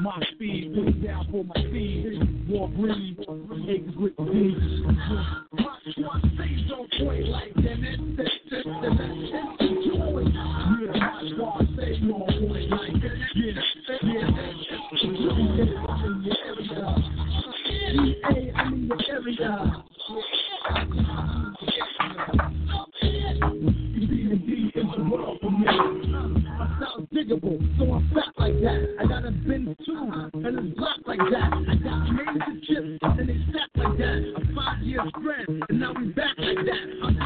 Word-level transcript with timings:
My 0.00 0.22
speed 0.34 0.74
puts 0.74 0.96
down 1.04 1.26
for 1.30 1.44
my 1.44 1.54
speed. 1.54 2.46
War 2.48 2.68
breed, 2.68 3.18
eggs 3.68 3.96
with 3.96 4.16
bees. 4.16 4.56
My 5.98 6.20
stays 6.34 6.70
on 6.72 6.88
point 6.98 7.28
like 7.28 7.54
that. 7.54 7.62
that, 8.16 8.30
that, 8.50 8.64
that, 8.64 9.06
Yeah, 10.80 11.02
on. 12.12 12.34
Yeah, 17.64 17.96
yeah. 19.38 19.82
World 25.08 25.38
for 25.40 25.50
me. 25.50 26.45
I 26.76 26.80
sound 26.80 27.08
diggable, 27.10 27.78
so 27.78 27.94
I'm 27.94 28.10
fat 28.12 28.34
like 28.36 28.60
that. 28.60 28.96
I 29.00 29.06
got 29.06 29.24
a 29.24 29.30
bin 29.30 29.74
too, 29.86 30.30
and 30.34 30.58
it's 30.58 30.78
black 30.78 30.98
like 31.06 31.18
that. 31.18 31.52
I 31.52 31.74
got 31.76 32.10
major 32.12 32.60
chips, 32.66 32.98
and 33.02 33.28
they 33.28 33.38
stack 33.50 33.70
like 33.76 33.98
that. 33.98 34.34
A 34.36 34.54
five 34.54 34.82
year 34.82 35.00
spread, 35.08 35.48
and 35.48 35.80
now 35.80 35.94
we 35.98 36.08
back 36.08 36.36
like 36.36 36.56
that. 36.56 36.86
I'm 37.02 37.16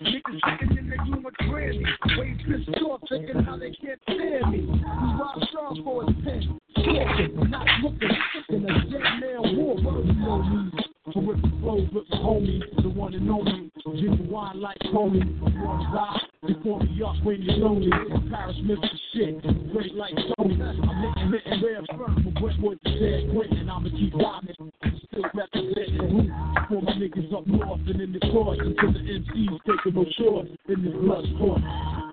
niggas 0.00 0.58
thinking 0.58 0.78
in 0.78 0.88
their 0.88 0.98
room 0.98 1.22
with 1.22 1.34
Grammy. 1.42 1.84
Way 2.18 2.36
pissed 2.46 2.82
off, 2.82 3.00
thinking 3.08 3.42
how 3.42 3.58
they 3.58 3.72
can't 3.72 4.00
stand 4.04 4.52
me. 4.52 4.60
We 4.60 4.74
rock 4.74 5.38
strong 5.50 5.82
for 5.84 6.04
his 6.04 6.16
pen. 6.24 6.60
Talking, 6.76 7.50
not 7.50 7.66
looking, 7.82 8.08
in 8.48 8.64
a 8.64 8.90
dead 8.90 9.02
man 9.20 9.56
war. 9.56 9.76
You 9.78 10.12
know 10.14 10.42
me. 10.42 10.73
Terrific 11.14 11.44
flows 11.60 11.88
with 11.92 12.08
the 12.10 12.16
homie, 12.16 12.60
the 12.82 12.88
one 12.88 13.14
and 13.14 13.30
only. 13.30 13.70
Genuine 13.86 14.60
like 14.60 14.76
Tony. 14.92 15.20
One 15.20 15.92
die, 15.94 16.20
they 16.42 16.54
call 16.54 16.80
me 16.80 17.02
up 17.06 17.14
when 17.22 17.40
you're 17.40 17.54
lonely. 17.54 17.90
Paris, 18.30 18.56
Mr. 18.64 18.88
Shit, 19.12 19.40
great 19.72 19.94
like 19.94 20.12
Tony. 20.36 20.60
I'm 20.60 21.30
hitting, 21.30 21.32
hitting 21.32 21.62
rare 21.62 21.82
firm 21.96 22.14
from 22.16 22.34
Brentwood 22.42 22.80
to 22.84 22.90
San 22.90 23.30
Quentin. 23.30 23.70
I'ma 23.70 23.90
keep 23.90 24.12
rhyming, 24.12 24.72
still 25.06 25.22
representing 25.34 26.02
who? 26.02 26.26
For 26.68 26.82
my 26.82 26.92
niggas 26.94 27.32
up 27.32 27.46
north 27.46 27.80
and 27.86 28.00
in 28.00 28.12
the 28.12 28.18
course 28.32 28.58
until 28.60 28.92
the 28.92 28.98
MCs 28.98 29.60
taking 29.68 29.94
no 29.94 30.04
choice 30.18 30.50
in 30.68 30.82
this 30.82 30.94
blood 30.94 31.24
sport. 31.36 31.60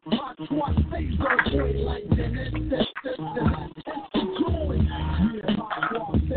My 0.05 0.36
squad 0.45 0.75
stays 0.89 1.19
on 1.19 1.38
point 1.49 1.80
like 1.80 2.08
that. 2.09 4.08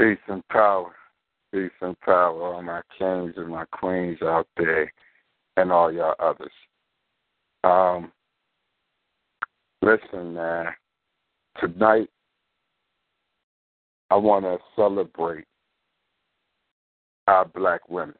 Peace 0.00 0.18
and 0.28 0.46
power. 0.48 0.94
Peace 1.52 1.70
and 1.82 2.00
power, 2.00 2.54
all 2.54 2.62
my 2.62 2.80
kings 2.98 3.34
and 3.36 3.48
my 3.48 3.66
queens 3.66 4.16
out 4.22 4.46
there, 4.56 4.90
and 5.58 5.70
all 5.70 5.92
y'all 5.92 6.14
others. 6.18 6.50
Um, 7.64 8.10
listen, 9.82 10.32
man. 10.32 10.68
Tonight, 11.60 12.08
I 14.10 14.16
want 14.16 14.46
to 14.46 14.56
celebrate 14.74 15.44
our 17.26 17.44
black 17.44 17.86
women, 17.90 18.14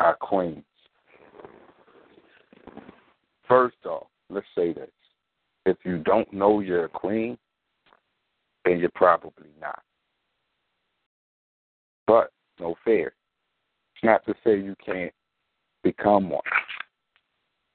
our 0.00 0.16
queens. 0.16 0.64
First 3.46 3.76
off, 3.84 4.08
let's 4.30 4.46
say 4.56 4.72
this: 4.72 4.90
if 5.64 5.76
you 5.84 5.98
don't 5.98 6.32
know 6.32 6.58
you're 6.58 6.86
a 6.86 6.88
queen, 6.88 7.38
then 8.64 8.78
you're 8.78 8.90
probably 8.94 9.48
not. 9.60 9.82
But 12.06 12.30
no 12.58 12.74
fair. 12.84 13.12
It's 13.94 14.04
not 14.04 14.24
to 14.26 14.34
say 14.44 14.58
you 14.58 14.76
can't 14.84 15.12
become 15.82 16.30
one. 16.30 16.42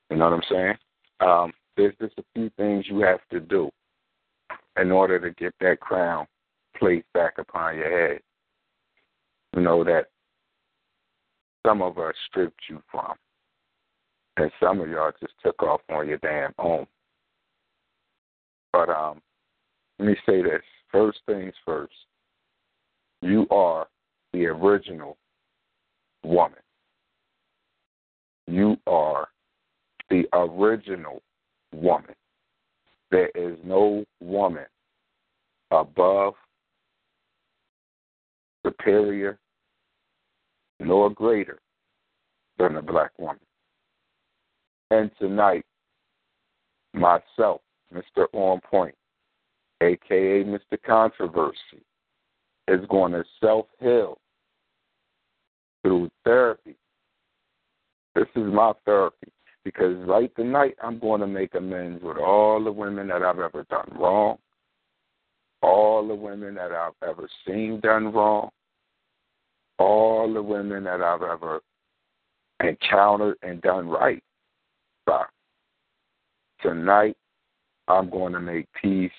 You 0.09 0.17
know 0.17 0.29
what 0.29 0.33
I'm 0.33 0.41
saying? 0.49 0.75
Um, 1.19 1.53
there's 1.77 1.95
just 1.99 2.17
a 2.17 2.23
few 2.33 2.49
things 2.57 2.85
you 2.87 2.99
have 2.99 3.19
to 3.31 3.39
do 3.39 3.69
in 4.79 4.91
order 4.91 5.19
to 5.19 5.31
get 5.31 5.53
that 5.61 5.79
crown 5.79 6.27
placed 6.77 7.11
back 7.13 7.33
upon 7.37 7.77
your 7.77 8.09
head. 8.09 8.21
You 9.55 9.61
know 9.61 9.83
that 9.83 10.07
some 11.65 11.81
of 11.81 11.97
us 11.97 12.13
stripped 12.27 12.61
you 12.69 12.81
from, 12.91 13.13
and 14.37 14.51
some 14.61 14.81
of 14.81 14.89
y'all 14.89 15.11
just 15.19 15.33
took 15.43 15.61
off 15.63 15.81
on 15.89 16.07
your 16.07 16.17
damn 16.17 16.53
own. 16.59 16.85
But 18.73 18.89
um, 18.89 19.21
let 19.97 20.09
me 20.09 20.15
say 20.25 20.41
this. 20.41 20.61
First 20.95 21.19
things 21.25 21.53
first. 21.65 21.93
You 23.21 23.45
are 23.51 23.85
the 24.31 24.45
original 24.45 25.17
woman. 26.23 26.59
You 28.47 28.77
are 28.87 29.27
the 30.09 30.23
original 30.31 31.21
woman. 31.73 32.15
There 33.11 33.29
is 33.35 33.57
no 33.65 34.05
woman 34.21 34.67
above, 35.69 36.35
superior, 38.65 39.37
nor 40.79 41.09
greater 41.09 41.59
than 42.57 42.77
a 42.77 42.81
black 42.81 43.11
woman. 43.19 43.41
And 44.91 45.11
tonight, 45.19 45.65
myself, 46.93 47.59
Mr. 47.93 48.27
On 48.31 48.61
Point, 48.71 48.95
aka 49.85 50.43
Mr. 50.43 50.81
Controversy, 50.85 51.83
is 52.67 52.85
going 52.89 53.11
to 53.11 53.23
self 53.39 53.67
heal 53.79 54.17
through 55.83 56.09
therapy. 56.23 56.75
This 58.15 58.27
is 58.35 58.51
my 58.51 58.73
therapy 58.85 59.31
because 59.63 59.95
right 60.07 60.33
tonight 60.35 60.75
I'm 60.81 60.99
going 60.99 61.21
to 61.21 61.27
make 61.27 61.53
amends 61.55 62.03
with 62.03 62.17
all 62.17 62.63
the 62.63 62.71
women 62.71 63.07
that 63.09 63.21
I've 63.21 63.39
ever 63.39 63.65
done 63.69 63.91
wrong, 63.99 64.37
all 65.61 66.07
the 66.07 66.15
women 66.15 66.55
that 66.55 66.71
I've 66.71 66.93
ever 67.07 67.27
seen 67.45 67.79
done 67.81 68.13
wrong, 68.13 68.49
all 69.77 70.31
the 70.33 70.41
women 70.41 70.85
that 70.85 71.01
I've 71.01 71.23
ever 71.23 71.61
encountered 72.63 73.37
and 73.43 73.61
done 73.61 73.89
right. 73.89 74.23
But 75.05 75.27
tonight 76.61 77.17
I'm 77.87 78.09
going 78.09 78.33
to 78.33 78.39
make 78.39 78.67
peace 78.81 79.11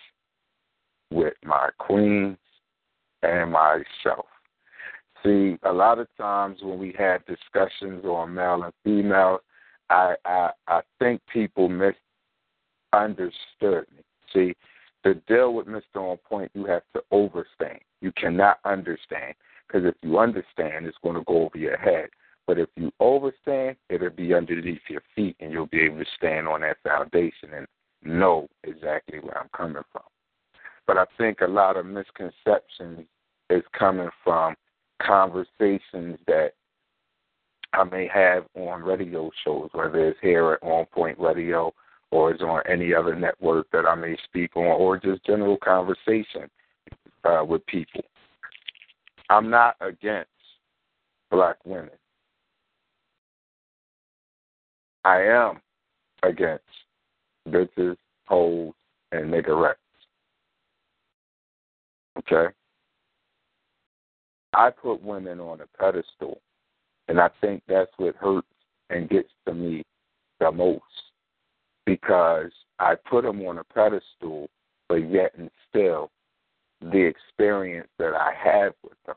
with 1.16 1.34
my 1.44 1.70
queens 1.78 2.36
and 3.22 3.50
myself. 3.50 4.26
See, 5.24 5.56
a 5.62 5.72
lot 5.72 5.98
of 5.98 6.08
times 6.16 6.58
when 6.62 6.78
we 6.78 6.94
had 6.96 7.24
discussions 7.24 8.04
on 8.04 8.34
male 8.34 8.62
and 8.62 8.72
female, 8.84 9.40
I 9.88 10.14
I, 10.24 10.50
I 10.68 10.82
think 10.98 11.22
people 11.32 11.68
misunderstood 11.68 13.86
me. 13.96 14.02
See, 14.32 14.54
to 15.04 15.14
deal 15.26 15.54
with 15.54 15.66
Mr. 15.66 15.96
On 15.96 16.18
Point, 16.18 16.50
you 16.54 16.66
have 16.66 16.82
to 16.94 17.02
overstand. 17.10 17.80
You 18.00 18.12
cannot 18.12 18.58
understand 18.64 19.34
because 19.66 19.86
if 19.86 19.94
you 20.02 20.18
understand, 20.18 20.86
it's 20.86 20.98
going 21.02 21.16
to 21.16 21.24
go 21.24 21.46
over 21.46 21.58
your 21.58 21.78
head. 21.78 22.10
But 22.46 22.58
if 22.58 22.68
you 22.76 22.92
overstand, 23.00 23.76
it'll 23.88 24.10
be 24.10 24.34
underneath 24.34 24.82
your 24.88 25.02
feet, 25.16 25.36
and 25.40 25.50
you'll 25.50 25.66
be 25.66 25.80
able 25.80 25.98
to 25.98 26.06
stand 26.16 26.46
on 26.46 26.60
that 26.60 26.76
foundation 26.84 27.54
and 27.54 27.66
know 28.04 28.46
exactly 28.62 29.18
where 29.18 29.38
I'm 29.38 29.48
coming 29.56 29.82
from. 29.90 30.02
But 30.86 30.98
I 30.98 31.04
think 31.18 31.40
a 31.40 31.46
lot 31.46 31.76
of 31.76 31.86
misconceptions 31.86 33.06
is 33.50 33.62
coming 33.76 34.08
from 34.22 34.54
conversations 35.02 36.18
that 36.26 36.50
I 37.72 37.84
may 37.84 38.08
have 38.12 38.44
on 38.54 38.82
radio 38.82 39.30
shows, 39.44 39.70
whether 39.72 40.08
it's 40.08 40.18
here 40.22 40.52
at 40.52 40.66
On 40.66 40.86
Point 40.86 41.18
Radio 41.18 41.72
or 42.10 42.30
it's 42.30 42.42
on 42.42 42.62
any 42.68 42.94
other 42.94 43.14
network 43.14 43.66
that 43.72 43.86
I 43.86 43.94
may 43.94 44.16
speak 44.24 44.56
on, 44.56 44.64
or 44.64 44.98
just 44.98 45.24
general 45.26 45.56
conversation 45.62 46.48
uh, 47.24 47.44
with 47.46 47.66
people. 47.66 48.02
I'm 49.28 49.50
not 49.50 49.76
against 49.80 50.30
black 51.30 51.56
women. 51.64 51.90
I 55.04 55.22
am 55.22 55.60
against 56.22 56.64
bitches, 57.48 57.96
hoes, 58.26 58.72
and 59.12 59.32
niggerettes. 59.32 59.74
Okay? 62.18 62.46
I 64.54 64.70
put 64.70 65.02
women 65.02 65.40
on 65.40 65.60
a 65.60 65.66
pedestal, 65.78 66.40
and 67.08 67.20
I 67.20 67.28
think 67.40 67.62
that's 67.68 67.90
what 67.98 68.16
hurts 68.16 68.46
and 68.90 69.08
gets 69.08 69.28
to 69.46 69.54
me 69.54 69.82
the 70.40 70.50
most 70.50 70.82
because 71.84 72.50
I 72.78 72.94
put 73.08 73.24
them 73.24 73.40
on 73.42 73.58
a 73.58 73.64
pedestal, 73.64 74.48
but 74.88 75.10
yet 75.10 75.32
and 75.38 75.50
still, 75.68 76.10
the 76.80 76.98
experience 76.98 77.88
that 77.98 78.14
I 78.14 78.32
have 78.42 78.72
with 78.82 78.98
them 79.06 79.16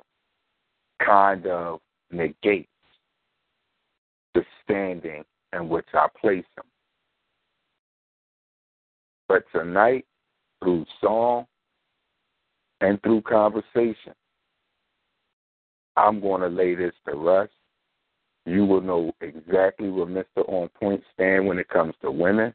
kind 1.05 1.45
of 1.47 1.79
negates 2.11 2.67
the 4.33 4.43
standing 4.63 5.23
in 5.53 5.69
which 5.69 5.87
I 5.93 6.07
place 6.19 6.45
them. 6.55 6.65
But 9.27 9.43
tonight, 9.53 10.05
through 10.61 10.85
song 11.01 11.45
and 12.81 13.01
through 13.01 13.21
conversation, 13.21 14.13
I'm 15.95 16.21
going 16.21 16.41
to 16.41 16.47
lay 16.47 16.75
this 16.75 16.93
to 17.07 17.15
rest. 17.15 17.51
You 18.45 18.65
will 18.65 18.81
know 18.81 19.11
exactly 19.21 19.89
where 19.89 20.05
Mr. 20.05 20.47
On 20.47 20.69
Point 20.79 21.03
stand 21.13 21.45
when 21.45 21.59
it 21.59 21.67
comes 21.69 21.93
to 22.01 22.09
women. 22.09 22.53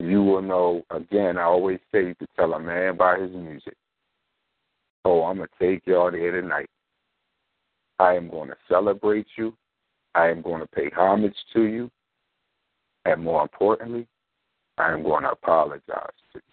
You 0.00 0.22
will 0.22 0.42
know, 0.42 0.82
again, 0.90 1.38
I 1.38 1.42
always 1.42 1.78
say 1.92 2.14
to 2.14 2.26
tell 2.34 2.54
a 2.54 2.58
man 2.58 2.96
by 2.96 3.18
his 3.20 3.30
music, 3.30 3.76
oh, 5.04 5.24
I'm 5.24 5.36
going 5.36 5.48
to 5.48 5.64
take 5.64 5.86
y'all 5.86 6.10
there 6.10 6.40
tonight. 6.40 6.70
I 7.98 8.14
am 8.14 8.28
going 8.28 8.48
to 8.48 8.56
celebrate 8.68 9.26
you. 9.36 9.54
I 10.14 10.28
am 10.28 10.42
going 10.42 10.60
to 10.60 10.66
pay 10.66 10.90
homage 10.96 11.36
to 11.52 11.62
you. 11.62 11.90
And 13.04 13.22
more 13.22 13.42
importantly, 13.42 14.06
I 14.78 14.92
am 14.92 15.02
going 15.02 15.22
to 15.22 15.30
apologize 15.30 15.84
to 16.32 16.36
you. 16.38 16.51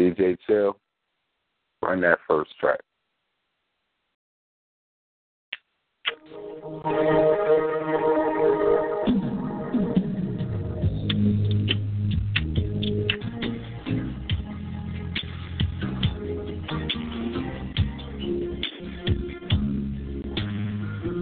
DJ 0.00 0.38
Chill, 0.46 0.78
run 1.82 2.00
that 2.00 2.20
first 2.26 2.52
track. 2.58 2.80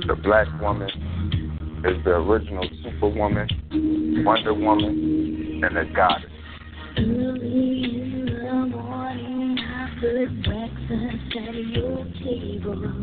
The 0.06 0.14
black 0.22 0.46
woman 0.60 0.88
is 1.84 2.04
the 2.04 2.10
original 2.10 2.64
superwoman, 2.84 4.22
Wonder 4.24 4.54
Woman, 4.54 5.64
and 5.64 5.78
a 5.78 5.84
goddess. 5.92 6.30
Put 10.00 10.44
breakfast 10.44 11.36
at 11.36 11.54
your 11.54 12.04
table. 12.22 13.02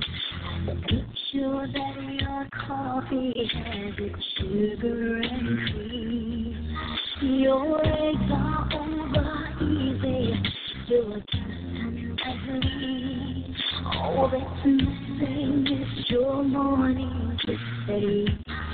Make 0.65 1.06
sure 1.30 1.68
that 1.68 1.95
your 2.21 2.47
coffee 2.68 3.33
has 3.53 3.94
its 3.97 4.24
sugar 4.38 5.18
and 5.18 5.74
cream. 5.74 6.77
Your 7.21 7.86
eggs 7.86 8.31
are 8.31 8.69
over 8.80 9.27
easy. 9.62 10.42
Your 10.88 11.19
toast 11.19 12.21
ugly. 12.27 13.56
All 13.97 14.30
that's 14.31 14.65
missing 14.65 15.68
is 15.68 16.09
your 16.09 16.44
morning 16.45 17.38
kiss 17.45 17.56
ready 17.89 18.25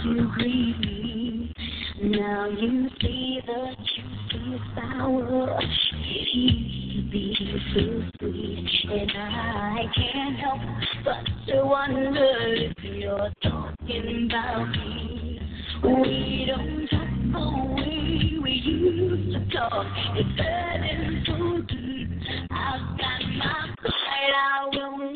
to 0.03 0.31
greet 0.35 0.79
me. 0.79 1.53
Now 2.03 2.47
you 2.49 2.87
see 3.01 3.39
the 3.47 3.75
juicy 3.79 4.61
sour. 4.75 5.59
Be 7.11 7.35
so 7.73 7.81
sweet, 8.19 8.69
and 8.89 9.11
I 9.11 9.83
can't 9.93 10.37
help 10.37 10.61
but 11.03 11.25
to 11.51 11.65
wonder 11.65 12.25
if 12.53 12.73
you're 12.81 13.29
talking 13.43 14.29
about 14.29 14.69
me. 14.71 15.41
We 15.83 16.45
don't 16.47 16.87
talk 16.87 17.09
the 17.33 17.73
way 17.75 18.39
we 18.41 18.51
used 18.51 19.33
to 19.33 19.57
talk. 19.57 19.85
It's 20.15 20.37
burning 20.37 21.23
so 21.27 21.35
deep. 21.67 22.09
I've 22.49 22.97
got 22.97 23.21
my 23.37 23.75
pride, 23.81 24.33
I 24.33 24.69
will 24.71 25.10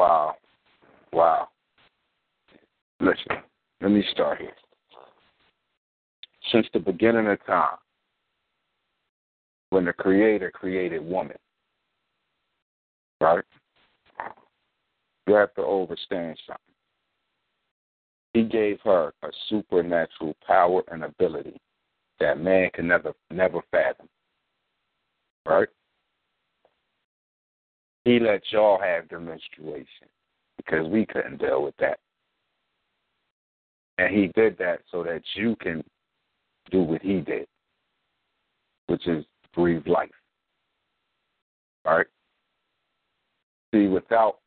Wow. 0.00 0.36
Wow. 1.12 1.48
Listen, 3.00 3.36
let 3.82 3.90
me 3.90 4.02
start 4.12 4.38
here. 4.38 4.54
since 6.50 6.66
the 6.72 6.78
beginning 6.78 7.26
of 7.26 7.44
time, 7.44 7.76
when 9.68 9.84
the 9.84 9.92
Creator 9.92 10.52
created 10.52 11.04
woman, 11.04 11.36
right? 13.20 13.44
You 15.26 15.34
have 15.34 15.52
to 15.56 15.66
understand 15.66 16.38
something. 16.46 16.74
He 18.32 18.44
gave 18.44 18.80
her 18.84 19.12
a 19.22 19.28
supernatural 19.50 20.34
power 20.46 20.82
and 20.90 21.04
ability 21.04 21.60
that 22.20 22.40
man 22.40 22.70
can 22.72 22.88
never 22.88 23.12
never 23.30 23.60
fathom. 23.70 24.08
Right? 25.44 25.68
He 28.04 28.18
let 28.18 28.42
y'all 28.50 28.80
have 28.80 29.08
the 29.08 29.20
menstruation 29.20 30.08
because 30.56 30.88
we 30.88 31.04
couldn't 31.06 31.38
deal 31.38 31.62
with 31.62 31.76
that. 31.78 31.98
And 33.98 34.14
he 34.14 34.28
did 34.34 34.56
that 34.58 34.80
so 34.90 35.02
that 35.04 35.22
you 35.34 35.56
can 35.56 35.84
do 36.70 36.80
what 36.80 37.02
he 37.02 37.20
did, 37.20 37.46
which 38.86 39.06
is 39.06 39.24
breathe 39.54 39.86
life. 39.86 40.10
All 41.84 41.98
right? 41.98 42.06
See, 43.74 43.86
without 43.86 44.38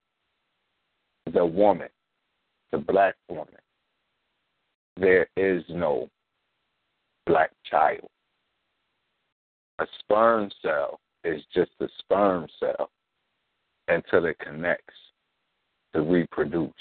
the 1.31 1.45
woman, 1.45 1.89
the 2.71 2.79
black 2.79 3.15
woman, 3.29 3.53
there 4.97 5.27
is 5.37 5.63
no 5.69 6.09
black 7.27 7.51
child. 7.69 8.09
A 9.79 9.85
sperm 9.99 10.49
cell 10.61 10.99
is 11.23 11.41
just 11.53 11.71
a 11.79 11.87
sperm 11.99 12.47
cell 12.59 12.89
until 13.87 14.25
it 14.25 14.37
connects 14.39 14.93
to 15.93 16.01
reproduce. 16.01 16.71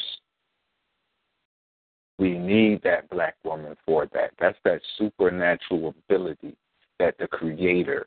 We 2.18 2.38
need 2.38 2.82
that 2.84 3.10
black 3.10 3.36
woman 3.44 3.76
for 3.84 4.06
that. 4.12 4.30
That's 4.38 4.58
that 4.64 4.80
supernatural 4.96 5.94
ability 6.08 6.56
that 6.98 7.16
the 7.18 7.26
Creator 7.26 8.06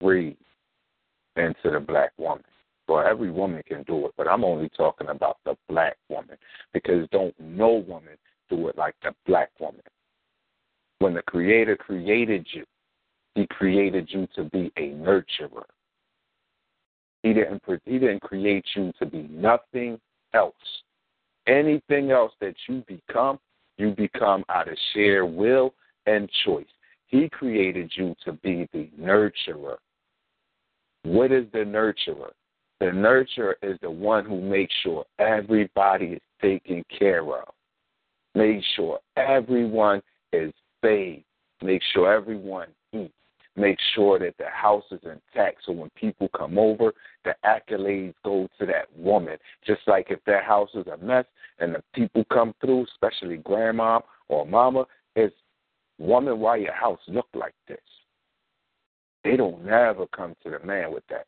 breathed 0.00 0.38
into 1.36 1.70
the 1.70 1.80
black 1.80 2.12
woman. 2.18 2.44
Well, 2.88 3.04
every 3.06 3.30
woman 3.30 3.62
can 3.66 3.82
do 3.82 4.06
it, 4.06 4.12
but 4.16 4.28
I'm 4.28 4.44
only 4.44 4.68
talking 4.70 5.08
about 5.08 5.38
the 5.44 5.56
black 5.68 5.96
woman 6.08 6.36
because 6.72 7.08
don't 7.10 7.34
no 7.40 7.84
woman 7.86 8.16
do 8.48 8.68
it 8.68 8.78
like 8.78 8.94
the 9.02 9.12
black 9.26 9.50
woman. 9.58 9.82
When 11.00 11.14
the 11.14 11.22
Creator 11.22 11.76
created 11.76 12.46
you, 12.52 12.64
He 13.34 13.46
created 13.48 14.08
you 14.10 14.26
to 14.36 14.44
be 14.44 14.72
a 14.76 14.92
nurturer. 14.92 15.64
He 17.26 17.32
didn't 17.32 17.60
He 17.84 17.98
didn't 17.98 18.22
create 18.22 18.64
you 18.76 18.92
to 19.00 19.06
be 19.06 19.26
nothing 19.28 19.98
else. 20.32 20.54
Anything 21.48 22.12
else 22.12 22.30
that 22.40 22.54
you 22.68 22.84
become, 22.86 23.40
you 23.78 23.90
become 23.90 24.44
out 24.48 24.68
of 24.68 24.78
sheer 24.92 25.26
will 25.26 25.74
and 26.06 26.30
choice. 26.44 26.68
He 27.08 27.28
created 27.28 27.90
you 27.96 28.14
to 28.24 28.32
be 28.32 28.68
the 28.72 28.88
nurturer. 29.00 29.78
What 31.02 31.32
is 31.32 31.46
the 31.52 31.64
nurturer? 31.64 32.30
The 32.78 32.86
nurturer 32.86 33.54
is 33.60 33.76
the 33.82 33.90
one 33.90 34.24
who 34.24 34.40
makes 34.40 34.74
sure 34.84 35.04
everybody 35.18 36.06
is 36.06 36.22
taken 36.40 36.84
care 36.96 37.22
of. 37.22 37.48
Make 38.36 38.62
sure 38.76 39.00
everyone 39.16 40.00
is 40.32 40.52
fed. 40.80 41.24
Make 41.60 41.82
sure 41.92 42.12
everyone. 42.12 42.68
Make 43.56 43.78
sure 43.94 44.18
that 44.18 44.36
the 44.38 44.50
house 44.50 44.84
is 44.90 45.00
intact 45.04 45.62
so 45.64 45.72
when 45.72 45.90
people 45.96 46.28
come 46.36 46.58
over, 46.58 46.92
the 47.24 47.34
accolades 47.44 48.14
go 48.22 48.48
to 48.58 48.66
that 48.66 48.86
woman. 48.94 49.38
Just 49.66 49.80
like 49.86 50.08
if 50.10 50.22
their 50.26 50.42
house 50.42 50.68
is 50.74 50.86
a 50.86 50.98
mess 50.98 51.24
and 51.58 51.74
the 51.74 51.82
people 51.94 52.24
come 52.30 52.54
through, 52.60 52.84
especially 52.84 53.38
grandma 53.38 54.00
or 54.28 54.46
mama, 54.46 54.84
it's 55.14 55.34
woman, 55.98 56.38
why 56.38 56.56
your 56.56 56.74
house 56.74 57.00
look 57.08 57.28
like 57.34 57.54
this? 57.66 57.78
They 59.24 59.36
don't 59.36 59.64
never 59.64 60.06
come 60.08 60.34
to 60.44 60.50
the 60.50 60.60
man 60.64 60.92
with 60.92 61.04
that. 61.08 61.26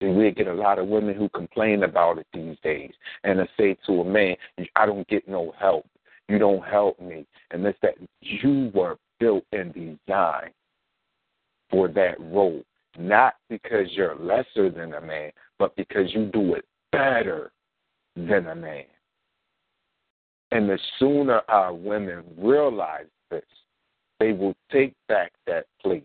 We 0.00 0.30
get 0.32 0.48
a 0.48 0.54
lot 0.54 0.78
of 0.78 0.88
women 0.88 1.14
who 1.14 1.28
complain 1.28 1.82
about 1.84 2.18
it 2.18 2.26
these 2.32 2.56
days 2.62 2.92
and 3.22 3.38
they 3.38 3.48
say 3.56 3.76
to 3.86 4.00
a 4.00 4.04
man, 4.04 4.36
I 4.76 4.86
don't 4.86 5.06
get 5.08 5.28
no 5.28 5.54
help. 5.58 5.86
You 6.28 6.38
don't 6.38 6.64
help 6.64 6.98
me. 7.00 7.26
And 7.50 7.64
it's 7.66 7.78
that 7.82 7.94
you 8.20 8.70
were 8.74 8.96
built 9.18 9.44
and 9.52 9.72
designed 9.72 10.52
for 11.70 11.88
that 11.88 12.20
role. 12.20 12.62
Not 12.98 13.34
because 13.48 13.88
you're 13.90 14.16
lesser 14.16 14.70
than 14.70 14.94
a 14.94 15.00
man, 15.00 15.32
but 15.58 15.74
because 15.76 16.14
you 16.14 16.26
do 16.26 16.54
it 16.54 16.64
better 16.92 17.50
than 18.14 18.46
a 18.46 18.54
man. 18.54 18.84
And 20.52 20.68
the 20.68 20.78
sooner 20.98 21.40
our 21.48 21.74
women 21.74 22.22
realize 22.38 23.06
this, 23.30 23.42
they 24.20 24.32
will 24.32 24.54
take 24.70 24.94
back 25.08 25.32
that 25.46 25.66
place 25.82 26.02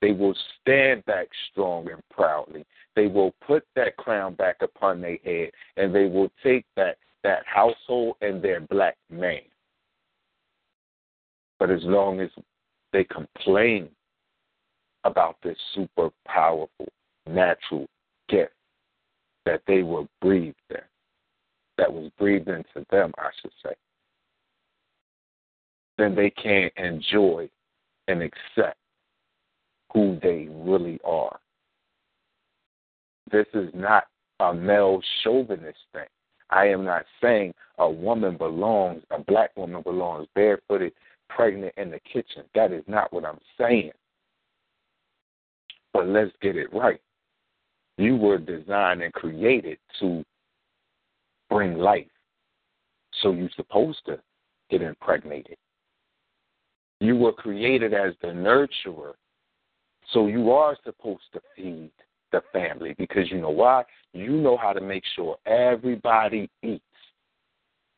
they 0.00 0.12
will 0.12 0.34
stand 0.60 1.04
back 1.04 1.28
strong 1.50 1.90
and 1.90 2.00
proudly. 2.10 2.64
They 2.96 3.06
will 3.06 3.34
put 3.46 3.64
that 3.76 3.96
crown 3.96 4.34
back 4.34 4.56
upon 4.62 5.00
their 5.00 5.18
head, 5.24 5.50
and 5.76 5.94
they 5.94 6.06
will 6.06 6.30
take 6.42 6.64
back 6.74 6.96
that 7.22 7.44
household 7.46 8.16
and 8.22 8.42
their 8.42 8.60
black 8.60 8.96
man. 9.10 9.42
But 11.58 11.70
as 11.70 11.82
long 11.82 12.20
as 12.20 12.30
they 12.92 13.04
complain 13.04 13.88
about 15.04 15.36
this 15.42 15.56
super 15.74 16.10
powerful 16.26 16.88
natural 17.26 17.86
gift 18.28 18.52
that 19.46 19.62
they 19.66 19.82
were 19.82 20.04
breathed 20.20 20.56
in, 20.70 20.76
that 21.78 21.92
was 21.92 22.10
breathed 22.18 22.48
into 22.48 22.84
them, 22.90 23.12
I 23.18 23.30
should 23.40 23.52
say, 23.64 23.74
then 25.96 26.14
they 26.14 26.30
can't 26.30 26.72
enjoy 26.76 27.48
and 28.08 28.22
accept 28.22 28.76
who 29.92 30.18
they 30.22 30.48
really 30.50 31.00
are. 31.04 31.38
This 33.30 33.46
is 33.54 33.70
not 33.74 34.04
a 34.40 34.52
male 34.52 35.00
chauvinist 35.22 35.78
thing. 35.92 36.06
I 36.50 36.66
am 36.66 36.84
not 36.84 37.04
saying 37.22 37.54
a 37.78 37.88
woman 37.88 38.36
belongs, 38.36 39.02
a 39.10 39.20
black 39.20 39.56
woman 39.56 39.82
belongs 39.82 40.26
barefooted, 40.34 40.92
pregnant 41.34 41.74
in 41.76 41.90
the 41.90 42.00
kitchen. 42.00 42.44
That 42.54 42.72
is 42.72 42.84
not 42.86 43.12
what 43.12 43.24
I'm 43.24 43.38
saying. 43.58 43.92
But 45.92 46.06
let's 46.06 46.32
get 46.40 46.56
it 46.56 46.72
right. 46.72 47.00
You 47.98 48.16
were 48.16 48.38
designed 48.38 49.02
and 49.02 49.12
created 49.12 49.78
to 50.00 50.24
bring 51.48 51.78
life. 51.78 52.06
So 53.22 53.32
you're 53.32 53.50
supposed 53.56 54.00
to 54.06 54.20
get 54.70 54.82
impregnated. 54.82 55.56
You 57.00 57.16
were 57.16 57.32
created 57.32 57.92
as 57.92 58.14
the 58.22 58.28
nurturer 58.28 59.14
so 60.12 60.26
you 60.26 60.50
are 60.50 60.76
supposed 60.84 61.22
to 61.32 61.40
feed 61.56 61.90
the 62.32 62.42
family 62.52 62.94
because 62.98 63.30
you 63.30 63.40
know 63.40 63.50
why? 63.50 63.84
You 64.12 64.32
know 64.32 64.56
how 64.56 64.72
to 64.72 64.80
make 64.80 65.04
sure 65.14 65.36
everybody 65.46 66.50
eats. 66.62 66.82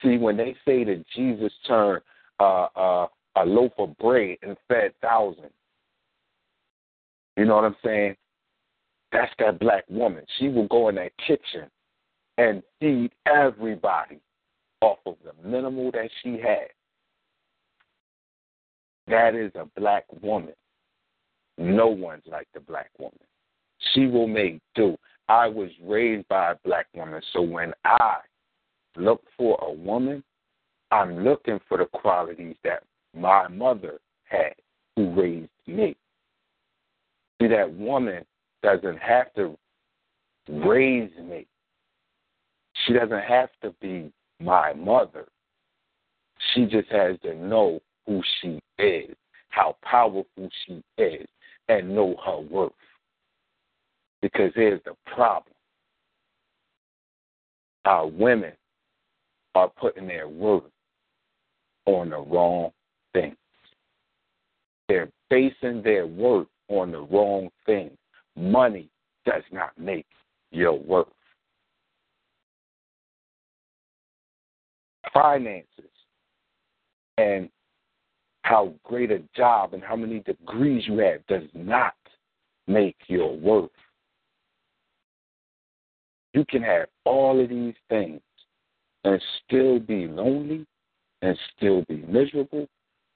See, 0.02 0.18
when 0.18 0.36
they 0.36 0.54
say 0.64 0.84
that 0.84 1.04
Jesus 1.14 1.52
turned 1.66 2.02
uh, 2.40 2.66
uh, 2.76 3.06
a 3.36 3.44
loaf 3.44 3.72
of 3.78 3.96
bread 3.98 4.36
and 4.42 4.56
fed 4.68 4.92
thousands, 5.00 5.52
you 7.36 7.44
know 7.44 7.56
what 7.56 7.64
I'm 7.64 7.76
saying? 7.84 8.16
That's 9.12 9.32
that 9.38 9.58
black 9.58 9.84
woman. 9.88 10.24
She 10.38 10.48
will 10.48 10.68
go 10.68 10.88
in 10.88 10.96
that 10.96 11.12
kitchen 11.26 11.68
and 12.38 12.62
feed 12.80 13.12
everybody 13.26 14.20
off 14.80 14.98
of 15.06 15.16
the 15.24 15.48
minimal 15.48 15.90
that 15.92 16.08
she 16.22 16.38
had. 16.38 16.68
That 19.08 19.34
is 19.34 19.52
a 19.54 19.66
black 19.78 20.04
woman. 20.22 20.54
No 21.58 21.88
one's 21.88 22.22
like 22.26 22.48
the 22.54 22.60
black 22.60 22.90
woman. 22.98 23.18
She 23.92 24.06
will 24.06 24.28
make 24.28 24.60
do. 24.74 24.96
I 25.28 25.46
was 25.48 25.70
raised 25.82 26.28
by 26.28 26.52
a 26.52 26.56
black 26.64 26.86
woman, 26.94 27.20
so 27.32 27.42
when 27.42 27.72
I 27.84 28.18
look 28.96 29.22
for 29.36 29.58
a 29.62 29.72
woman, 29.72 30.22
I'm 30.90 31.24
looking 31.24 31.58
for 31.68 31.78
the 31.78 31.86
qualities 31.86 32.56
that 32.64 32.82
my 33.14 33.48
mother 33.48 33.98
had 34.24 34.54
who 34.96 35.12
raised 35.14 35.50
me. 35.66 35.96
See, 37.40 37.48
that 37.48 37.72
woman 37.72 38.24
doesn't 38.62 38.98
have 38.98 39.32
to 39.34 39.56
raise 40.48 41.10
me. 41.18 41.46
She 42.84 42.92
doesn't 42.92 43.22
have 43.22 43.50
to 43.62 43.74
be 43.80 44.12
my 44.40 44.72
mother. 44.74 45.26
She 46.52 46.66
just 46.66 46.88
has 46.90 47.18
to 47.22 47.34
know 47.34 47.80
who 48.06 48.22
she 48.40 48.60
is, 48.78 49.14
how 49.48 49.76
powerful 49.82 50.48
she 50.66 50.82
is, 50.98 51.26
and 51.68 51.94
know 51.94 52.16
her 52.24 52.38
worth. 52.38 52.72
Because 54.20 54.52
here's 54.54 54.82
the 54.84 54.94
problem 55.06 55.54
our 57.84 58.06
women 58.06 58.52
are 59.54 59.68
putting 59.68 60.06
their 60.06 60.28
worth 60.28 60.62
on 61.86 62.10
the 62.10 62.18
wrong 62.18 62.70
They're 64.92 65.08
basing 65.30 65.82
their 65.82 66.06
worth 66.06 66.48
on 66.68 66.92
the 66.92 67.00
wrong 67.00 67.48
thing. 67.64 67.90
Money 68.36 68.90
does 69.24 69.42
not 69.50 69.70
make 69.78 70.04
your 70.50 70.78
worth. 70.78 71.06
Finances 75.14 75.66
and 77.16 77.48
how 78.42 78.74
great 78.84 79.10
a 79.10 79.22
job 79.34 79.72
and 79.72 79.82
how 79.82 79.96
many 79.96 80.20
degrees 80.20 80.84
you 80.86 80.98
have 80.98 81.26
does 81.26 81.48
not 81.54 81.94
make 82.66 82.96
your 83.06 83.34
worth. 83.34 83.70
You 86.34 86.44
can 86.50 86.62
have 86.62 86.88
all 87.06 87.42
of 87.42 87.48
these 87.48 87.74
things 87.88 88.20
and 89.04 89.22
still 89.46 89.78
be 89.78 90.06
lonely 90.06 90.66
and 91.22 91.38
still 91.56 91.82
be 91.88 92.04
miserable 92.08 92.68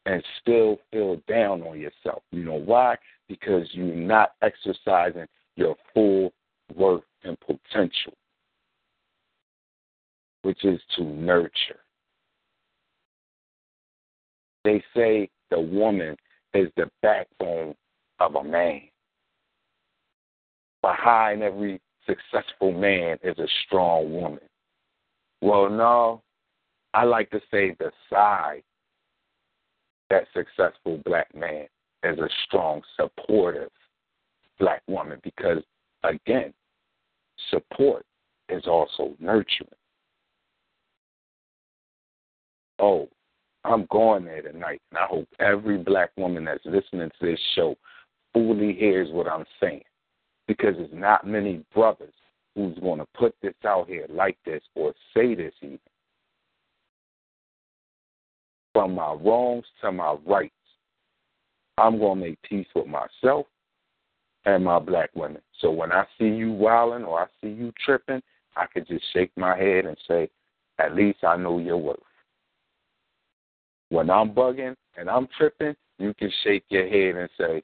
and 0.07 0.23
still 0.41 0.79
feel 0.91 1.21
down 1.29 1.63
on 1.63 1.79
yourself. 1.79 2.23
You 2.31 2.45
know 2.45 2.55
why? 2.55 2.97
Because 3.29 3.69
you're 3.73 3.95
not 3.95 4.31
exercising 4.41 5.27
your 5.57 5.75
full 5.93 6.33
worth 6.75 7.03
and 7.25 7.37
potential, 7.41 8.15
which 10.43 10.65
is 10.65 10.81
to 10.97 11.05
nurture. 11.05 11.81
They 14.65 14.83
say 14.95 15.29
the 15.51 15.61
woman 15.61 16.17
is 16.55 16.69
the 16.77 16.89
backbone 17.03 17.75
of 18.21 18.37
a 18.37 18.45
man. 18.45 18.83
Behind 20.83 21.43
every 21.43 21.81
successful 22.07 22.73
man 22.73 23.19
is 23.25 23.37
a 23.39 23.49
strong 23.67 24.13
woman. 24.13 24.41
Well, 25.41 25.69
no, 25.69 26.23
I 26.95 27.05
like 27.05 27.31
to 27.31 27.41
say 27.51 27.75
the 27.79 27.91
side 28.09 28.63
that 30.11 30.27
successful 30.35 31.01
black 31.05 31.35
man 31.35 31.67
is 32.03 32.19
a 32.19 32.29
strong, 32.47 32.83
supportive 32.97 33.71
black 34.59 34.83
woman 34.87 35.21
because, 35.23 35.63
again, 36.05 36.53
support 37.51 38.05
is 38.49 38.67
also 38.67 39.15
nurturing. 39.19 39.69
Oh, 42.79 43.09
I'm 43.65 43.87
going 43.91 44.25
there 44.25 44.43
tonight, 44.43 44.81
and 44.91 44.99
I 44.99 45.07
hope 45.07 45.29
every 45.41 45.79
black 45.79 46.11
woman 46.17 46.45
that's 46.45 46.65
listening 46.65 47.11
to 47.19 47.27
this 47.27 47.41
show 47.55 47.77
fully 48.33 48.75
hears 48.75 49.09
what 49.11 49.27
I'm 49.27 49.45
saying 49.61 49.83
because 50.47 50.75
there's 50.77 50.91
not 50.93 51.27
many 51.27 51.65
brothers 51.75 52.13
who's 52.55 52.79
going 52.79 53.01
to 53.01 53.07
put 53.15 53.35
this 53.43 53.55
out 53.67 53.89
here 53.89 54.07
like 54.09 54.39
this 54.45 54.63
or 54.75 54.93
say 55.15 55.35
this 55.35 55.53
even. 55.63 55.79
From 58.76 58.95
my 58.95 59.14
wrongs 59.14 59.64
to 59.80 59.90
my 59.90 60.16
rights, 60.26 60.52
I'm 61.78 61.99
going 61.99 62.21
to 62.21 62.26
make 62.26 62.42
peace 62.42 62.66
with 62.75 62.87
myself 62.87 63.47
and 64.45 64.62
my 64.62 64.78
black 64.78 65.09
women. 65.14 65.40
So 65.62 65.71
when 65.71 65.92
I 65.92 66.04
see 66.18 66.26
you 66.26 66.52
wilding 66.52 67.06
or 67.06 67.23
I 67.23 67.26
see 67.40 67.49
you 67.49 67.73
tripping, 67.83 68.21
I 68.54 68.66
can 68.66 68.85
just 68.87 69.02
shake 69.14 69.30
my 69.35 69.56
head 69.56 69.87
and 69.87 69.97
say, 70.06 70.28
at 70.78 70.95
least 70.95 71.25
I 71.25 71.38
know 71.38 71.59
your 71.59 71.78
worth. 71.78 71.97
When 73.88 74.11
I'm 74.11 74.35
bugging 74.35 74.75
and 74.99 75.09
I'm 75.09 75.26
tripping, 75.38 75.75
you 75.99 76.12
can 76.12 76.30
shake 76.45 76.64
your 76.68 76.87
head 76.87 77.16
and 77.16 77.30
say, 77.40 77.62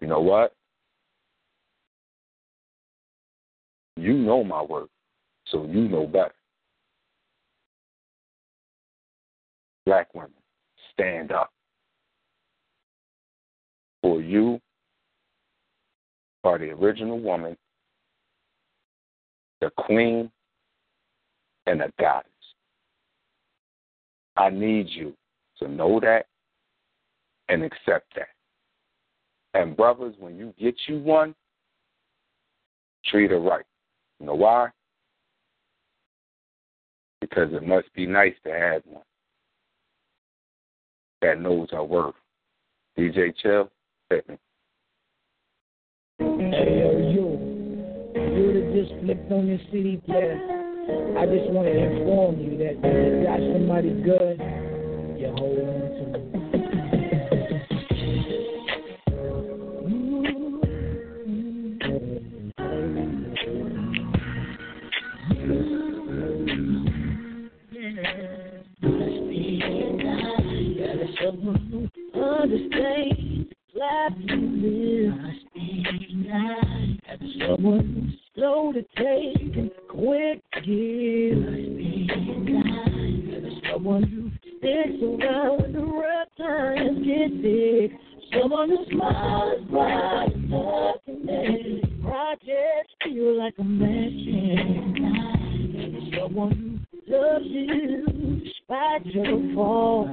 you 0.00 0.06
know 0.06 0.20
what? 0.20 0.54
You 3.96 4.12
know 4.12 4.44
my 4.44 4.62
worth, 4.62 4.88
so 5.48 5.64
you 5.64 5.88
know 5.88 6.06
better. 6.06 6.30
Black 9.84 10.14
women, 10.14 10.30
stand 10.92 11.32
up. 11.32 11.50
For 14.02 14.20
you 14.20 14.60
are 16.44 16.58
the 16.58 16.70
original 16.70 17.20
woman, 17.20 17.56
the 19.60 19.70
queen, 19.76 20.30
and 21.66 21.80
the 21.80 21.92
goddess. 21.98 22.30
I 24.36 24.50
need 24.50 24.88
you 24.88 25.14
to 25.58 25.68
know 25.68 26.00
that 26.00 26.26
and 27.48 27.62
accept 27.62 28.14
that. 28.16 28.28
And 29.54 29.76
brothers, 29.76 30.14
when 30.18 30.36
you 30.36 30.54
get 30.58 30.74
you 30.86 30.98
one, 30.98 31.34
treat 33.06 33.30
her 33.30 33.38
right. 33.38 33.64
You 34.18 34.26
know 34.26 34.34
why? 34.34 34.70
Because 37.20 37.52
it 37.52 37.66
must 37.66 37.92
be 37.94 38.06
nice 38.06 38.34
to 38.44 38.50
have 38.50 38.82
one 38.86 39.02
that 41.22 41.40
knows 41.40 41.68
our 41.72 41.84
worth. 41.84 42.14
DJ 42.98 43.34
Chill, 43.40 43.70
hit 44.10 44.28
me. 44.28 44.36
Hey, 46.18 47.14
you. 47.14 47.38
You 48.14 48.52
that 48.52 48.72
just 48.74 49.00
flipped 49.00 49.32
on 49.32 49.46
your 49.46 49.58
CD 49.70 49.96
player. 50.04 50.36
I 51.16 51.24
just 51.26 51.48
want 51.50 51.68
to 51.68 51.78
inform 51.78 52.40
you 52.40 52.58
that 52.58 52.74
you 52.82 53.24
got 53.24 53.38
somebody 53.38 53.90
good, 54.02 54.36
you 55.18 55.32
hold 55.38 55.58
Understand, 72.22 73.52
life 73.74 74.12
you 74.18 74.36
live. 74.62 75.14
Someone 77.40 78.16
slow 78.34 78.72
to 78.72 78.82
take 78.96 79.56
and 79.56 79.70
quick 79.88 80.40
to 80.54 80.60
give. 80.60 81.38
Have 83.32 83.52
someone 83.72 84.04
who 84.04 84.30
sticks 84.40 85.02
around 85.02 85.74
the 85.74 85.80
rough 85.80 86.28
times 86.38 87.04
get 87.04 87.42
big. 87.42 87.90
Someone 88.40 88.68
who 88.70 88.84
smiles 88.92 89.64
bright 89.68 90.32
enough 90.32 91.04
to 91.06 91.12
make 91.24 92.02
projects 92.02 92.94
feel 93.02 93.36
like 93.36 93.54
a 93.58 93.64
mansion. 93.64 94.94
Someone 96.16 96.86
who 96.92 96.98
loves 97.12 97.46
you 97.46 98.42
despite 98.72 99.06
your 99.06 99.54
faults. 99.54 100.10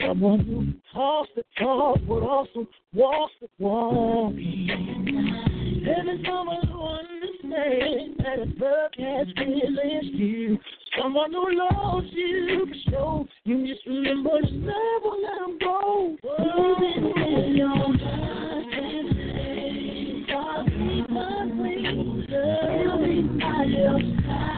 Someone 0.00 0.40
who 0.40 0.66
talks 0.92 1.30
the 1.34 1.42
talk 1.58 1.98
but 2.06 2.22
also 2.22 2.66
walks 2.94 3.32
the 3.40 3.48
walk. 3.58 4.32
Having 4.32 6.24
someone 6.26 6.66
who 6.66 6.82
understands 6.82 8.18
that 8.18 8.38
love 8.58 8.90
has 8.98 9.26
feelings 9.36 10.18
too. 10.18 10.58
Someone 11.00 11.32
who 11.32 11.46
loves 11.56 12.06
you 12.12 12.66
for 12.66 12.90
sure. 12.90 13.24
You 13.44 13.66
just 13.66 13.86
remember 13.86 14.40
to 14.40 14.46
let 14.46 15.02
them 15.02 15.58
go. 15.60 16.16
I'll 16.38 16.76
be 22.98 23.22
by 23.38 23.64
your 23.64 24.00
side. 24.00 24.56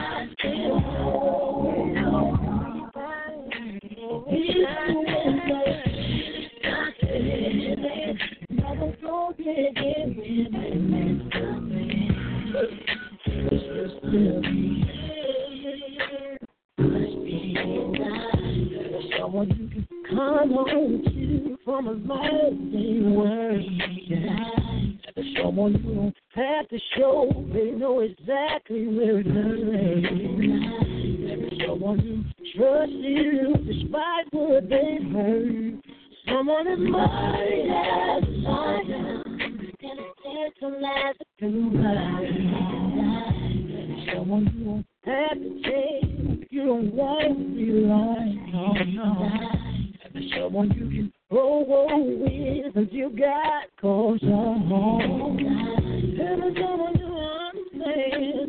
To 26.69 26.79
show, 26.95 27.45
they 27.51 27.71
know 27.71 28.01
exactly 28.01 28.85
where 28.87 29.19
it 29.19 29.25
hurts. 29.25 30.98
Trusts 32.59 32.91
you 32.91 33.55
despite 33.65 34.25
what 34.31 34.69
they've 34.69 35.09
heard. 35.13 35.81
Someone 36.27 36.67
as 36.67 36.77
mighty 36.77 37.69
as 37.69 38.21
a 38.21 38.31
lion, 38.41 39.23
and 39.79 39.99
a 39.99 40.03
tantalize 40.59 41.15
through 41.39 41.71
Someone 44.13 44.45
who 44.47 44.63
won't 44.65 44.85
have 45.05 45.37
to 45.37 45.61
change, 45.63 46.47
you 46.49 46.65
don't 46.65 46.93
want 46.93 47.37
to 47.37 47.43
be 47.55 47.71
lying. 47.71 48.51
No, 48.51 48.73
no. 48.73 49.29
Someone 50.37 50.69
you 50.71 50.89
can 50.89 51.13
roll 51.31 51.63
with, 52.19 52.73
cause 52.73 52.87
you 52.91 53.09
got 53.17 53.67
cause 53.79 54.19
you're 54.21 54.33
home. 54.35 55.39
Someone 56.57 56.95
who 56.97 57.07
understands 57.79 58.48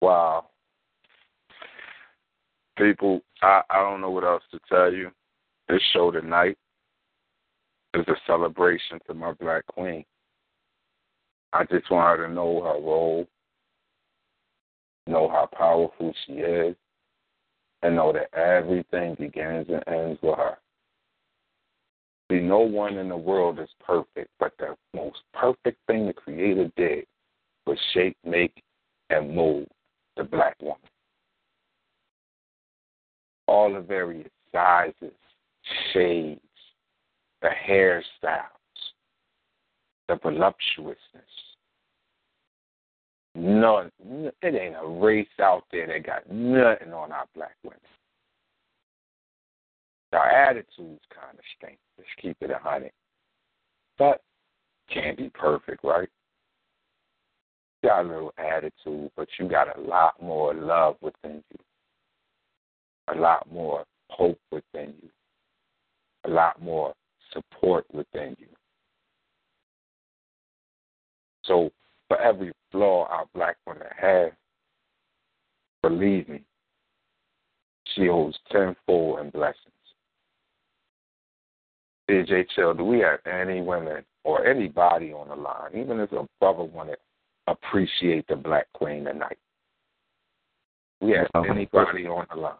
Wow. 0.00 0.46
People, 2.76 3.22
I, 3.40 3.62
I 3.70 3.80
don't 3.80 4.00
know 4.00 4.10
what 4.10 4.24
else 4.24 4.42
to 4.50 4.60
tell 4.68 4.92
you. 4.92 5.10
This 5.68 5.80
show 5.92 6.10
tonight 6.10 6.58
is 7.94 8.04
a 8.08 8.14
celebration 8.26 8.98
to 9.06 9.14
my 9.14 9.32
black 9.32 9.66
queen. 9.66 10.04
I 11.54 11.64
just 11.64 11.90
want 11.90 12.18
her 12.18 12.26
to 12.26 12.32
know 12.34 12.62
her 12.62 12.80
role, 12.80 13.26
know 15.06 15.28
how 15.28 15.48
powerful 15.56 16.12
she 16.26 16.34
is, 16.34 16.76
and 17.84 17.96
know 17.96 18.14
that 18.14 18.32
everything 18.36 19.14
begins 19.14 19.68
and 19.68 19.84
ends 19.86 20.18
with 20.22 20.38
her. 20.38 20.56
See, 22.30 22.40
no 22.40 22.60
one 22.60 22.96
in 22.96 23.10
the 23.10 23.16
world 23.16 23.60
is 23.60 23.68
perfect, 23.86 24.30
but 24.40 24.52
the 24.58 24.74
most 24.94 25.18
perfect 25.34 25.78
thing 25.86 26.06
the 26.06 26.14
Creator 26.14 26.72
did 26.78 27.04
was 27.66 27.78
shape, 27.92 28.16
make, 28.24 28.62
and 29.10 29.36
mold 29.36 29.68
the 30.16 30.24
black 30.24 30.56
woman. 30.62 30.78
All 33.46 33.74
the 33.74 33.80
various 33.80 34.30
sizes, 34.50 35.12
shades, 35.92 36.40
the 37.42 37.50
hairstyles, 37.68 38.46
the 40.08 40.16
voluptuousness. 40.22 40.96
None, 43.34 43.90
it 44.42 44.54
ain't 44.54 44.76
a 44.80 44.86
race 44.86 45.26
out 45.40 45.64
there 45.72 45.88
that 45.88 46.06
got 46.06 46.30
nothing 46.30 46.92
on 46.92 47.10
our 47.10 47.26
black 47.34 47.56
women. 47.64 47.78
Our 50.12 50.28
attitudes 50.28 51.02
kind 51.12 51.36
of 51.36 51.44
stink. 51.56 51.78
Let's 51.98 52.08
keep 52.22 52.36
it 52.40 52.50
a 52.50 52.58
hundred. 52.58 52.92
But 53.98 54.22
can't 54.92 55.16
be 55.16 55.30
perfect, 55.30 55.82
right? 55.82 56.08
Got 57.82 58.04
a 58.04 58.08
little 58.08 58.32
attitude, 58.38 59.10
but 59.16 59.28
you 59.38 59.48
got 59.48 59.76
a 59.76 59.80
lot 59.80 60.14
more 60.22 60.54
love 60.54 60.96
within 61.00 61.42
you. 61.50 63.14
A 63.14 63.18
lot 63.18 63.50
more 63.50 63.84
hope 64.10 64.38
within 64.52 64.94
you. 65.02 65.08
A 66.24 66.30
lot 66.30 66.62
more 66.62 66.94
support 67.32 67.84
within 67.92 68.36
you. 68.38 68.46
So 71.44 71.70
for 72.08 72.20
every 72.20 72.52
flaw 72.74 73.06
our 73.08 73.24
black 73.34 73.56
women 73.68 73.86
have, 73.96 74.32
believe 75.80 76.28
me, 76.28 76.42
she 77.94 78.06
holds 78.08 78.36
tenfold 78.50 79.20
in 79.20 79.30
blessings. 79.30 79.60
DJ 82.10 82.44
Chill, 82.54 82.74
do 82.74 82.84
we 82.84 82.98
have 82.98 83.20
any 83.26 83.62
women 83.62 84.04
or 84.24 84.44
anybody 84.44 85.12
on 85.12 85.28
the 85.28 85.36
line, 85.36 85.70
even 85.74 86.00
if 86.00 86.10
a 86.12 86.26
brother 86.40 86.64
want 86.64 86.90
to 86.90 86.96
appreciate 87.46 88.26
the 88.26 88.36
black 88.36 88.66
queen 88.74 89.04
tonight? 89.04 89.38
We 91.00 91.12
have 91.12 91.28
Okay. 91.36 91.48
anybody 91.48 92.06
on 92.06 92.26
the 92.30 92.40
line. 92.40 92.54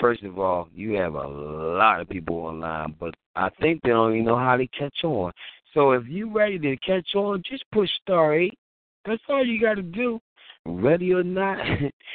First 0.00 0.24
of 0.24 0.38
all, 0.38 0.68
you 0.74 0.94
have 0.94 1.14
a 1.14 1.26
lot 1.26 2.00
of 2.00 2.08
people 2.08 2.36
online, 2.36 2.96
but 2.98 3.14
I 3.36 3.50
think 3.60 3.82
they 3.82 3.90
don't 3.90 4.14
even 4.14 4.24
know 4.24 4.36
how 4.36 4.56
to 4.56 4.66
catch 4.68 5.04
on. 5.04 5.32
So 5.74 5.92
if 5.92 6.08
you 6.08 6.30
ready 6.30 6.58
to 6.58 6.76
catch 6.78 7.14
on, 7.14 7.42
just 7.48 7.64
push 7.70 7.90
star 8.02 8.34
eight. 8.34 8.58
That's 9.04 9.22
all 9.28 9.44
you 9.44 9.60
got 9.60 9.74
to 9.74 9.82
do. 9.82 10.20
Ready 10.64 11.12
or 11.12 11.24
not, 11.24 11.58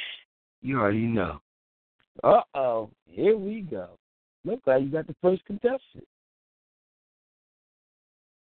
you 0.62 0.80
already 0.80 1.06
know. 1.06 1.40
Uh 2.24 2.40
oh, 2.54 2.90
here 3.04 3.36
we 3.36 3.60
go. 3.60 3.90
Look 4.44 4.60
like 4.66 4.82
you 4.82 4.88
got 4.88 5.06
the 5.06 5.14
first 5.20 5.44
contestant. 5.44 6.06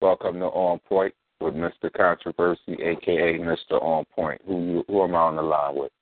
Welcome 0.01 0.41
to 0.41 0.47
On 0.47 0.81
Point 0.81 1.15
with 1.41 1.55
Mr. 1.55 1.93
Controversy, 1.97 2.77
aka 2.83 3.39
Mr. 3.39 3.81
On 3.81 4.05
Point. 4.15 4.41
Who 4.47 4.85
who 4.89 5.05
am 5.05 5.15
I 5.15 5.19
on 5.19 5.37
the 5.37 5.43
line 5.43 5.77
with? 5.77 5.93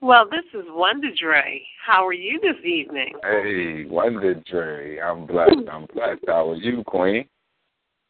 Well, 0.00 0.26
this 0.30 0.44
is 0.54 0.66
Wonder 0.68 1.08
Dre. 1.20 1.60
How 1.84 2.06
are 2.06 2.12
you 2.12 2.38
this 2.40 2.64
evening? 2.64 3.14
Hey, 3.24 3.84
Wonder 3.86 4.34
Dre. 4.48 5.00
I'm 5.00 5.26
blessed. 5.26 5.68
I'm 5.70 5.86
blessed. 5.92 6.24
How 6.28 6.50
are 6.50 6.56
you, 6.56 6.84
Queen? 6.84 7.24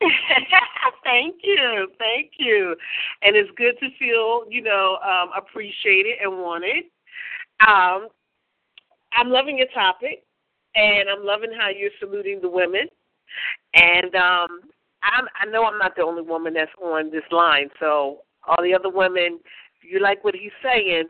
thank 1.04 1.36
you, 1.42 1.88
thank 1.98 2.32
you, 2.38 2.76
and 3.22 3.36
it's 3.36 3.50
good 3.56 3.74
to 3.80 3.88
feel, 3.98 4.44
you 4.48 4.62
know, 4.62 4.98
um, 5.04 5.30
appreciated 5.36 6.14
and 6.22 6.32
wanted. 6.38 6.84
Um, 7.66 8.08
I'm 9.14 9.30
loving 9.30 9.58
your 9.58 9.68
topic, 9.74 10.24
and 10.74 11.08
I'm 11.08 11.24
loving 11.24 11.50
how 11.58 11.68
you're 11.68 11.90
saluting 12.00 12.40
the 12.40 12.48
women. 12.48 12.88
And 13.74 14.14
um, 14.14 14.60
I'm, 15.02 15.26
I 15.40 15.46
know 15.50 15.64
I'm 15.64 15.78
not 15.78 15.96
the 15.96 16.02
only 16.02 16.22
woman 16.22 16.54
that's 16.54 16.70
on 16.82 17.10
this 17.10 17.24
line, 17.30 17.68
so 17.80 18.22
all 18.46 18.62
the 18.62 18.74
other 18.74 18.90
women, 18.90 19.40
if 19.82 19.90
you 19.90 20.00
like 20.00 20.24
what 20.24 20.34
he's 20.34 20.50
saying, 20.62 21.04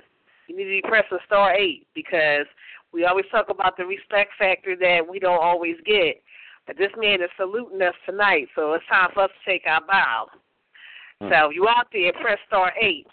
you 0.48 0.56
need 0.56 0.64
to 0.64 0.82
be 0.82 0.82
pressing 0.82 1.18
star 1.26 1.54
eight 1.54 1.86
because 1.94 2.46
we 2.92 3.04
always 3.04 3.24
talk 3.30 3.48
about 3.48 3.76
the 3.76 3.86
respect 3.86 4.32
factor 4.38 4.76
that 4.76 5.00
we 5.08 5.18
don't 5.18 5.42
always 5.42 5.76
get. 5.84 6.22
This 6.68 6.90
man 6.96 7.20
is 7.22 7.30
saluting 7.36 7.82
us 7.82 7.94
tonight, 8.06 8.48
so 8.54 8.72
it's 8.74 8.86
time 8.86 9.10
for 9.12 9.24
us 9.24 9.30
to 9.30 9.50
take 9.50 9.64
our 9.66 9.80
bow. 9.86 10.26
Hmm. 11.20 11.28
So 11.30 11.50
if 11.50 11.56
you 11.56 11.68
out 11.68 11.88
there, 11.92 12.12
press 12.14 12.38
star 12.46 12.72
eight, 12.80 13.06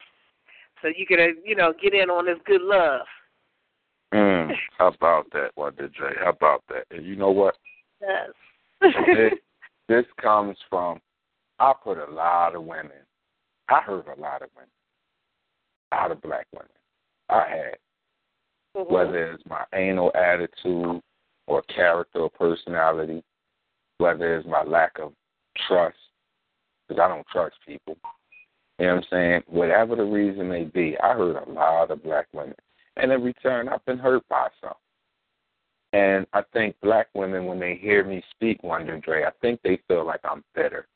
so 0.82 0.90
you 0.96 1.06
can, 1.06 1.36
you 1.44 1.56
know, 1.56 1.74
get 1.82 1.94
in 1.94 2.10
on 2.10 2.26
this 2.26 2.38
good 2.46 2.62
love. 2.62 3.06
Mm, 4.14 4.52
how 4.78 4.88
about 4.88 5.32
that, 5.34 5.50
Wonder 5.56 5.90
Dre? 5.90 6.14
How 6.24 6.30
about 6.30 6.64
that? 6.70 6.86
And 6.92 7.06
you 7.06 7.16
know 7.16 7.32
what? 7.32 7.56
Yes. 8.02 8.30
this, 8.82 9.34
this 9.88 10.06
comes 10.22 10.58
from, 10.70 11.00
I 11.60 11.74
put 11.84 11.98
a 11.98 12.12
lot 12.12 12.56
of 12.56 12.64
women, 12.64 12.92
I 13.68 13.82
heard 13.82 14.06
a 14.08 14.20
lot 14.20 14.42
of 14.42 14.50
women, 14.56 14.70
a 15.92 15.96
lot 15.96 16.12
of 16.12 16.22
black 16.22 16.48
women. 16.54 16.70
I 17.30 17.48
had, 17.48 17.78
Mhm. 18.76 18.90
whether 18.90 19.34
it's 19.34 19.46
my 19.48 19.66
anal 19.74 20.12
attitude 20.16 21.02
or 21.48 21.62
character 21.64 22.20
or 22.20 22.30
personality, 22.30 23.24
whether 24.00 24.38
it's 24.38 24.48
my 24.48 24.64
lack 24.64 24.98
of 25.00 25.14
trust, 25.68 25.98
because 26.88 27.02
I 27.02 27.08
don't 27.08 27.28
trust 27.28 27.56
people. 27.66 27.98
You 28.80 28.88
know 28.88 28.96
what 28.96 29.04
I'm 29.04 29.08
saying? 29.12 29.44
Whatever 29.48 29.96
the 29.96 30.04
reason 30.04 30.50
may 30.50 30.64
be, 30.64 30.98
I 31.04 31.14
heard 31.14 31.36
a 31.36 31.52
lot 31.52 31.92
of 31.92 32.02
black 32.04 32.28
women. 32.34 32.56
And 32.96 33.12
in 33.12 33.22
return, 33.22 33.70
I've 33.70 33.86
been 33.86 34.00
hurt 34.00 34.24
by 34.30 34.48
some. 34.62 34.74
And 35.92 36.26
I 36.34 36.42
think 36.54 36.76
black 36.82 37.08
women, 37.14 37.46
when 37.46 37.60
they 37.60 37.76
hear 37.76 38.04
me 38.04 38.24
speak, 38.32 38.64
Wonder 38.64 39.00
Dre, 39.00 39.26
I 39.26 39.32
think 39.42 39.60
they 39.64 39.80
feel 39.88 40.06
like 40.06 40.22
I'm 40.24 40.44
bitter. 40.56 40.88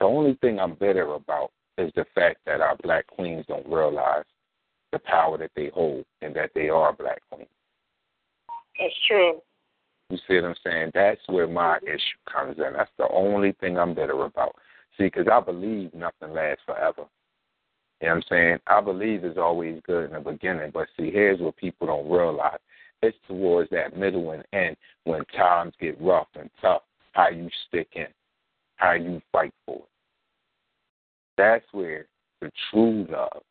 The 0.00 0.06
only 0.06 0.34
thing 0.40 0.60
I'm 0.60 0.74
bitter 0.74 1.14
about 1.14 1.50
is 1.78 1.90
the 1.94 2.04
fact 2.14 2.38
that 2.46 2.60
our 2.60 2.76
black 2.82 3.06
queens 3.06 3.44
don't 3.48 3.66
realize 3.66 4.24
the 4.92 4.98
power 4.98 5.38
that 5.38 5.50
they 5.56 5.70
hold 5.72 6.04
and 6.20 6.34
that 6.34 6.50
they 6.54 6.68
are 6.68 6.92
black 6.92 7.20
queens. 7.30 7.48
That's 8.78 8.94
true. 9.06 9.40
You 10.10 10.18
see 10.26 10.36
what 10.36 10.44
I'm 10.44 10.54
saying? 10.64 10.90
That's 10.94 11.20
where 11.26 11.46
my 11.46 11.78
issue 11.82 12.18
comes 12.32 12.56
in. 12.58 12.72
That's 12.74 12.90
the 12.96 13.08
only 13.12 13.52
thing 13.52 13.78
I'm 13.78 13.94
bitter 13.94 14.24
about. 14.24 14.54
See, 14.96 15.04
because 15.04 15.26
I 15.30 15.40
believe 15.40 15.92
nothing 15.94 16.32
lasts 16.32 16.62
forever. 16.64 17.04
You 18.00 18.08
know 18.08 18.14
what 18.14 18.16
I'm 18.16 18.22
saying? 18.28 18.58
I 18.66 18.80
believe 18.80 19.24
it's 19.24 19.38
always 19.38 19.80
good 19.84 20.06
in 20.06 20.12
the 20.12 20.20
beginning, 20.20 20.70
but 20.72 20.86
see, 20.96 21.10
here's 21.10 21.40
what 21.40 21.56
people 21.56 21.88
don't 21.88 22.10
realize. 22.10 22.58
It's 23.02 23.16
towards 23.26 23.70
that 23.70 23.96
middle 23.96 24.30
and 24.30 24.44
end 24.52 24.76
when 25.04 25.24
times 25.36 25.74
get 25.80 26.00
rough 26.00 26.28
and 26.38 26.50
tough, 26.60 26.82
how 27.12 27.28
you 27.28 27.48
stick 27.68 27.88
in, 27.94 28.06
how 28.76 28.92
you 28.92 29.20
fight 29.30 29.52
for 29.66 29.76
it. 29.76 29.88
That's 31.36 31.64
where 31.72 32.06
the 32.40 32.50
true 32.70 33.06
love, 33.10 33.42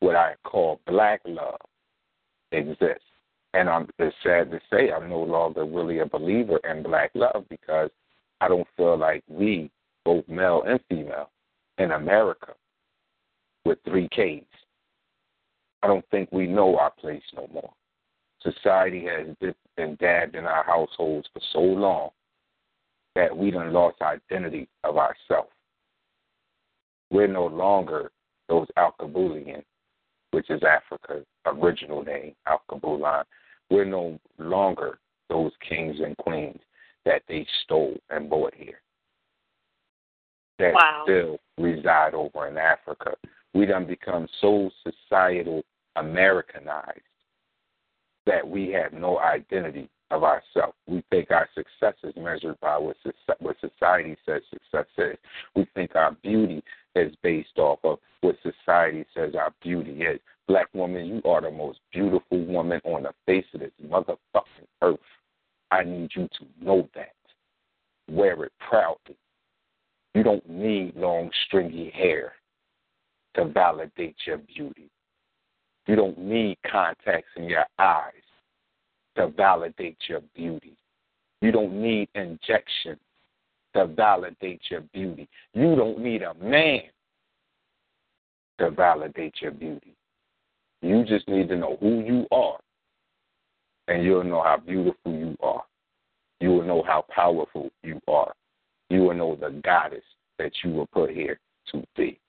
what 0.00 0.14
I 0.14 0.34
call 0.44 0.80
black 0.86 1.20
love, 1.24 1.60
exists. 2.52 3.04
And 3.54 3.70
I'm 3.70 3.88
it's 3.98 4.14
sad 4.22 4.50
to 4.50 4.60
say 4.70 4.90
I'm 4.90 5.08
no 5.08 5.22
longer 5.22 5.64
really 5.64 6.00
a 6.00 6.06
believer 6.06 6.58
in 6.68 6.82
black 6.82 7.12
love 7.14 7.44
because 7.48 7.88
I 8.40 8.48
don't 8.48 8.66
feel 8.76 8.98
like 8.98 9.22
we, 9.28 9.70
both 10.04 10.28
male 10.28 10.64
and 10.66 10.80
female, 10.88 11.30
in 11.78 11.92
America, 11.92 12.52
with 13.64 13.78
three 13.84 14.08
Ks, 14.08 14.44
I 15.82 15.86
don't 15.86 16.04
think 16.10 16.30
we 16.32 16.46
know 16.46 16.76
our 16.78 16.90
place 16.90 17.22
no 17.34 17.48
more. 17.52 17.72
Society 18.42 19.06
has 19.06 19.52
and 19.76 19.98
dabbed 19.98 20.34
in 20.34 20.44
our 20.44 20.64
households 20.64 21.28
for 21.32 21.40
so 21.52 21.60
long 21.60 22.10
that 23.14 23.36
we 23.36 23.50
done 23.50 23.72
lost 23.72 24.02
identity 24.02 24.68
of 24.82 24.96
ourself. 24.96 25.46
We're 27.10 27.28
no 27.28 27.46
longer 27.46 28.10
those 28.48 28.66
Alkebulian, 28.76 29.62
which 30.32 30.50
is 30.50 30.62
Africa's 30.62 31.24
original 31.46 32.02
name, 32.02 32.34
Alkebulan. 32.48 33.24
We're 33.74 33.84
no 33.84 34.20
longer 34.38 35.00
those 35.28 35.50
kings 35.68 35.96
and 35.98 36.16
queens 36.18 36.60
that 37.04 37.22
they 37.26 37.44
stole 37.64 37.96
and 38.08 38.28
brought 38.28 38.54
here. 38.54 38.80
That 40.60 40.74
Wow. 40.74 41.02
still 41.02 41.40
reside 41.58 42.14
over 42.14 42.46
in 42.46 42.56
Africa. 42.56 43.16
We 43.52 43.66
done 43.66 43.84
become 43.84 44.28
so 44.40 44.70
societal 44.84 45.64
Americanized 45.96 47.00
that 48.26 48.46
we 48.46 48.68
have 48.70 48.92
no 48.92 49.18
identity 49.18 49.90
of 50.12 50.22
ourselves. 50.22 50.76
We 50.86 51.02
think 51.10 51.32
our 51.32 51.48
success 51.52 51.96
is 52.04 52.14
measured 52.14 52.60
by 52.60 52.78
what, 52.78 52.96
what 53.40 53.58
society 53.58 54.16
says 54.24 54.42
success 54.50 54.86
is. 54.98 55.18
We 55.56 55.64
think 55.74 55.96
our 55.96 56.12
beauty 56.22 56.62
is 56.94 57.12
based 57.22 57.58
off 57.58 57.80
of 57.84 57.98
what 58.20 58.36
society 58.42 59.04
says 59.14 59.34
our 59.34 59.52
beauty 59.60 60.02
is. 60.02 60.20
Black 60.46 60.68
woman, 60.74 61.06
you 61.06 61.30
are 61.30 61.40
the 61.40 61.50
most 61.50 61.78
beautiful 61.92 62.44
woman 62.44 62.80
on 62.84 63.04
the 63.04 63.12
face 63.26 63.46
of 63.54 63.60
this 63.60 63.70
motherfucking 63.86 64.66
earth. 64.82 64.98
I 65.70 65.84
need 65.84 66.10
you 66.14 66.28
to 66.38 66.64
know 66.64 66.88
that. 66.94 67.14
Wear 68.10 68.44
it 68.44 68.52
proudly. 68.68 69.16
You 70.14 70.22
don't 70.22 70.48
need 70.48 70.94
long, 70.96 71.30
stringy 71.46 71.90
hair 71.90 72.34
to 73.34 73.46
validate 73.46 74.16
your 74.26 74.38
beauty. 74.38 74.90
You 75.86 75.96
don't 75.96 76.18
need 76.18 76.58
contacts 76.70 77.30
in 77.36 77.44
your 77.44 77.64
eyes 77.78 78.12
to 79.16 79.28
validate 79.28 79.98
your 80.08 80.20
beauty. 80.34 80.76
You 81.40 81.52
don't 81.52 81.72
need 81.80 82.08
injection 82.14 82.98
to 83.74 83.86
validate 83.86 84.62
your 84.70 84.82
beauty. 84.92 85.28
You 85.52 85.74
don't 85.74 85.98
need 85.98 86.22
a 86.22 86.34
man 86.34 86.82
to 88.58 88.70
validate 88.70 89.34
your 89.40 89.50
beauty. 89.50 89.94
You 90.84 91.02
just 91.02 91.26
need 91.28 91.48
to 91.48 91.56
know 91.56 91.78
who 91.80 92.00
you 92.00 92.26
are, 92.30 92.58
and 93.88 94.04
you'll 94.04 94.22
know 94.22 94.42
how 94.42 94.58
beautiful 94.58 95.12
you 95.12 95.34
are. 95.42 95.64
You 96.40 96.50
will 96.50 96.64
know 96.64 96.82
how 96.82 97.06
powerful 97.08 97.70
you 97.82 98.02
are. 98.06 98.34
You 98.90 99.04
will 99.04 99.14
know 99.14 99.34
the 99.34 99.58
goddess 99.64 100.04
that 100.38 100.52
you 100.62 100.72
were 100.72 100.86
put 100.88 101.10
here 101.10 101.40
to 101.72 101.82
be. 101.96 102.20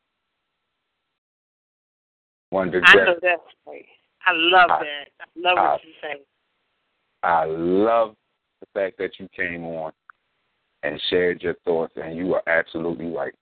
Wonder 2.51 2.81
I 2.85 2.95
know 2.95 3.15
that's 3.21 3.41
right. 3.67 3.85
I 4.25 4.31
love 4.33 4.69
I, 4.71 4.79
that. 4.79 5.07
I 5.19 5.25
love 5.35 5.57
what 5.57 5.81
you 5.83 5.91
say. 6.01 6.21
I 7.21 7.43
love 7.43 8.15
the 8.61 8.67
fact 8.73 8.97
that 8.99 9.19
you 9.19 9.27
came 9.35 9.65
on 9.65 9.91
and 10.83 11.01
shared 11.09 11.41
your 11.43 11.55
thoughts, 11.65 11.91
and 11.97 12.15
you 12.15 12.35
are 12.35 12.43
absolutely 12.47 13.07
right. 13.07 13.33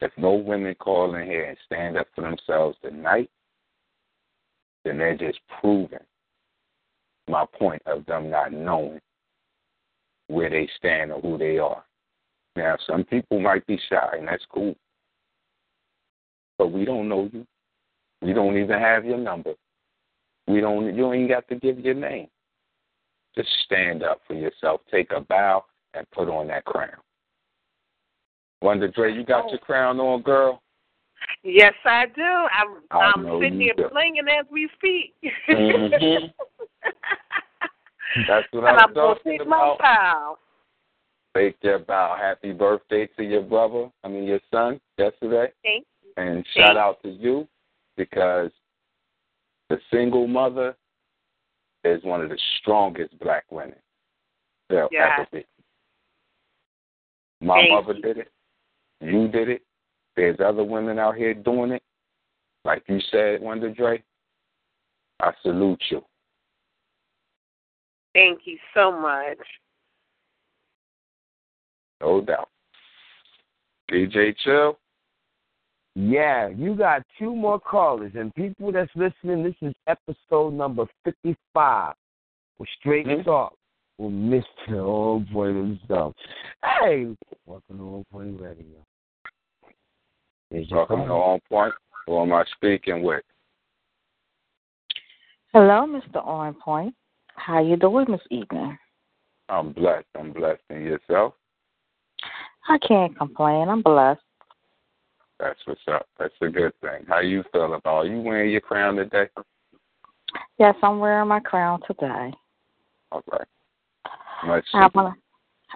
If 0.00 0.10
no 0.16 0.32
women 0.32 0.74
call 0.74 1.14
in 1.14 1.26
here 1.26 1.44
and 1.44 1.56
stand 1.64 1.96
up 1.96 2.08
for 2.12 2.22
themselves 2.22 2.76
tonight, 2.82 3.30
then 4.84 4.98
they're 4.98 5.16
just 5.16 5.38
proving 5.60 5.98
my 7.28 7.44
point 7.58 7.82
of 7.86 8.04
them 8.06 8.30
not 8.30 8.52
knowing 8.52 9.00
where 10.28 10.50
they 10.50 10.68
stand 10.76 11.12
or 11.12 11.20
who 11.20 11.38
they 11.38 11.58
are. 11.58 11.84
Now, 12.56 12.76
some 12.86 13.04
people 13.04 13.40
might 13.40 13.66
be 13.66 13.78
shy, 13.88 14.16
and 14.18 14.28
that's 14.28 14.44
cool. 14.52 14.74
But 16.58 16.72
we 16.72 16.84
don't 16.84 17.08
know 17.08 17.28
you. 17.32 17.46
We 18.20 18.32
don't 18.32 18.56
even 18.56 18.78
have 18.78 19.04
your 19.04 19.18
number. 19.18 19.54
We 20.46 20.60
don't. 20.60 20.94
You 20.94 21.02
don't 21.02 21.14
even 21.14 21.28
got 21.28 21.48
to 21.48 21.56
give 21.56 21.78
your 21.80 21.94
name. 21.94 22.28
Just 23.34 23.48
stand 23.64 24.02
up 24.02 24.20
for 24.26 24.34
yourself. 24.34 24.80
Take 24.90 25.10
a 25.12 25.20
bow 25.20 25.64
and 25.94 26.10
put 26.10 26.28
on 26.28 26.48
that 26.48 26.64
crown. 26.64 26.96
Wonder 28.60 28.88
Dre, 28.88 29.12
you 29.12 29.24
got 29.24 29.46
oh. 29.46 29.50
your 29.50 29.58
crown 29.58 29.98
on, 29.98 30.22
girl? 30.22 30.62
Yes, 31.44 31.74
I 31.84 32.06
do. 32.06 32.22
I'm, 32.22 32.82
I'm 32.90 33.40
sitting 33.40 33.60
here 33.60 33.74
do. 33.76 33.84
blinging 33.84 34.28
as 34.28 34.46
we 34.50 34.68
speak. 34.76 35.14
Mm-hmm. 35.48 36.26
That's 38.28 38.46
what 38.52 38.64
and 38.68 38.78
I'm, 38.78 38.88
I'm 38.88 38.94
talking 38.94 39.40
about. 39.40 39.78
My 39.80 39.84
bow. 39.84 40.38
Take 41.36 41.56
your 41.62 41.78
bow. 41.78 42.16
Happy 42.20 42.52
birthday 42.52 43.08
to 43.16 43.22
your 43.22 43.42
brother. 43.42 43.88
I 44.04 44.08
mean 44.08 44.24
your 44.24 44.40
son 44.50 44.80
yesterday. 44.98 45.52
Thank 45.62 45.86
you. 46.02 46.12
And 46.16 46.34
Thank 46.34 46.46
shout 46.54 46.76
out 46.76 47.02
to 47.02 47.08
you 47.08 47.48
because 47.96 48.50
the 49.68 49.78
single 49.90 50.26
mother 50.26 50.76
is 51.84 52.02
one 52.04 52.20
of 52.20 52.28
the 52.28 52.38
strongest 52.60 53.18
black 53.18 53.44
women 53.50 53.76
there'll 54.68 54.88
yes. 54.92 55.08
ever 55.18 55.28
be. 55.32 55.46
My 57.44 57.56
Thank 57.56 57.70
mother 57.70 57.94
you. 57.94 58.02
did 58.02 58.18
it. 58.18 58.28
You 59.00 59.28
did 59.28 59.48
it. 59.48 59.62
There's 60.16 60.38
other 60.44 60.64
women 60.64 60.98
out 60.98 61.16
here 61.16 61.34
doing 61.34 61.72
it. 61.72 61.82
Like 62.64 62.82
you 62.88 63.00
said, 63.10 63.40
Wonder 63.40 63.70
Dre. 63.70 64.02
I 65.20 65.32
salute 65.42 65.82
you. 65.90 66.02
Thank 68.14 68.40
you 68.44 68.58
so 68.74 68.92
much. 68.92 69.38
No 72.00 72.20
doubt. 72.20 72.48
DJ 73.90 74.34
Chill. 74.44 74.78
Yeah, 75.94 76.48
you 76.48 76.74
got 76.74 77.02
two 77.18 77.34
more 77.34 77.60
callers. 77.60 78.12
And 78.14 78.34
people 78.34 78.72
that's 78.72 78.90
listening, 78.94 79.42
this 79.42 79.54
is 79.60 79.74
episode 79.86 80.54
number 80.54 80.86
55 81.04 81.94
with 82.58 82.68
Straight 82.80 83.06
mm-hmm. 83.06 83.22
Talk 83.22 83.54
with 83.98 84.12
Mr. 84.12 84.84
On 84.84 85.26
Point 85.32 85.56
himself. 85.56 86.14
Hey, 86.64 87.14
welcome 87.46 87.78
to 87.78 87.84
On 87.84 88.04
Point 88.10 88.40
Radio. 88.40 88.84
Welcome 90.52 91.06
to 91.06 91.12
On 91.12 91.40
Point. 91.48 91.72
Who 92.06 92.20
am 92.20 92.34
I 92.34 92.44
speaking 92.56 93.02
with? 93.02 93.22
Hello, 95.54 95.86
Mr. 95.86 96.22
On 96.26 96.52
Point. 96.52 96.94
How 97.36 97.62
you 97.62 97.76
doing 97.76 98.04
this 98.10 98.20
evening? 98.30 98.76
I'm 99.48 99.72
blessed. 99.72 100.04
I'm 100.18 100.30
blessed. 100.32 100.60
And 100.68 100.84
yourself? 100.84 101.32
I 102.68 102.76
can't 102.86 103.16
complain. 103.16 103.70
I'm 103.70 103.80
blessed. 103.80 104.20
That's 105.40 105.58
what's 105.64 105.80
up. 105.90 106.06
That's 106.18 106.34
a 106.42 106.48
good 106.48 106.72
thing. 106.82 107.06
How 107.08 107.20
you 107.20 107.44
feel 107.50 107.72
about? 107.72 107.86
Are 107.86 108.06
you 108.06 108.20
wearing 108.20 108.50
your 108.50 108.60
crown 108.60 108.96
today? 108.96 109.28
Yes, 110.58 110.74
I'm 110.82 110.98
wearing 110.98 111.28
my 111.28 111.40
crown 111.40 111.80
today. 111.86 112.30
All 113.10 113.22
right. 113.32 113.48
Much 114.46 114.66
I 114.74 114.88
want 114.94 115.14
to 115.14 115.22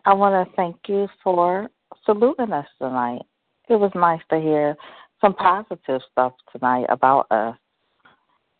I 0.04 0.12
want 0.12 0.48
to 0.48 0.54
thank 0.54 0.76
you 0.86 1.08
for 1.24 1.70
saluting 2.04 2.52
us 2.52 2.66
tonight. 2.78 3.22
It 3.68 3.76
was 3.76 3.90
nice 3.94 4.20
to 4.30 4.40
hear 4.40 4.76
some 5.20 5.34
positive 5.34 6.00
stuff 6.12 6.32
tonight 6.52 6.86
about 6.88 7.26
us. 7.30 7.56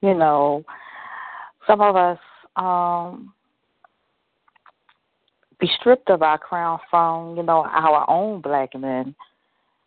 You 0.03 0.15
know, 0.15 0.65
some 1.67 1.81
of 1.81 1.97
us 1.97 2.19
um 2.57 3.33
be 5.59 5.69
stripped 5.81 6.11
of 6.11 6.23
our 6.23 6.39
crown 6.39 6.79
from, 6.91 7.37
you 7.37 7.43
know, 7.43 7.65
our 7.65 8.09
own 8.11 8.41
black 8.43 8.75
men 8.75 9.15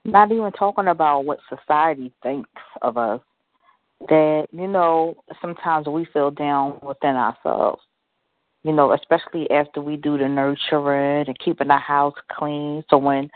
not 0.05 0.31
even 0.31 0.51
talking 0.51 0.87
about 0.87 1.25
what 1.25 1.39
society 1.49 2.11
thinks 2.23 2.49
of 2.81 2.97
us, 2.97 3.21
that, 4.07 4.47
you 4.51 4.67
know, 4.67 5.15
sometimes 5.41 5.87
we 5.87 6.05
feel 6.05 6.31
down 6.31 6.79
within 6.81 7.15
ourselves. 7.15 7.81
You 8.63 8.73
know, 8.73 8.91
especially 8.93 9.49
after 9.51 9.81
we 9.81 9.95
do 9.95 10.17
the 10.17 10.27
nurturing 10.27 11.27
and 11.27 11.39
keeping 11.39 11.69
the 11.69 11.77
house 11.77 12.15
clean. 12.29 12.83
So 12.89 12.97
when 12.97 13.29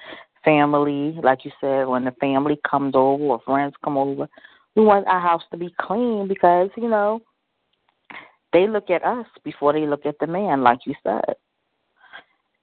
family, 0.44 1.18
like 1.24 1.46
you 1.46 1.52
said, 1.60 1.88
when 1.88 2.06
the 2.06 2.12
family 2.20 2.60
comes 2.70 2.94
over 2.96 3.24
or 3.24 3.42
friends 3.46 3.74
come 3.84 3.98
over, 3.98 4.28
we 4.76 4.84
want 4.84 5.08
our 5.08 5.20
house 5.20 5.44
to 5.52 5.58
be 5.58 5.74
clean 5.80 6.28
because, 6.28 6.70
you 6.78 6.90
know, 6.90 7.22
they 8.52 8.68
look 8.68 8.90
at 8.90 9.04
us 9.04 9.26
before 9.44 9.74
they 9.74 9.86
look 9.88 10.06
at 10.06 10.20
the 10.20 10.28
man, 10.28 10.62
like 10.62 10.80
you 10.86 10.94
said. 11.04 11.36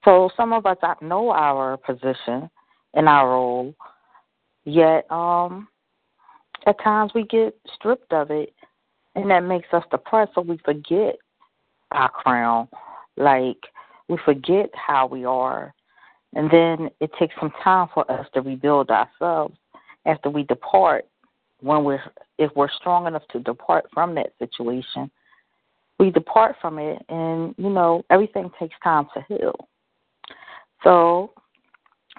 So 0.05 0.29
some 0.35 0.53
of 0.53 0.65
us 0.65 0.77
know 1.01 1.31
our 1.31 1.77
position 1.77 2.49
and 2.93 3.07
our 3.07 3.29
role, 3.29 3.75
Yet, 4.63 5.11
um, 5.11 5.67
at 6.67 6.81
times 6.83 7.13
we 7.15 7.23
get 7.23 7.57
stripped 7.73 8.13
of 8.13 8.29
it, 8.29 8.53
and 9.15 9.29
that 9.31 9.41
makes 9.41 9.67
us 9.73 9.83
depressed. 9.89 10.33
So 10.35 10.41
we 10.41 10.59
forget 10.63 11.17
our 11.91 12.09
crown, 12.09 12.67
like 13.17 13.57
we 14.07 14.17
forget 14.23 14.69
how 14.75 15.07
we 15.07 15.25
are, 15.25 15.73
and 16.33 16.49
then 16.49 16.89
it 16.99 17.11
takes 17.19 17.35
some 17.39 17.51
time 17.63 17.87
for 17.93 18.09
us 18.11 18.25
to 18.33 18.41
rebuild 18.41 18.89
ourselves 18.89 19.55
after 20.05 20.29
we 20.29 20.43
depart. 20.43 21.05
When 21.59 21.83
we're 21.83 22.01
if 22.39 22.51
we're 22.55 22.71
strong 22.71 23.05
enough 23.05 23.27
to 23.31 23.39
depart 23.39 23.85
from 23.93 24.15
that 24.15 24.33
situation, 24.39 25.11
we 25.99 26.09
depart 26.09 26.55
from 26.59 26.79
it, 26.79 27.03
and 27.09 27.53
you 27.57 27.69
know 27.69 28.03
everything 28.09 28.49
takes 28.59 28.75
time 28.83 29.07
to 29.13 29.23
heal. 29.27 29.67
So, 30.83 31.33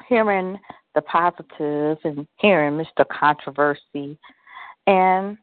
hearing 0.08 0.58
the 0.94 1.02
positives 1.02 1.48
positive 1.58 2.18
and 2.18 2.26
hearing 2.38 2.74
Mr. 2.74 3.06
Controversy. 3.08 4.18
And 4.86 5.38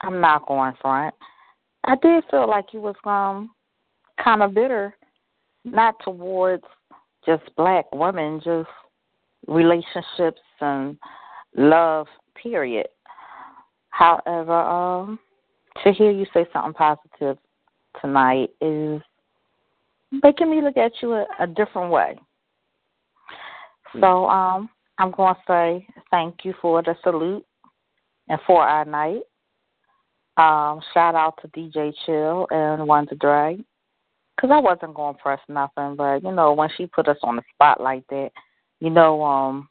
I'm 0.00 0.20
not 0.20 0.46
going 0.46 0.74
front. 0.80 1.14
I 1.84 1.96
did 1.96 2.24
feel 2.30 2.48
like 2.48 2.66
he 2.70 2.78
was 2.78 2.96
um 3.04 3.50
kind 4.22 4.42
of 4.42 4.54
bitter, 4.54 4.94
not 5.64 5.96
towards 6.04 6.64
just 7.24 7.42
black 7.56 7.86
women, 7.92 8.40
just 8.42 8.68
relationships 9.46 10.40
and 10.60 10.96
love, 11.56 12.06
period. 12.40 12.88
However, 13.90 14.52
um, 14.52 15.18
to 15.84 15.92
hear 15.92 16.10
you 16.10 16.26
say 16.32 16.46
something 16.52 16.74
positive 16.74 17.38
tonight 18.00 18.50
is 18.60 19.00
making 20.22 20.50
me 20.50 20.62
look 20.62 20.76
at 20.76 20.92
you 21.02 21.12
a, 21.12 21.26
a 21.38 21.46
different 21.46 21.90
way. 21.90 22.18
So 24.00 24.26
um, 24.28 24.70
I'm 24.98 25.10
going 25.10 25.34
to 25.34 25.40
say 25.48 25.86
thank 26.10 26.44
you 26.44 26.54
for 26.62 26.82
the 26.82 26.94
salute 27.02 27.44
and 28.28 28.40
for 28.46 28.62
our 28.62 28.84
night. 28.84 29.22
Um, 30.36 30.80
shout 30.94 31.14
out 31.14 31.38
to 31.42 31.48
DJ 31.48 31.92
Chill 32.06 32.46
and 32.50 32.86
Wonder 32.86 33.14
Dre. 33.16 33.58
Because 34.40 34.54
I 34.54 34.58
wasn't 34.58 34.94
going 34.94 35.14
to 35.14 35.20
press 35.20 35.40
nothing, 35.50 35.96
but, 35.96 36.22
you 36.22 36.32
know, 36.32 36.54
when 36.54 36.70
she 36.74 36.86
put 36.86 37.08
us 37.08 37.18
on 37.22 37.36
the 37.36 37.42
spot 37.52 37.78
like 37.78 38.06
that, 38.08 38.30
you 38.80 38.88
know, 38.88 39.22
um, 39.22 39.68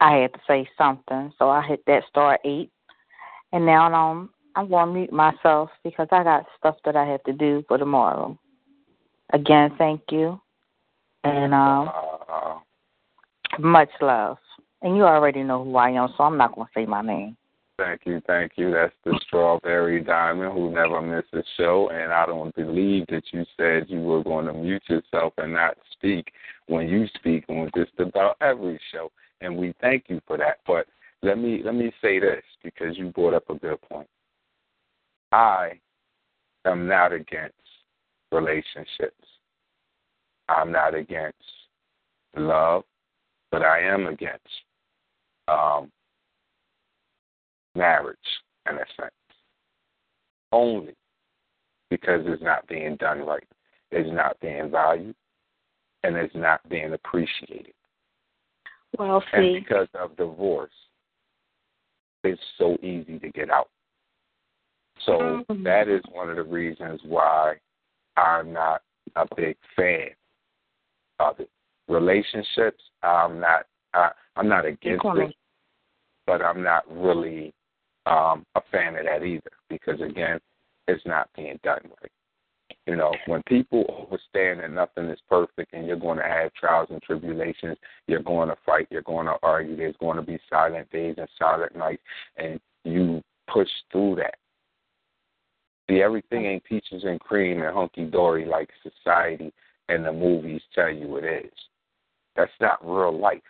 I 0.00 0.14
had 0.14 0.32
to 0.32 0.38
say 0.46 0.68
something. 0.78 1.32
So 1.40 1.50
I 1.50 1.66
hit 1.66 1.82
that 1.88 2.04
star 2.08 2.38
eight. 2.44 2.70
And 3.52 3.66
now 3.66 3.92
um, 3.92 4.30
I'm 4.54 4.68
going 4.68 4.86
to 4.86 4.94
mute 4.94 5.12
myself 5.12 5.70
because 5.82 6.06
I 6.12 6.22
got 6.22 6.46
stuff 6.56 6.76
that 6.84 6.94
I 6.94 7.04
have 7.04 7.24
to 7.24 7.32
do 7.32 7.64
for 7.66 7.78
tomorrow. 7.78 8.38
Again, 9.32 9.74
thank 9.76 10.02
you. 10.12 10.40
And 11.24 11.52
um, 11.52 11.90
Uh, 12.32 12.58
much 13.58 13.90
love. 14.00 14.38
And 14.82 14.96
you 14.96 15.02
already 15.02 15.42
know 15.42 15.64
who 15.64 15.74
I 15.76 15.90
am, 15.90 16.10
so 16.16 16.22
I'm 16.22 16.36
not 16.36 16.54
going 16.54 16.68
to 16.68 16.80
say 16.80 16.86
my 16.86 17.02
name. 17.02 17.36
Thank 17.80 18.02
you, 18.04 18.20
thank 18.26 18.52
you. 18.56 18.70
That's 18.72 18.92
the 19.06 19.18
Strawberry 19.26 20.04
Diamond 20.04 20.52
who 20.52 20.70
never 20.70 21.00
misses 21.00 21.32
a 21.32 21.42
show. 21.56 21.88
And 21.90 22.12
I 22.12 22.26
don't 22.26 22.54
believe 22.54 23.06
that 23.06 23.22
you 23.32 23.46
said 23.56 23.86
you 23.88 24.00
were 24.00 24.22
going 24.22 24.44
to 24.46 24.52
mute 24.52 24.82
yourself 24.86 25.32
and 25.38 25.54
not 25.54 25.78
speak 25.92 26.30
when 26.66 26.88
you 26.88 27.06
speak 27.14 27.46
on 27.48 27.70
just 27.74 27.92
about 27.98 28.36
every 28.42 28.78
show. 28.92 29.10
And 29.40 29.56
we 29.56 29.72
thank 29.80 30.04
you 30.08 30.20
for 30.26 30.36
that. 30.36 30.58
But 30.66 30.88
let 31.22 31.38
me 31.38 31.62
let 31.64 31.74
me 31.74 31.90
say 32.02 32.20
this 32.20 32.42
because 32.62 32.98
you 32.98 33.12
brought 33.12 33.32
up 33.32 33.48
a 33.48 33.54
good 33.54 33.80
point. 33.80 34.08
I 35.32 35.80
am 36.66 36.86
not 36.86 37.14
against 37.14 37.54
relationships. 38.30 39.26
I'm 40.50 40.70
not 40.70 40.94
against 40.94 41.38
love, 42.36 42.82
but 43.50 43.62
I 43.62 43.80
am 43.80 44.06
against 44.06 44.44
um, 45.48 45.90
marriage 47.80 48.18
in 48.68 48.76
a 48.76 48.84
sense. 48.96 49.10
Only 50.52 50.94
because 51.88 52.20
it's 52.26 52.42
not 52.42 52.66
being 52.68 52.96
done 52.96 53.20
right. 53.20 53.46
It's 53.90 54.10
not 54.12 54.38
being 54.40 54.70
valued 54.70 55.14
and 56.04 56.16
it's 56.16 56.34
not 56.34 56.66
being 56.68 56.92
appreciated. 56.92 57.74
Well, 58.98 59.22
see. 59.32 59.36
And 59.38 59.64
because 59.64 59.88
of 59.94 60.16
divorce, 60.16 60.70
it's 62.22 62.40
so 62.58 62.76
easy 62.82 63.18
to 63.18 63.30
get 63.30 63.50
out. 63.50 63.70
So 65.06 65.44
Mhm. 65.48 65.64
that 65.64 65.88
is 65.88 66.04
one 66.12 66.28
of 66.28 66.36
the 66.36 66.42
reasons 66.42 67.02
why 67.04 67.58
I'm 68.16 68.52
not 68.52 68.82
a 69.16 69.26
big 69.34 69.56
fan 69.74 70.14
of 71.18 71.40
it. 71.40 71.50
Relationships, 71.88 72.82
I'm 73.02 73.40
not. 73.40 73.66
I, 73.94 74.12
I'm 74.36 74.48
not 74.48 74.66
against 74.66 75.04
it, 75.04 75.34
but 76.26 76.42
I'm 76.42 76.62
not 76.62 76.84
really 76.88 77.52
um, 78.10 78.44
a 78.56 78.60
fan 78.70 78.96
of 78.96 79.04
that 79.06 79.24
either 79.24 79.50
because 79.68 80.00
again, 80.00 80.40
it's 80.88 81.04
not 81.06 81.28
being 81.36 81.58
done 81.62 81.80
right. 81.84 82.10
You 82.86 82.96
know, 82.96 83.12
when 83.26 83.42
people 83.46 84.08
understand 84.10 84.60
that 84.60 84.72
nothing 84.72 85.10
is 85.10 85.20
perfect 85.28 85.72
and 85.72 85.86
you're 85.86 85.96
going 85.96 86.18
to 86.18 86.24
have 86.24 86.52
trials 86.54 86.88
and 86.90 87.00
tribulations, 87.02 87.76
you're 88.08 88.22
going 88.22 88.48
to 88.48 88.56
fight, 88.66 88.88
you're 88.90 89.02
going 89.02 89.26
to 89.26 89.36
argue, 89.42 89.76
there's 89.76 89.94
going 90.00 90.16
to 90.16 90.22
be 90.22 90.38
silent 90.48 90.90
days 90.90 91.14
and 91.18 91.28
silent 91.38 91.76
nights, 91.76 92.02
and 92.36 92.58
you 92.84 93.22
push 93.52 93.68
through 93.92 94.16
that. 94.16 94.34
See, 95.88 96.02
everything 96.02 96.46
ain't 96.46 96.64
peaches 96.64 97.04
and 97.04 97.20
cream 97.20 97.62
and 97.62 97.74
hunky 97.74 98.04
dory 98.04 98.44
like 98.44 98.70
society 98.82 99.52
and 99.88 100.04
the 100.04 100.12
movies 100.12 100.62
tell 100.74 100.90
you 100.90 101.16
it 101.16 101.24
is. 101.24 101.52
That's 102.36 102.50
not 102.60 102.78
real 102.82 103.16
life. 103.16 103.40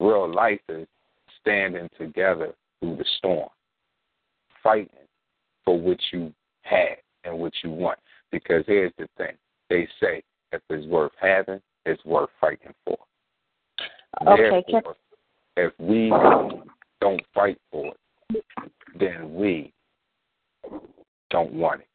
Real 0.00 0.32
life 0.32 0.60
is 0.68 0.86
standing 1.40 1.88
together 1.98 2.52
through 2.80 2.96
the 2.96 3.04
storm, 3.18 3.48
fighting 4.62 4.88
for 5.64 5.78
what 5.78 5.98
you 6.12 6.32
have 6.62 6.98
and 7.24 7.38
what 7.38 7.52
you 7.62 7.70
want. 7.70 7.98
Because 8.32 8.64
here's 8.66 8.92
the 8.98 9.08
thing 9.16 9.34
they 9.70 9.88
say 10.00 10.22
if 10.52 10.60
it's 10.70 10.86
worth 10.86 11.12
having, 11.20 11.60
it's 11.84 12.04
worth 12.04 12.30
fighting 12.40 12.74
for. 12.84 12.98
Okay, 14.26 14.64
Therefore, 14.68 14.96
if 15.56 15.72
we 15.78 16.10
don't 17.00 17.22
fight 17.34 17.58
for 17.70 17.92
it, 18.30 18.44
then 18.98 19.34
we 19.34 19.72
don't 21.30 21.52
want 21.52 21.82
it. 21.82 21.88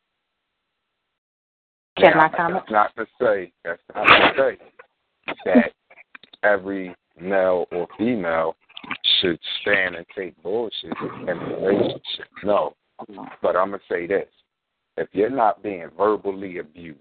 Can 1.98 2.12
now, 2.16 2.26
I 2.26 2.30
comment? 2.30 2.64
That's 2.70 2.72
not 2.72 2.96
to 2.96 3.06
say 3.22 3.52
that's 3.64 3.82
not 3.94 4.06
to 4.06 4.34
say 4.38 4.58
that 5.46 5.72
every 6.44 6.96
male 7.20 7.66
or 7.72 7.88
female 7.98 8.56
should 9.22 9.40
stand 9.62 9.96
and 9.96 10.06
take 10.16 10.42
bullshit 10.42 10.92
in 11.22 11.30
a 11.30 11.36
relationship. 11.36 12.28
No. 12.44 12.76
But 13.42 13.56
I'm 13.56 13.72
gonna 13.72 13.80
say 13.90 14.08
this. 14.08 14.28
If 14.98 15.10
you're 15.14 15.30
not 15.30 15.64
being 15.64 15.90
verbally 15.98 16.58
abused, 16.58 17.00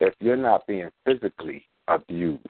if 0.00 0.14
you're 0.20 0.36
not 0.36 0.66
being 0.66 0.90
physically 1.04 1.64
abused, 1.86 2.42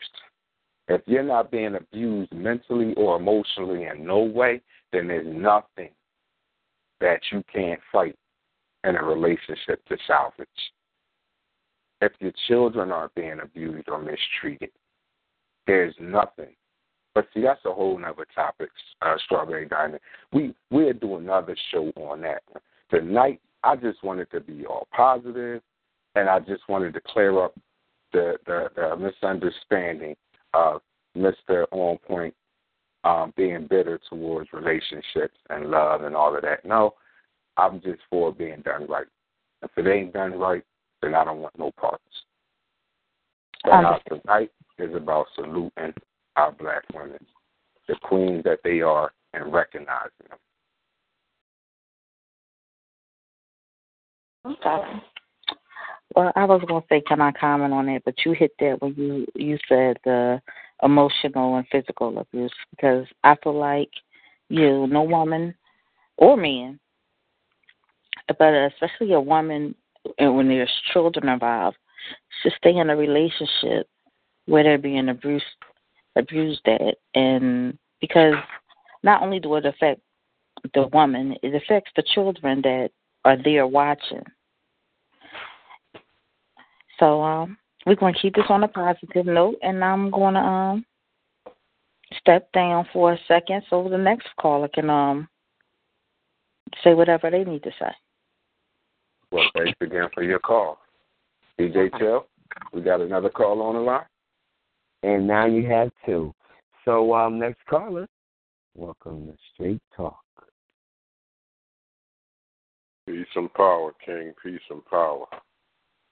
if 0.88 1.02
you're 1.06 1.22
not 1.22 1.50
being 1.50 1.76
abused 1.76 2.32
mentally 2.32 2.94
or 2.94 3.16
emotionally 3.16 3.84
in 3.84 4.06
no 4.06 4.20
way, 4.20 4.62
then 4.92 5.08
there's 5.08 5.26
nothing 5.26 5.90
that 7.00 7.20
you 7.30 7.44
can't 7.52 7.80
fight 7.92 8.16
in 8.84 8.96
a 8.96 9.02
relationship 9.02 9.84
to 9.86 9.96
salvage. 10.06 10.48
If 12.00 12.12
your 12.20 12.32
children 12.46 12.90
aren't 12.90 13.14
being 13.14 13.40
abused 13.42 13.88
or 13.88 14.00
mistreated, 14.00 14.70
there's 15.66 15.94
nothing. 16.00 16.54
But 17.18 17.26
see, 17.35 17.40
that's 17.40 17.64
a 17.64 17.72
whole 17.72 17.98
nother 17.98 18.28
topic, 18.33 18.68
uh, 19.02 19.16
Strawberry 19.24 19.66
Diamond. 19.66 19.98
We 20.33 20.54
we'll 20.70 20.92
do 20.92 21.16
another 21.16 21.57
show 21.72 21.90
on 21.96 22.20
that. 22.20 22.44
Tonight, 22.90 23.40
I 23.64 23.74
just 23.74 24.04
wanted 24.04 24.31
to 24.31 24.38
be 24.38 24.64
all 24.64 24.87
positive, 24.94 25.61
and 26.14 26.28
I 26.28 26.38
just 26.38 26.68
wanted 26.68 26.94
to 26.94 27.00
clear 27.04 27.44
up 27.44 27.57
the 28.12 28.37
the, 28.46 28.68
the 28.76 28.96
misunderstanding 28.96 30.14
of 30.54 30.81
Mister 31.16 31.66
On 31.72 31.98
Point 32.07 32.35
um, 33.02 33.35
being 33.37 33.66
bitter 33.68 33.98
towards 34.09 34.52
relationships 34.52 35.35
and 35.50 35.72
love 35.72 36.04
and 36.04 36.14
all 36.14 36.37
of 36.37 36.42
that. 36.42 36.64
No, 36.64 36.94
I'm 37.57 37.81
just 37.81 37.98
for 38.09 38.33
being 38.33 38.62
done 38.64 38.87
right. 38.88 39.09
If 39.64 39.72
it 39.76 39.88
ain't 39.88 40.12
done 40.12 40.38
right, 40.38 40.62
then 41.02 41.16
I 41.16 41.24
don't 41.24 41.40
want 41.40 41.59
no 41.59 41.72
parts. 41.72 42.04
But 43.64 43.72
our 43.72 44.00
tonight 44.09 44.52
is 44.78 44.94
about 44.94 45.26
saluting 45.35 45.94
our 46.38 46.53
black 46.53 46.85
women, 46.94 47.18
the 47.88 47.96
queens 48.03 48.44
that 48.44 48.61
they 48.62 48.81
are, 48.81 49.11
and 49.35 49.53
recognizing 49.53 50.11
them. 50.29 50.38
Okay. 54.53 55.01
Well, 56.14 56.33
I 56.37 56.44
was 56.44 56.62
gonna 56.66 56.85
say, 56.88 57.03
can 57.03 57.20
I 57.20 57.33
comment 57.33 57.74
on 57.74 57.87
that? 57.87 58.03
But 58.05 58.14
you 58.24 58.33
hit 58.33 58.53
that 58.61 58.81
when 58.81 58.94
you 58.96 59.27
you 59.35 59.59
said 59.68 59.98
the 60.05 60.40
emotional 60.83 61.57
and 61.57 61.66
physical 61.70 62.18
abuse 62.18 62.53
because 62.70 63.07
I 63.24 63.37
feel 63.42 63.59
like 63.59 63.90
you, 64.48 64.87
no 64.87 65.03
woman 65.03 65.55
or 66.16 66.37
man, 66.37 66.79
but 68.38 68.55
especially 68.55 69.12
a 69.12 69.20
woman, 69.20 69.74
and 70.18 70.37
when 70.37 70.48
there's 70.48 70.70
children 70.92 71.29
involved, 71.29 71.77
should 72.42 72.53
stay 72.59 72.77
in 72.77 72.90
a 72.90 72.96
relationship 72.96 73.88
where 74.46 74.62
they're 74.62 74.79
being 74.79 75.11
abused 75.11 75.44
abused 76.18 76.61
that 76.64 76.96
and 77.14 77.78
because 78.00 78.35
not 79.02 79.22
only 79.22 79.40
do 79.40 79.54
it 79.57 79.66
affect 79.66 80.00
the 80.74 80.88
woman, 80.92 81.37
it 81.42 81.54
affects 81.54 81.90
the 81.96 82.02
children 82.14 82.61
that 82.62 82.90
are 83.24 83.37
there 83.42 83.66
watching. 83.66 84.22
So 86.98 87.23
um, 87.23 87.56
we're 87.87 87.94
going 87.94 88.14
to 88.14 88.21
keep 88.21 88.35
this 88.35 88.44
on 88.48 88.64
a 88.64 88.69
positive 88.69 89.27
note, 89.27 89.56
and 89.62 89.85
I'm 89.85 90.10
going 90.10 90.35
to 90.35 90.40
um 90.40 90.85
step 92.19 92.50
down 92.52 92.87
for 92.92 93.12
a 93.12 93.19
second 93.29 93.62
so 93.69 93.88
the 93.88 93.98
next 93.98 94.29
caller 94.40 94.69
can 94.69 94.90
um 94.90 95.29
say 96.83 96.94
whatever 96.94 97.31
they 97.31 97.44
need 97.44 97.62
to 97.62 97.71
say. 97.79 97.90
Well, 99.31 99.44
thanks 99.54 99.79
again 99.81 100.08
for 100.14 100.23
your 100.23 100.38
call. 100.38 100.79
DJ 101.58 101.96
Chill, 101.98 102.27
we 102.73 102.81
got 102.81 103.00
another 103.00 103.29
call 103.29 103.60
on 103.62 103.75
the 103.75 103.81
line. 103.81 104.04
And 105.03 105.27
now 105.27 105.46
you 105.46 105.67
have 105.69 105.90
two. 106.05 106.35
So 106.85 107.15
um 107.15 107.38
next 107.38 107.65
caller, 107.69 108.07
welcome 108.75 109.27
to 109.27 109.35
Straight 109.55 109.83
Talk. 109.96 110.19
Peace 113.07 113.27
and 113.37 113.53
power, 113.55 113.92
King. 114.05 114.33
Peace 114.42 114.61
and 114.71 114.85
power. 114.87 115.27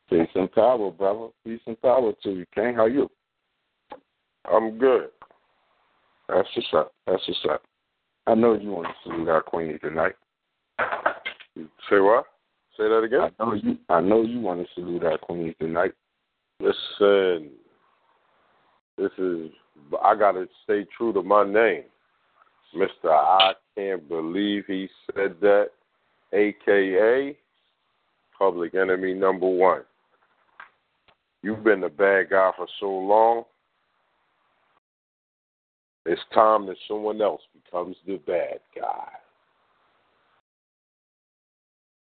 Peace 0.09 0.29
and 0.35 0.51
power, 0.53 0.91
brother. 0.91 1.29
Peace 1.45 1.61
and 1.67 1.81
power 1.83 2.13
to 2.23 2.31
you, 2.31 2.47
King. 2.55 2.75
How 2.75 2.87
you? 2.87 3.11
I'm 4.51 4.79
good. 4.79 5.09
That's 6.29 6.49
what's 6.55 6.69
up. 6.75 6.93
That's 7.07 7.23
what's 7.27 7.47
up. 7.51 7.63
I 8.27 8.35
know 8.35 8.55
you 8.55 8.71
want 8.71 8.89
to 8.89 8.95
salute 9.03 9.29
our 9.29 9.43
queen 9.43 9.79
tonight. 9.81 10.15
Say 10.79 12.01
what? 12.01 12.27
Say 12.77 12.85
that 12.89 13.03
again. 13.03 13.31
I 13.39 13.45
know 13.45 13.55
you. 13.55 13.79
I 13.89 14.01
know 14.01 14.23
you 14.23 14.41
want 14.41 14.61
to 14.61 14.67
salute 14.75 15.05
our 15.05 15.19
queen 15.19 15.55
tonight. 15.61 15.93
Listen, 16.61 17.51
this 18.97 19.13
is. 19.19 19.51
I 20.03 20.15
gotta 20.15 20.49
stay 20.65 20.87
true 20.97 21.13
to 21.13 21.23
my 21.23 21.45
name, 21.45 21.85
Mister. 22.75 23.11
I 23.11 23.53
can't 23.75 24.09
believe 24.09 24.65
he 24.67 24.89
said 25.15 25.37
that. 25.41 25.71
aka 26.33 27.37
public 28.39 28.75
enemy 28.75 29.15
number 29.15 29.49
one. 29.49 29.83
You've 31.43 31.65
been 31.65 31.81
the 31.81 31.89
bad 31.89 32.31
guy 32.31 32.51
for 32.57 32.67
so 32.81 32.91
long. 32.91 33.45
It's 36.05 36.21
time 36.35 36.67
that 36.67 36.77
someone 36.87 37.21
else 37.21 37.43
becomes 37.65 37.97
the 38.07 38.17
bad 38.27 38.61
guy. 38.75 39.09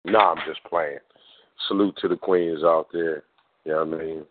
Nah, 0.05 0.31
I'm 0.31 0.37
just 0.47 0.63
playing. 0.63 0.99
Salute 1.67 1.97
to 2.01 2.07
the 2.07 2.15
queens 2.15 2.63
out 2.63 2.87
there. 2.91 3.23
You 3.65 3.73
know 3.73 3.85
what 3.85 3.99
I 3.99 4.03
mean? 4.03 4.25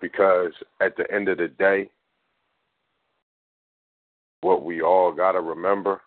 Because 0.00 0.52
at 0.80 0.96
the 0.96 1.10
end 1.12 1.28
of 1.28 1.38
the 1.38 1.48
day, 1.48 1.90
what 4.42 4.64
we 4.64 4.82
all 4.82 5.12
got 5.12 5.32
to 5.32 5.40
remember 5.40 6.00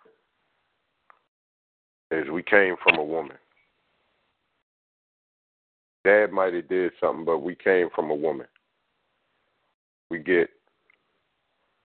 is 2.12 2.30
we 2.30 2.44
came 2.44 2.76
from 2.84 2.98
a 2.98 3.04
woman. 3.04 3.38
Dad 6.06 6.32
might 6.32 6.54
have 6.54 6.70
did 6.70 6.92
something, 7.00 7.26
but 7.26 7.40
we 7.40 7.56
came 7.56 7.90
from 7.94 8.10
a 8.10 8.16
woman. 8.16 8.48
We 10.10 10.20
get 10.20 10.50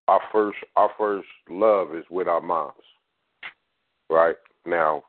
our 0.08 0.20
first 0.32 0.58
our 0.76 0.90
first 0.96 1.26
love 1.48 1.94
is 1.94 2.04
with 2.10 2.28
our 2.28 2.40
moms. 2.40 2.74
Right? 4.08 4.36
Now, 4.66 5.02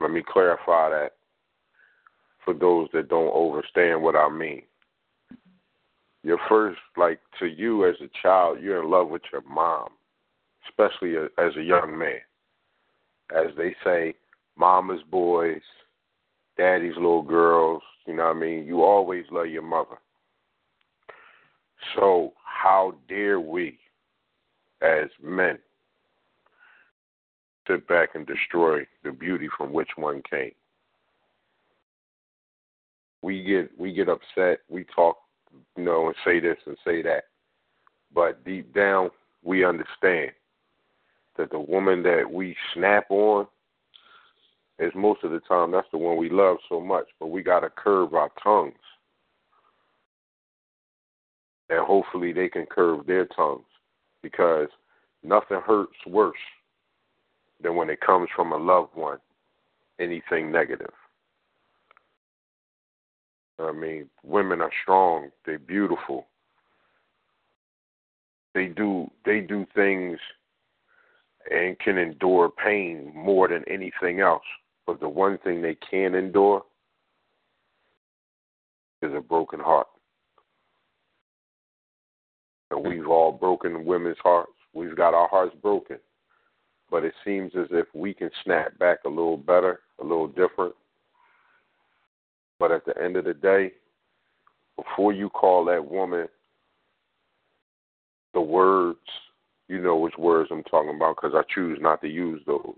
let 0.00 0.10
me 0.10 0.22
clarify 0.26 0.90
that 0.90 1.12
for 2.44 2.54
those 2.54 2.88
that 2.92 3.08
don't 3.08 3.32
understand 3.32 4.02
what 4.02 4.16
I 4.16 4.28
mean. 4.28 4.62
Your 6.26 6.40
first 6.48 6.80
like 6.96 7.20
to 7.38 7.46
you 7.46 7.88
as 7.88 7.94
a 8.00 8.10
child, 8.20 8.58
you're 8.60 8.82
in 8.82 8.90
love 8.90 9.08
with 9.10 9.22
your 9.30 9.42
mom, 9.42 9.90
especially 10.68 11.14
as 11.16 11.54
a 11.56 11.62
young 11.62 11.96
man. 11.96 12.18
As 13.30 13.54
they 13.56 13.76
say, 13.84 14.12
mama's 14.56 15.02
boys, 15.08 15.60
daddy's 16.56 16.96
little 16.96 17.22
girls, 17.22 17.80
you 18.08 18.16
know 18.16 18.24
what 18.24 18.36
I 18.36 18.40
mean? 18.40 18.66
You 18.66 18.82
always 18.82 19.24
love 19.30 19.46
your 19.46 19.62
mother. 19.62 19.98
So, 21.94 22.32
how 22.44 22.96
dare 23.08 23.38
we, 23.38 23.78
as 24.82 25.08
men, 25.22 25.60
sit 27.68 27.86
back 27.86 28.16
and 28.16 28.26
destroy 28.26 28.80
the 29.04 29.12
beauty 29.12 29.48
from 29.56 29.72
which 29.72 29.90
one 29.94 30.22
came? 30.28 30.54
We 33.22 33.44
get 33.44 33.78
we 33.78 33.92
get 33.92 34.08
upset. 34.08 34.58
We 34.68 34.84
talk, 34.92 35.18
you 35.76 35.84
know, 35.84 36.06
and 36.06 36.16
say 36.24 36.40
this 36.40 36.58
and 36.66 36.76
say 36.84 37.02
that, 37.02 37.24
but 38.14 38.44
deep 38.44 38.74
down, 38.74 39.10
we 39.42 39.64
understand 39.64 40.32
that 41.36 41.50
the 41.50 41.60
woman 41.60 42.02
that 42.02 42.30
we 42.30 42.56
snap 42.74 43.06
on 43.10 43.46
is 44.78 44.92
most 44.94 45.24
of 45.24 45.30
the 45.30 45.40
time 45.40 45.70
that's 45.70 45.86
the 45.90 45.98
one 45.98 46.16
we 46.16 46.28
love 46.28 46.56
so 46.68 46.80
much, 46.80 47.06
but 47.18 47.28
we 47.28 47.42
got 47.42 47.60
to 47.60 47.70
curb 47.70 48.14
our 48.14 48.30
tongues. 48.42 48.74
And 51.68 51.84
hopefully 51.84 52.32
they 52.32 52.48
can 52.48 52.66
curb 52.66 53.06
their 53.06 53.26
tongues 53.26 53.64
because 54.22 54.68
nothing 55.22 55.60
hurts 55.66 55.96
worse 56.06 56.36
than 57.62 57.74
when 57.74 57.90
it 57.90 58.00
comes 58.00 58.28
from 58.34 58.52
a 58.52 58.56
loved 58.56 58.94
one, 58.94 59.18
anything 59.98 60.52
negative. 60.52 60.92
I 63.58 63.72
mean, 63.72 64.08
women 64.22 64.60
are 64.60 64.70
strong, 64.82 65.30
they're 65.44 65.58
beautiful. 65.58 66.26
They 68.54 68.66
do 68.66 69.10
they 69.24 69.40
do 69.40 69.66
things 69.74 70.18
and 71.50 71.78
can 71.78 71.98
endure 71.98 72.50
pain 72.50 73.12
more 73.14 73.48
than 73.48 73.64
anything 73.68 74.20
else. 74.20 74.42
But 74.86 75.00
the 75.00 75.08
one 75.08 75.38
thing 75.38 75.62
they 75.62 75.76
can 75.90 76.14
endure 76.14 76.64
is 79.02 79.12
a 79.14 79.20
broken 79.20 79.60
heart. 79.60 79.88
And 82.70 82.84
we've 82.84 83.06
all 83.06 83.32
broken 83.32 83.84
women's 83.84 84.18
hearts. 84.22 84.52
We've 84.72 84.96
got 84.96 85.14
our 85.14 85.28
hearts 85.28 85.54
broken. 85.62 85.98
But 86.90 87.04
it 87.04 87.14
seems 87.24 87.52
as 87.56 87.66
if 87.70 87.86
we 87.94 88.14
can 88.14 88.30
snap 88.44 88.78
back 88.78 88.98
a 89.04 89.08
little 89.08 89.36
better, 89.36 89.80
a 90.00 90.02
little 90.02 90.28
different. 90.28 90.74
But 92.58 92.72
at 92.72 92.84
the 92.84 92.94
end 93.02 93.16
of 93.16 93.24
the 93.24 93.34
day, 93.34 93.72
before 94.76 95.12
you 95.12 95.28
call 95.30 95.64
that 95.66 95.84
woman 95.84 96.28
the 98.34 98.40
words, 98.40 98.98
you 99.68 99.80
know 99.80 99.96
which 99.96 100.16
words 100.18 100.50
I'm 100.52 100.62
talking 100.64 100.94
about 100.94 101.16
because 101.16 101.34
I 101.34 101.42
choose 101.52 101.78
not 101.80 102.00
to 102.02 102.08
use 102.08 102.42
those. 102.46 102.76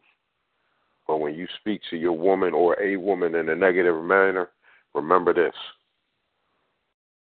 But 1.07 1.19
when 1.19 1.35
you 1.35 1.47
speak 1.61 1.81
to 1.91 1.97
your 1.97 2.13
woman 2.13 2.55
or 2.55 2.81
a 2.81 2.97
woman 2.97 3.35
in 3.35 3.49
a 3.49 3.57
negative 3.57 4.03
manner, 4.03 4.51
remember 4.95 5.35
this. 5.35 5.55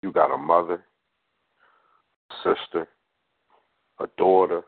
You 0.03 0.11
got 0.11 0.33
a 0.33 0.37
mother, 0.37 0.83
sister, 2.43 2.87
a 3.99 4.07
daughter, 4.17 4.61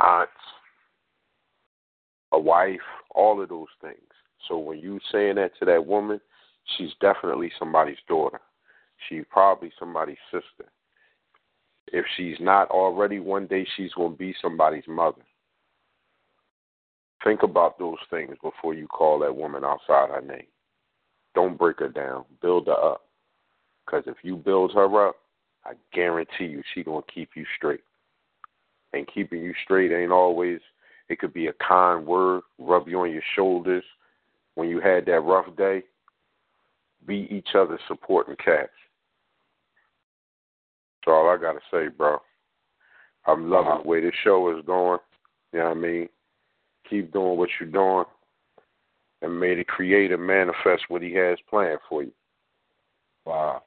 aunts, 0.00 0.32
a 2.32 2.38
wife, 2.38 2.80
all 3.14 3.42
of 3.42 3.48
those 3.48 3.68
things. 3.80 3.96
So 4.48 4.58
when 4.58 4.78
you 4.78 5.00
saying 5.10 5.36
that 5.36 5.52
to 5.58 5.64
that 5.66 5.84
woman, 5.84 6.20
she's 6.76 6.90
definitely 7.00 7.50
somebody's 7.58 7.98
daughter. 8.08 8.40
She's 9.08 9.24
probably 9.30 9.72
somebody's 9.78 10.18
sister. 10.30 10.70
If 11.88 12.04
she's 12.16 12.36
not 12.40 12.70
already, 12.70 13.18
one 13.18 13.46
day 13.46 13.66
she's 13.76 13.92
going 13.92 14.12
to 14.12 14.18
be 14.18 14.34
somebody's 14.40 14.86
mother. 14.86 15.22
Think 17.24 17.42
about 17.42 17.78
those 17.78 17.98
things 18.10 18.36
before 18.42 18.74
you 18.74 18.86
call 18.86 19.18
that 19.20 19.36
woman 19.36 19.64
outside 19.64 20.10
her 20.10 20.22
name. 20.26 20.46
Don't 21.34 21.58
break 21.58 21.78
her 21.78 21.88
down. 21.88 22.24
Build 22.40 22.66
her 22.66 22.72
up. 22.72 23.02
Because 23.84 24.04
if 24.06 24.16
you 24.22 24.36
build 24.36 24.72
her 24.74 25.08
up, 25.08 25.16
I 25.64 25.72
guarantee 25.92 26.46
you 26.46 26.62
she 26.74 26.82
going 26.82 27.02
to 27.02 27.12
keep 27.12 27.30
you 27.34 27.44
straight. 27.56 27.82
And 28.92 29.08
keeping 29.12 29.42
you 29.42 29.54
straight 29.64 29.92
ain't 29.92 30.12
always, 30.12 30.60
it 31.08 31.18
could 31.18 31.32
be 31.32 31.46
a 31.46 31.52
kind 31.66 32.06
word, 32.06 32.42
rub 32.58 32.88
you 32.88 33.00
on 33.00 33.12
your 33.12 33.22
shoulders 33.34 33.84
when 34.54 34.68
you 34.68 34.80
had 34.80 35.06
that 35.06 35.20
rough 35.20 35.56
day. 35.56 35.82
Be 37.06 37.26
each 37.30 37.54
other's 37.54 37.80
supporting 37.88 38.36
cats. 38.36 38.70
That's 41.04 41.12
all 41.12 41.28
I 41.28 41.36
got 41.36 41.52
to 41.54 41.60
say, 41.70 41.88
bro. 41.88 42.18
I'm 43.26 43.50
loving 43.50 43.82
the 43.82 43.88
way 43.88 44.00
this 44.00 44.12
show 44.22 44.56
is 44.56 44.64
going. 44.66 44.98
You 45.52 45.60
know 45.60 45.66
what 45.66 45.76
I 45.76 45.80
mean? 45.80 46.08
Keep 46.88 47.12
doing 47.12 47.36
what 47.36 47.48
you're 47.58 47.68
doing, 47.68 48.04
and 49.22 49.38
may 49.38 49.54
the 49.54 49.64
Creator 49.64 50.18
manifest 50.18 50.84
what 50.88 51.02
He 51.02 51.12
has 51.14 51.38
planned 51.48 51.78
for 51.88 52.02
you. 52.02 52.12
Wow. 53.24 53.62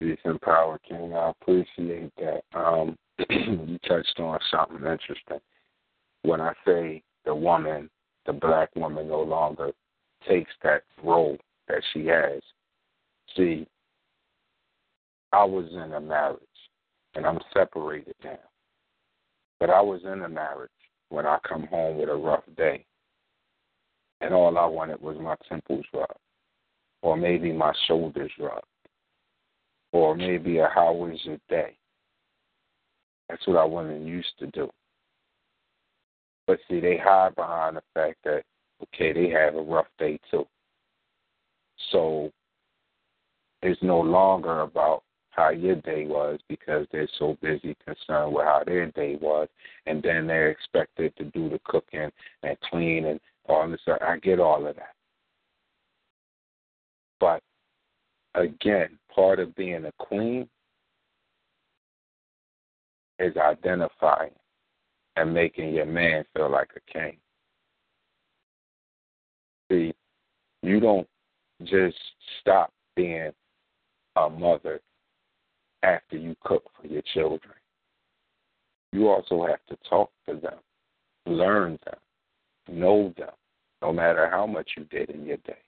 Peace 0.00 0.18
and 0.24 0.40
power, 0.40 0.78
King. 0.88 1.14
I 1.14 1.30
appreciate 1.30 2.10
that. 2.16 2.40
Um, 2.54 2.96
you 3.30 3.78
touched 3.86 4.18
on 4.18 4.38
something 4.50 4.78
interesting. 4.78 5.40
When 6.22 6.40
I 6.40 6.52
say 6.66 7.02
the 7.26 7.34
woman, 7.34 7.90
the 8.26 8.32
black 8.32 8.74
woman 8.74 9.08
no 9.08 9.22
longer 9.22 9.72
takes 10.26 10.52
that 10.62 10.82
role 11.02 11.36
that 11.70 11.82
she 11.92 12.06
has. 12.06 12.42
See, 13.36 13.66
I 15.32 15.44
was 15.44 15.66
in 15.72 15.92
a 15.92 16.00
marriage 16.00 16.40
and 17.14 17.26
I'm 17.26 17.38
separated 17.52 18.14
now. 18.24 18.38
But 19.58 19.70
I 19.70 19.80
was 19.80 20.00
in 20.04 20.22
a 20.22 20.28
marriage 20.28 20.70
when 21.10 21.26
I 21.26 21.38
come 21.46 21.66
home 21.66 21.98
with 21.98 22.08
a 22.08 22.14
rough 22.14 22.44
day. 22.56 22.84
And 24.20 24.34
all 24.34 24.58
I 24.58 24.66
wanted 24.66 25.00
was 25.00 25.16
my 25.20 25.36
temples 25.48 25.84
rubbed. 25.92 26.12
Or 27.02 27.16
maybe 27.16 27.52
my 27.52 27.72
shoulders 27.86 28.32
rubbed. 28.38 28.64
Or 29.92 30.14
maybe 30.14 30.58
a 30.58 30.68
how 30.72 30.92
was 30.92 31.18
your 31.24 31.38
day? 31.48 31.76
That's 33.28 33.46
what 33.46 33.56
I 33.56 33.64
women 33.64 34.06
used 34.06 34.32
to 34.40 34.46
do. 34.48 34.68
But 36.46 36.58
see, 36.68 36.80
they 36.80 36.96
hide 36.96 37.34
behind 37.36 37.76
the 37.76 37.82
fact 37.94 38.16
that, 38.24 38.42
okay, 38.82 39.12
they 39.12 39.30
have 39.30 39.54
a 39.54 39.62
rough 39.62 39.86
day 39.98 40.18
too. 40.30 40.46
So 41.92 42.30
it's 43.62 43.82
no 43.82 44.00
longer 44.00 44.60
about 44.60 45.02
how 45.30 45.50
your 45.50 45.76
day 45.76 46.06
was 46.06 46.38
because 46.48 46.86
they're 46.90 47.08
so 47.18 47.36
busy 47.40 47.76
concerned 47.84 48.34
with 48.34 48.44
how 48.44 48.62
their 48.66 48.86
day 48.92 49.16
was, 49.20 49.48
and 49.86 50.02
then 50.02 50.26
they're 50.26 50.50
expected 50.50 51.16
to 51.16 51.24
do 51.24 51.48
the 51.48 51.60
cooking 51.64 52.10
and 52.42 52.56
clean 52.70 53.06
and 53.06 53.20
all 53.48 53.68
this. 53.70 53.80
I 53.86 54.18
get 54.18 54.40
all 54.40 54.66
of 54.66 54.76
that, 54.76 54.94
but 57.20 57.42
again, 58.34 58.98
part 59.14 59.38
of 59.38 59.54
being 59.54 59.84
a 59.84 59.92
queen 59.98 60.48
is 63.18 63.36
identifying 63.36 64.32
and 65.16 65.34
making 65.34 65.74
your 65.74 65.86
man 65.86 66.24
feel 66.34 66.50
like 66.50 66.70
a 66.76 66.92
king. 66.92 67.16
See, 69.70 69.94
you 70.62 70.80
don't 70.80 71.06
just 71.64 71.96
stop 72.40 72.72
being 72.96 73.30
a 74.16 74.30
mother 74.30 74.80
after 75.82 76.16
you 76.16 76.36
cook 76.42 76.64
for 76.80 76.86
your 76.86 77.02
children. 77.14 77.54
You 78.92 79.08
also 79.08 79.46
have 79.46 79.64
to 79.68 79.76
talk 79.88 80.10
to 80.26 80.34
them, 80.34 80.58
learn 81.26 81.78
them, 81.84 81.98
know 82.68 83.14
them, 83.16 83.30
no 83.82 83.92
matter 83.92 84.28
how 84.30 84.46
much 84.46 84.70
you 84.76 84.84
did 84.84 85.10
in 85.10 85.24
your 85.24 85.36
day. 85.38 85.58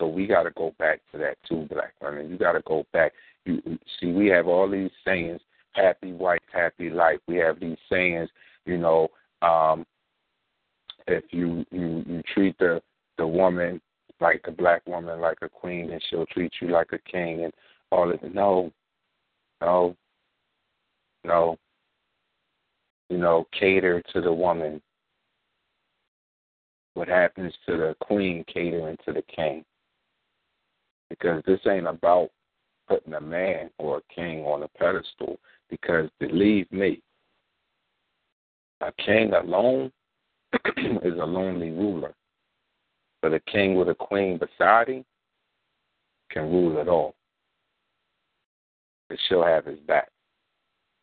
So 0.00 0.06
we 0.06 0.26
got 0.26 0.44
to 0.44 0.50
go 0.52 0.74
back 0.78 1.00
to 1.12 1.18
that 1.18 1.36
too, 1.48 1.66
black 1.70 1.92
women. 2.02 2.30
You 2.30 2.38
got 2.38 2.52
to 2.52 2.62
go 2.66 2.86
back. 2.92 3.12
You 3.44 3.62
see, 4.00 4.12
we 4.12 4.28
have 4.28 4.46
all 4.46 4.68
these 4.68 4.90
sayings: 5.04 5.40
"Happy 5.72 6.12
wife, 6.12 6.40
happy 6.52 6.88
life." 6.88 7.18
We 7.28 7.36
have 7.36 7.60
these 7.60 7.76
sayings, 7.90 8.30
you 8.64 8.78
know, 8.78 9.08
um, 9.42 9.84
if 11.06 11.24
you 11.30 11.66
you 11.70 12.02
you 12.06 12.22
treat 12.34 12.58
the 12.58 12.80
the 13.20 13.26
woman 13.26 13.78
like 14.18 14.42
the 14.46 14.50
black 14.50 14.80
woman 14.86 15.20
like 15.20 15.36
a 15.42 15.48
queen, 15.48 15.90
and 15.90 16.02
she'll 16.08 16.24
treat 16.26 16.52
you 16.60 16.68
like 16.68 16.88
a 16.92 16.98
king, 17.10 17.44
and 17.44 17.52
all 17.92 18.10
of 18.10 18.22
it. 18.22 18.34
No, 18.34 18.72
no, 19.60 19.94
no. 21.22 21.58
You 23.10 23.18
know, 23.18 23.46
cater 23.52 24.02
to 24.14 24.22
the 24.22 24.32
woman. 24.32 24.80
What 26.94 27.08
happens 27.08 27.52
to 27.66 27.76
the 27.76 27.94
queen 28.00 28.42
catering 28.52 28.96
to 29.04 29.12
the 29.12 29.22
king? 29.22 29.64
Because 31.10 31.42
this 31.46 31.60
ain't 31.68 31.86
about 31.86 32.30
putting 32.88 33.12
a 33.12 33.20
man 33.20 33.68
or 33.78 33.98
a 33.98 34.14
king 34.14 34.44
on 34.44 34.62
a 34.62 34.68
pedestal. 34.78 35.38
Because 35.68 36.08
believe 36.18 36.72
me, 36.72 37.02
a 38.80 38.92
king 38.92 39.34
alone 39.34 39.92
is 41.02 41.18
a 41.20 41.26
lonely 41.26 41.70
ruler. 41.70 42.14
But 43.22 43.34
a 43.34 43.40
king 43.40 43.74
with 43.74 43.88
a 43.88 43.94
queen 43.94 44.38
beside 44.38 44.88
him 44.88 45.04
can 46.30 46.50
rule 46.50 46.78
it 46.78 46.88
all. 46.88 47.14
But 49.08 49.18
she'll 49.28 49.44
have 49.44 49.66
his 49.66 49.78
back. 49.80 50.08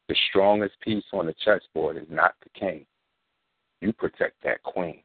The 0.08 0.16
strongest 0.30 0.80
piece 0.82 1.04
on 1.14 1.26
the 1.26 1.36
chessboard 1.44 1.98
is 1.98 2.08
not 2.10 2.34
the 2.42 2.50
king. 2.58 2.86
You 3.82 3.94
protect 3.94 4.42
that 4.44 4.64
queen. 4.64 5.02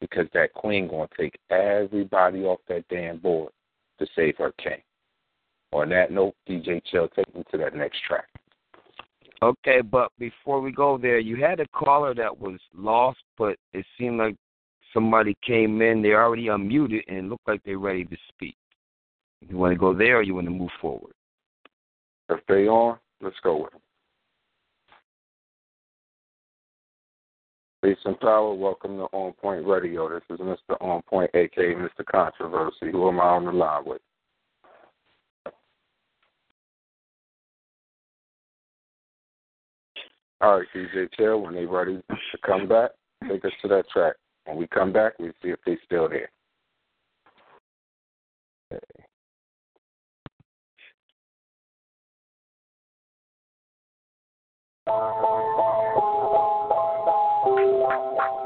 Because 0.00 0.26
that 0.34 0.52
queen 0.52 0.88
gonna 0.88 1.08
take 1.18 1.38
everybody 1.50 2.44
off 2.44 2.60
that 2.68 2.86
damn 2.88 3.18
board 3.18 3.52
to 3.98 4.06
save 4.14 4.36
her 4.36 4.52
king. 4.62 4.82
On 5.72 5.88
that 5.88 6.12
note, 6.12 6.34
DJ 6.48 6.82
Chill, 6.84 7.08
take 7.08 7.34
me 7.34 7.42
to 7.50 7.58
that 7.58 7.74
next 7.74 8.00
track. 8.06 8.28
Okay, 9.42 9.80
but 9.80 10.12
before 10.18 10.60
we 10.60 10.70
go 10.72 10.96
there, 10.96 11.18
you 11.18 11.36
had 11.36 11.60
a 11.60 11.66
caller 11.68 12.14
that 12.14 12.38
was 12.38 12.60
lost, 12.74 13.18
but 13.36 13.56
it 13.72 13.84
seemed 13.98 14.18
like 14.18 14.36
somebody 14.94 15.36
came 15.46 15.82
in. 15.82 16.00
They 16.00 16.12
already 16.12 16.46
unmuted 16.46 17.02
and 17.08 17.18
it 17.18 17.24
looked 17.24 17.46
like 17.46 17.60
they're 17.64 17.78
ready 17.78 18.04
to 18.04 18.16
speak. 18.28 18.56
You 19.46 19.58
want 19.58 19.72
to 19.72 19.78
go 19.78 19.92
there 19.92 20.18
or 20.18 20.22
you 20.22 20.34
want 20.34 20.46
to 20.46 20.50
move 20.50 20.70
forward? 20.80 21.12
If 22.30 22.40
they 22.48 22.66
on, 22.66 22.98
let's 23.20 23.36
go 23.42 23.62
with 23.62 23.72
them. 23.72 23.80
Peace 27.84 27.98
and 28.06 28.18
power. 28.18 28.54
Welcome 28.54 28.96
to 28.96 29.02
On 29.12 29.34
Point 29.34 29.66
Radio. 29.66 30.08
This 30.08 30.22
is 30.30 30.38
Mr. 30.40 30.80
On 30.80 31.02
Point, 31.02 31.30
aka 31.34 31.74
Mr. 31.74 32.02
Controversy. 32.10 32.90
Who 32.90 33.08
am 33.08 33.20
I 33.20 33.24
on 33.24 33.44
the 33.44 33.52
line 33.52 33.82
with? 33.84 34.00
All 40.40 40.58
right, 40.58 40.66
DJ 40.74 41.08
Chill, 41.14 41.42
when 41.42 41.54
they're 41.54 41.68
ready 41.68 41.96
to 41.96 42.38
come 42.44 42.66
back, 42.66 42.90
take 43.28 43.44
us 43.44 43.52
to 43.62 43.68
that 43.68 43.88
track. 43.90 44.14
When 44.46 44.56
we 44.58 44.66
come 44.66 44.92
back, 44.92 45.18
we 45.18 45.28
see 45.42 45.48
if 45.48 45.58
they're 45.64 45.78
still 45.86 46.08
there. 46.08 46.30
Okay. 48.72 49.04
Everywhere 57.46 58.43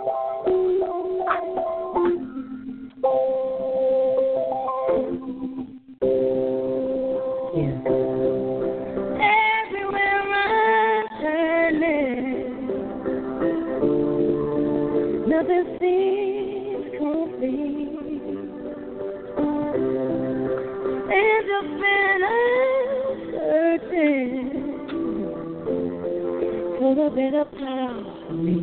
better 27.10 27.44
part 27.44 28.06
of 28.28 28.36
me. 28.36 28.54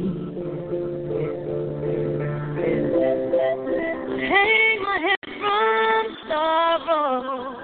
Hang 4.29 4.81
my 4.83 4.97
head 5.01 5.23
from 5.39 6.05
sorrow. 6.27 7.55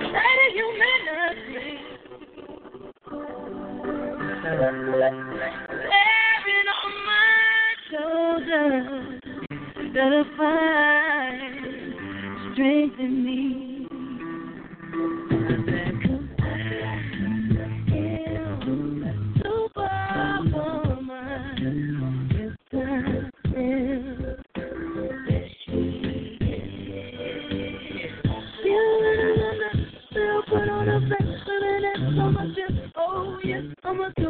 Is 0.00 0.52
humanity. 0.54 1.70
Bearing 5.82 6.68
on 6.78 6.92
my 7.06 7.26
shoulders, 7.90 9.20
gotta 9.94 10.22
find 10.36 11.54
strength 12.52 12.98
in 13.00 13.12
me. 13.24 13.42
Yes, 34.00 34.21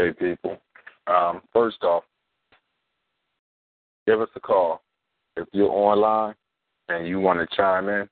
Okay, 0.00 0.18
people. 0.18 0.56
Um, 1.06 1.42
first 1.52 1.82
off, 1.82 2.04
give 4.06 4.20
us 4.20 4.28
a 4.34 4.40
call. 4.40 4.80
If 5.36 5.46
you're 5.52 5.70
online 5.70 6.34
and 6.88 7.06
you 7.06 7.20
want 7.20 7.38
to 7.38 7.56
chime 7.56 7.88
in, 7.88 8.08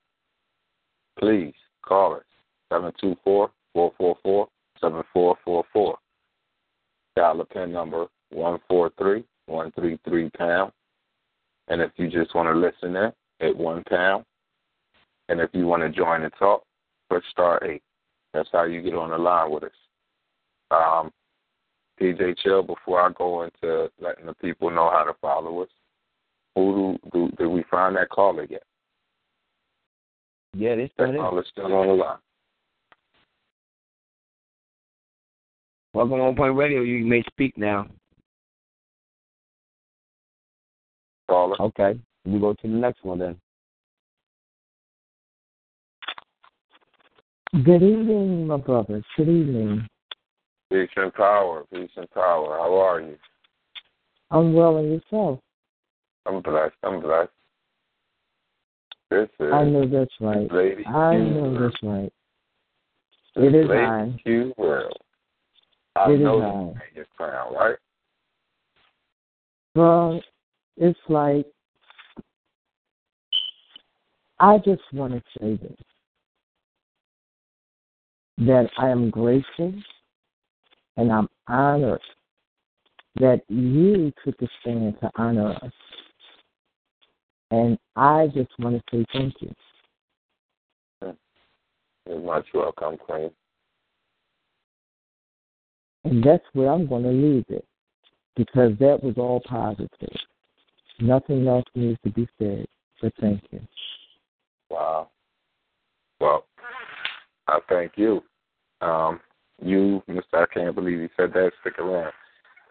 please 1.18 1.54
call 1.82 2.14
us 2.14 2.24
724 2.70 3.50
444 3.72 4.48
7444. 4.80 5.98
Dial 7.16 7.44
PIN 7.52 7.72
number 7.72 8.06
143 8.30 9.24
133 9.46 10.30
pound. 10.30 10.72
And 11.68 11.80
if 11.80 11.90
you 11.96 12.08
just 12.08 12.34
want 12.34 12.48
to 12.48 12.58
listen 12.58 12.96
in, 12.96 13.12
at 13.40 13.56
one 13.56 13.82
pound. 13.88 14.24
And 15.30 15.40
if 15.40 15.50
you 15.52 15.66
want 15.66 15.82
to 15.82 15.90
join 15.90 16.22
the 16.22 16.30
talk, 16.30 16.64
push 17.08 17.24
star 17.30 17.64
eight. 17.64 17.82
That's 18.34 18.48
how 18.52 18.64
you 18.64 18.82
get 18.82 18.94
on 18.94 19.10
the 19.10 19.18
line 19.18 19.50
with 19.50 19.64
us. 19.64 19.70
Um, 20.70 21.10
DJ 22.00 22.36
Chill, 22.38 22.62
before 22.62 23.00
I 23.00 23.10
go 23.12 23.42
into 23.42 23.90
letting 24.00 24.26
the 24.26 24.34
people 24.34 24.70
know 24.70 24.90
how 24.90 25.04
to 25.04 25.14
follow 25.20 25.62
us, 25.62 25.68
who 26.54 26.98
do, 27.12 27.28
do 27.28 27.36
did 27.36 27.46
we 27.46 27.64
find 27.70 27.96
that 27.96 28.08
caller 28.10 28.46
yet? 28.48 28.62
Yeah, 30.54 30.76
they 30.76 30.90
still 30.94 31.12
that 31.12 31.18
caller's 31.18 31.46
still 31.50 31.72
on 31.72 31.86
the 31.88 31.92
line. 31.94 32.18
Welcome 35.94 36.18
to 36.18 36.22
on 36.24 36.36
Point 36.36 36.56
Radio. 36.56 36.82
You 36.82 37.04
may 37.04 37.22
speak 37.22 37.56
now. 37.56 37.86
Caller. 41.28 41.60
Okay. 41.60 41.98
We 42.24 42.38
go 42.38 42.54
to 42.54 42.62
the 42.62 42.68
next 42.68 43.04
one 43.04 43.18
then. 43.18 43.36
Good 47.64 47.82
evening, 47.82 48.46
my 48.46 48.58
brothers. 48.58 49.04
Good 49.16 49.28
evening. 49.28 49.88
Peace 50.70 50.90
and 50.96 51.12
power. 51.14 51.64
Peace 51.72 51.90
and 51.96 52.10
power. 52.10 52.58
How 52.58 52.74
are 52.74 53.00
you? 53.00 53.16
I'm 54.30 54.52
well, 54.52 54.76
and 54.76 54.92
yourself? 54.92 55.40
I'm 56.26 56.42
blessed. 56.42 56.74
I'm 56.82 57.00
blessed. 57.00 57.30
This 59.10 59.28
is 59.40 59.52
I 59.52 59.64
know 59.64 59.88
that's 59.88 60.12
right. 60.20 60.52
Lady 60.52 60.84
I 60.86 61.14
Q 61.14 61.24
know 61.24 61.42
World. 61.50 61.62
that's 61.72 61.82
right. 61.82 62.12
It 63.36 63.54
is 63.54 63.68
Lady 63.68 63.80
I. 63.80 64.20
Q 64.22 64.52
World. 64.58 64.98
I 65.96 66.10
It 66.10 66.14
is 66.16 66.20
know 66.20 66.74
you 66.94 67.02
I. 67.02 67.16
crown, 67.16 67.54
right? 67.54 67.76
Well, 69.74 70.20
it's 70.76 70.98
like 71.08 71.46
I 74.40 74.58
just 74.58 74.82
want 74.92 75.14
to 75.14 75.22
say 75.40 75.56
this 75.56 75.76
that 78.46 78.68
I 78.78 78.90
am 78.90 79.08
grateful 79.08 79.72
and 80.98 81.12
I'm 81.12 81.28
honored 81.46 82.02
that 83.20 83.42
you 83.48 84.12
took 84.24 84.36
the 84.38 84.48
stand 84.60 84.96
to 85.00 85.10
honor 85.16 85.54
us. 85.62 85.72
And 87.50 87.78
I 87.96 88.26
just 88.34 88.50
want 88.58 88.76
to 88.76 88.82
say 88.92 89.06
thank 89.12 89.34
you. 89.40 89.54
You're 92.06 92.20
much 92.20 92.46
welcome, 92.52 92.96
Queen. 92.98 93.30
And 96.04 96.22
that's 96.22 96.44
where 96.52 96.70
I'm 96.70 96.86
going 96.86 97.04
to 97.04 97.10
leave 97.10 97.44
it 97.48 97.64
because 98.36 98.72
that 98.80 99.02
was 99.02 99.14
all 99.16 99.40
positive. 99.48 100.16
Nothing 101.00 101.46
else 101.46 101.64
needs 101.74 101.98
to 102.04 102.10
be 102.10 102.28
said, 102.38 102.66
but 103.00 103.12
thank 103.20 103.42
you. 103.50 103.60
Wow. 104.70 105.10
Well, 106.20 106.44
I 107.46 107.60
thank 107.68 107.92
you. 107.96 108.22
Um, 108.80 109.20
you, 109.62 110.02
Mr. 110.08 110.22
I 110.34 110.46
can't 110.52 110.74
believe 110.74 110.98
you 110.98 111.08
said 111.16 111.32
that. 111.32 111.52
Stick 111.60 111.78
around. 111.78 112.12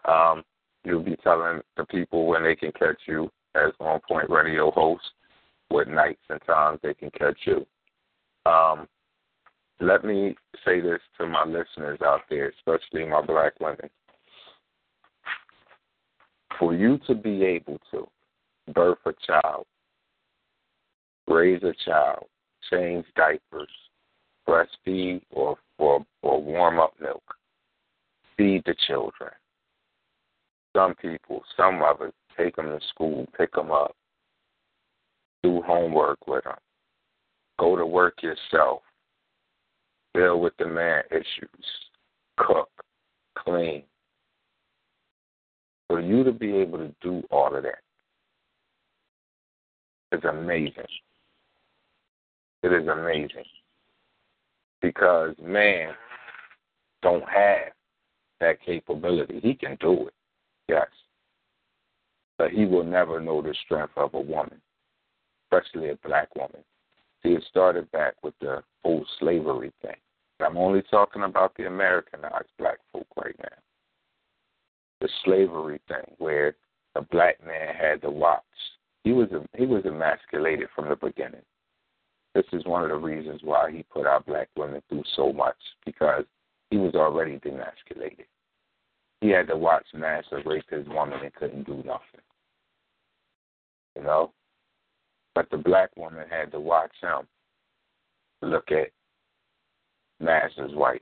Um, 0.04 0.42
you'll 0.84 1.02
be 1.02 1.16
telling 1.16 1.60
the 1.76 1.84
people 1.84 2.26
when 2.26 2.42
they 2.42 2.56
can 2.56 2.72
catch 2.72 3.00
you 3.06 3.30
as 3.54 3.72
on 3.80 4.00
point 4.08 4.30
radio 4.30 4.70
host, 4.70 5.04
what 5.68 5.88
nights 5.88 6.22
and 6.30 6.40
times 6.46 6.78
they 6.82 6.94
can 6.94 7.10
catch 7.10 7.38
you. 7.44 7.66
Um, 8.46 8.88
let 9.80 10.04
me 10.04 10.34
say 10.64 10.80
this 10.80 11.00
to 11.18 11.26
my 11.26 11.44
listeners 11.44 12.00
out 12.04 12.22
there, 12.28 12.52
especially 12.56 13.04
my 13.06 13.22
black 13.22 13.58
women. 13.60 13.90
For 16.58 16.74
you 16.74 16.98
to 17.06 17.14
be 17.14 17.44
able 17.44 17.78
to 17.92 18.08
birth 18.72 18.98
a 19.06 19.12
child, 19.26 19.66
raise 21.28 21.62
a 21.62 21.74
child, 21.84 22.24
change 22.70 23.04
diapers, 23.14 23.68
breastfeed 24.48 25.20
or, 25.30 25.56
or, 25.78 26.04
or 26.22 26.42
warm 26.42 26.78
up 26.80 26.92
milk, 27.00 27.22
feed 28.36 28.62
the 28.66 28.74
children. 28.86 29.30
Some 30.76 30.94
people, 30.94 31.42
some 31.56 31.82
us, 31.82 32.12
take 32.36 32.56
them 32.56 32.66
to 32.66 32.80
school, 32.88 33.26
pick 33.36 33.52
them 33.52 33.70
up, 33.70 33.96
do 35.42 35.62
homework 35.62 36.26
with 36.26 36.44
them, 36.44 36.54
go 37.58 37.76
to 37.76 37.86
work 37.86 38.22
yourself, 38.22 38.82
deal 40.14 40.40
with 40.40 40.52
the 40.58 40.66
man 40.66 41.02
issues, 41.10 41.66
cook, 42.36 42.70
clean. 43.36 43.82
For 45.88 46.00
you 46.00 46.22
to 46.22 46.32
be 46.32 46.54
able 46.56 46.78
to 46.78 46.94
do 47.00 47.22
all 47.30 47.54
of 47.56 47.62
that 47.62 47.78
is 50.12 50.22
amazing. 50.24 50.84
It 52.62 52.72
is 52.72 52.86
amazing 52.88 53.44
because 54.80 55.34
man 55.42 55.92
don't 57.02 57.28
have 57.28 57.72
that 58.40 58.62
capability. 58.64 59.40
He 59.42 59.54
can 59.54 59.76
do 59.80 60.06
it, 60.06 60.14
yes, 60.68 60.86
but 62.36 62.50
he 62.50 62.64
will 62.64 62.84
never 62.84 63.20
know 63.20 63.42
the 63.42 63.54
strength 63.64 63.92
of 63.96 64.14
a 64.14 64.20
woman, 64.20 64.60
especially 65.46 65.90
a 65.90 65.96
black 66.06 66.34
woman. 66.36 66.62
See, 67.22 67.30
it 67.30 67.44
started 67.48 67.90
back 67.90 68.14
with 68.22 68.34
the 68.40 68.62
whole 68.84 69.04
slavery 69.18 69.72
thing. 69.82 69.96
I'm 70.40 70.56
only 70.56 70.82
talking 70.82 71.24
about 71.24 71.56
the 71.56 71.66
Americanized 71.66 72.50
black 72.58 72.78
folk 72.92 73.06
right 73.16 73.34
now. 73.40 73.56
The 75.00 75.08
slavery 75.24 75.80
thing, 75.88 76.14
where 76.18 76.54
a 76.94 77.02
black 77.02 77.44
man 77.44 77.74
had 77.74 78.02
to 78.02 78.10
watch. 78.10 78.42
He 79.04 79.12
was 79.12 79.28
he 79.56 79.66
was 79.66 79.84
emasculated 79.84 80.68
from 80.74 80.88
the 80.88 80.96
beginning. 80.96 81.42
This 82.38 82.60
is 82.60 82.66
one 82.66 82.84
of 82.84 82.90
the 82.90 82.94
reasons 82.94 83.40
why 83.42 83.72
he 83.72 83.82
put 83.82 84.06
our 84.06 84.20
black 84.20 84.48
women 84.56 84.80
through 84.88 85.02
so 85.16 85.32
much 85.32 85.56
because 85.84 86.22
he 86.70 86.76
was 86.76 86.94
already 86.94 87.40
demasculated. 87.40 88.26
He 89.20 89.30
had 89.30 89.48
to 89.48 89.56
watch 89.56 89.84
master 89.92 90.40
rape 90.46 90.70
his 90.70 90.86
woman 90.86 91.18
and 91.20 91.34
couldn't 91.34 91.66
do 91.66 91.78
nothing. 91.78 92.22
You 93.96 94.04
know? 94.04 94.32
But 95.34 95.50
the 95.50 95.56
black 95.56 95.90
woman 95.96 96.28
had 96.30 96.52
to 96.52 96.60
watch 96.60 96.92
him 97.02 97.26
look 98.40 98.70
at 98.70 98.92
master's 100.20 100.76
wife 100.76 101.00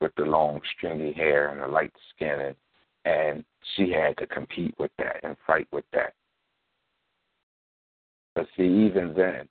with 0.00 0.10
the 0.16 0.24
long 0.24 0.60
stringy 0.76 1.12
hair 1.12 1.50
and 1.50 1.60
the 1.60 1.68
light 1.68 1.92
skin 2.16 2.40
and, 2.40 2.56
and 3.04 3.44
she 3.76 3.92
had 3.92 4.16
to 4.16 4.26
compete 4.26 4.74
with 4.76 4.90
that 4.98 5.20
and 5.22 5.36
fight 5.46 5.68
with 5.70 5.84
that. 5.92 6.14
But 8.34 8.48
see, 8.56 8.64
even 8.64 9.14
then, 9.16 9.48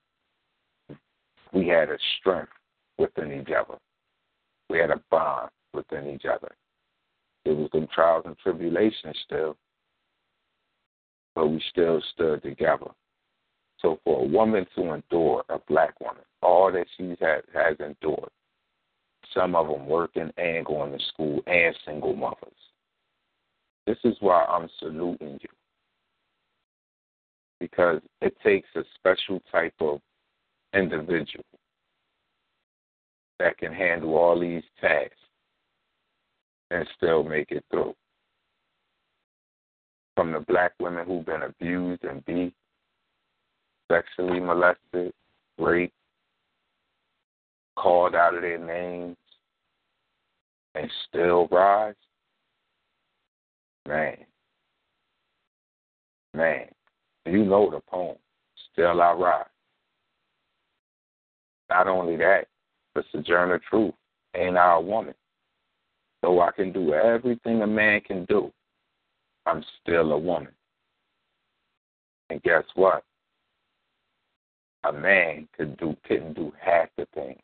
we 1.54 1.68
had 1.68 1.90
a 1.90 1.98
strength 2.20 2.52
within 2.98 3.32
each 3.32 3.50
other. 3.50 3.78
We 4.70 4.80
had 4.80 4.92
a 4.92 5.02
bond 5.10 5.50
within 5.74 6.08
each 6.10 6.26
other. 6.26 6.52
It 7.46 7.52
was 7.52 7.70
them 7.72 7.88
trials 7.94 8.26
and 8.26 8.38
tribulations 8.38 9.16
still, 9.26 9.56
but 11.36 11.48
we 11.48 11.62
still 11.70 12.02
stood 12.14 12.44
together. 12.44 12.92
So 13.82 14.00
for 14.04 14.24
a 14.24 14.28
woman 14.28 14.68
to 14.76 14.94
endure, 14.94 15.44
a 15.50 15.58
black 15.68 16.00
woman, 16.02 16.24
all 16.42 16.72
that 16.72 16.86
she's 16.98 17.18
had, 17.20 17.42
has 17.54 17.78
endured, 17.80 18.30
some 19.34 19.56
of 19.56 19.68
them 19.68 19.88
working 19.88 20.32
and 20.38 20.66
going 20.66 20.92
to 20.92 21.06
school 21.06 21.42
and 21.48 21.76
single 21.86 22.16
mothers. 22.16 22.52
This 23.88 23.98
is 24.04 24.18
why 24.20 24.46
I'm 24.46 24.70
saluting 24.80 25.40
you. 25.42 25.50
Because 27.60 28.02
it 28.22 28.36
takes 28.44 28.68
a 28.76 28.84
special 28.96 29.42
type 29.52 29.74
of 29.80 30.02
individual 30.74 31.46
that 33.40 33.58
can 33.58 33.74
handle 33.74 34.16
all 34.16 34.40
these 34.40 34.64
tasks 34.82 35.16
and 36.72 36.88
still 36.98 37.24
make 37.24 37.52
it 37.52 37.64
through. 37.72 37.96
From 40.16 40.32
the 40.32 40.42
black 40.42 40.74
women 40.80 41.06
who've 41.06 41.26
been 41.26 41.44
abused 41.44 42.04
and 42.04 42.26
beat, 42.26 42.54
sexually 43.90 44.40
molested, 44.40 45.14
raped, 45.58 45.94
called 47.78 48.14
out 48.14 48.36
of 48.36 48.42
their 48.42 48.60
names, 48.60 49.16
and 50.76 50.92
still 51.08 51.48
rise, 51.48 51.96
man, 53.88 54.18
man, 56.34 56.68
you 57.26 57.46
know 57.46 57.72
the 57.72 57.80
poem, 57.90 58.18
Still 58.74 59.02
I 59.02 59.14
Rise. 59.14 59.46
Not 61.70 61.88
only 61.88 62.16
that, 62.18 62.48
but 62.94 63.06
Sojourner 63.12 63.62
Truth 63.70 63.94
ain't 64.36 64.58
our 64.58 64.82
woman. 64.82 65.14
Though 66.22 66.42
I 66.42 66.52
can 66.52 66.74
do 66.74 66.94
everything 66.94 67.62
a 67.62 67.68
man 67.68 68.02
can 68.02 68.26
do, 68.26 68.52
I'm 69.46 69.64
still 69.82 70.12
a 70.12 70.18
woman. 70.18 70.52
And 72.30 72.42
guess 72.44 72.64
what? 72.76 73.04
A 74.86 74.94
man 74.94 75.48
could 75.56 75.78
do 75.78 75.96
couldn't 76.06 76.34
do 76.34 76.52
half 76.60 76.90
the 76.98 77.06
things 77.14 77.40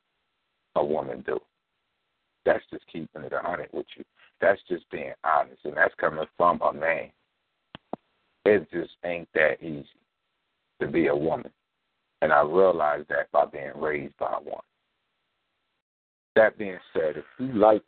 a 0.76 0.84
woman 0.86 1.23
do. 1.26 1.39
That's 2.45 2.63
just 2.71 2.86
keeping 2.88 3.23
it 3.23 3.34
hundred 3.34 3.69
with 3.73 3.86
you. 3.97 4.03
That's 4.41 4.61
just 4.69 4.89
being 4.91 5.13
honest, 5.23 5.59
and 5.63 5.76
that's 5.76 5.95
coming 5.95 6.26
from 6.38 6.61
a 6.61 6.73
man. 6.73 7.09
It 8.45 8.69
just 8.71 8.91
ain't 9.03 9.28
that 9.34 9.61
easy 9.61 9.88
to 10.80 10.88
be 10.88 11.07
a 11.07 11.15
woman, 11.15 11.51
and 12.26 12.34
I 12.34 12.41
realized 12.41 13.07
that 13.09 13.32
by 13.32 13.45
being 13.45 13.69
raised 13.76 14.17
by 14.17 14.32
one. 14.43 14.63
That 16.36 16.57
being 16.57 16.80
said, 16.91 17.17
if 17.17 17.26
you 17.38 17.53
like 17.53 17.84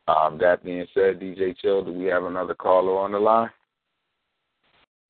Um, 0.05 0.37
that 0.39 0.65
being 0.65 0.85
said, 0.93 1.19
DJ 1.19 1.57
Chill, 1.57 1.83
do 1.83 1.91
we 1.93 2.05
have 2.05 2.25
another 2.25 2.53
caller 2.53 2.99
on 2.99 3.13
the 3.13 3.19
line? 3.19 3.49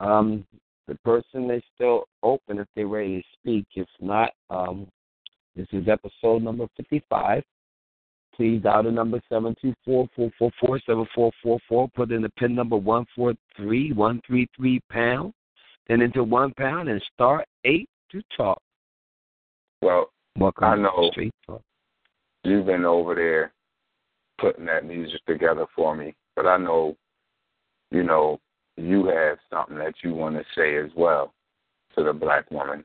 Um, 0.00 0.46
the 0.86 0.94
person 1.04 1.50
is 1.50 1.62
still 1.74 2.04
open 2.22 2.58
if 2.58 2.66
they're 2.74 2.86
ready 2.86 3.20
to 3.20 3.24
speak. 3.38 3.66
If 3.74 3.88
not, 4.00 4.30
um, 4.50 4.86
this 5.56 5.66
is 5.72 5.88
episode 5.88 6.42
number 6.42 6.66
55. 6.76 7.42
Please 8.34 8.62
dial 8.62 8.82
the 8.82 8.90
number 8.90 9.20
724-444-7444. 9.88 11.92
Put 11.94 12.10
in 12.10 12.22
the 12.22 12.30
pin 12.30 12.52
number 12.54 12.76
143133 12.76 14.80
pound. 14.90 15.32
Then 15.88 16.00
into 16.00 16.24
one 16.24 16.52
pound 16.54 16.88
and 16.88 17.00
start 17.14 17.46
eight 17.64 17.88
to 18.10 18.20
talk. 18.36 18.60
Well, 19.82 20.10
Welcome 20.36 20.64
I 20.64 20.74
know 20.76 21.10
you've 22.42 22.66
been 22.66 22.84
over 22.84 23.14
there 23.14 23.52
putting 24.40 24.66
that 24.66 24.84
music 24.84 25.24
together 25.26 25.66
for 25.76 25.94
me, 25.94 26.12
but 26.34 26.46
I 26.46 26.56
know, 26.56 26.96
you 27.90 28.02
know, 28.02 28.40
you 28.76 29.06
have 29.06 29.38
something 29.52 29.78
that 29.78 29.94
you 30.02 30.14
want 30.14 30.36
to 30.36 30.44
say 30.56 30.76
as 30.76 30.90
well 30.96 31.32
to 31.96 32.02
the 32.04 32.12
black 32.12 32.50
woman, 32.50 32.84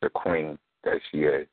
the 0.00 0.08
queen 0.08 0.58
that 0.84 1.00
she 1.10 1.18
is. 1.18 1.46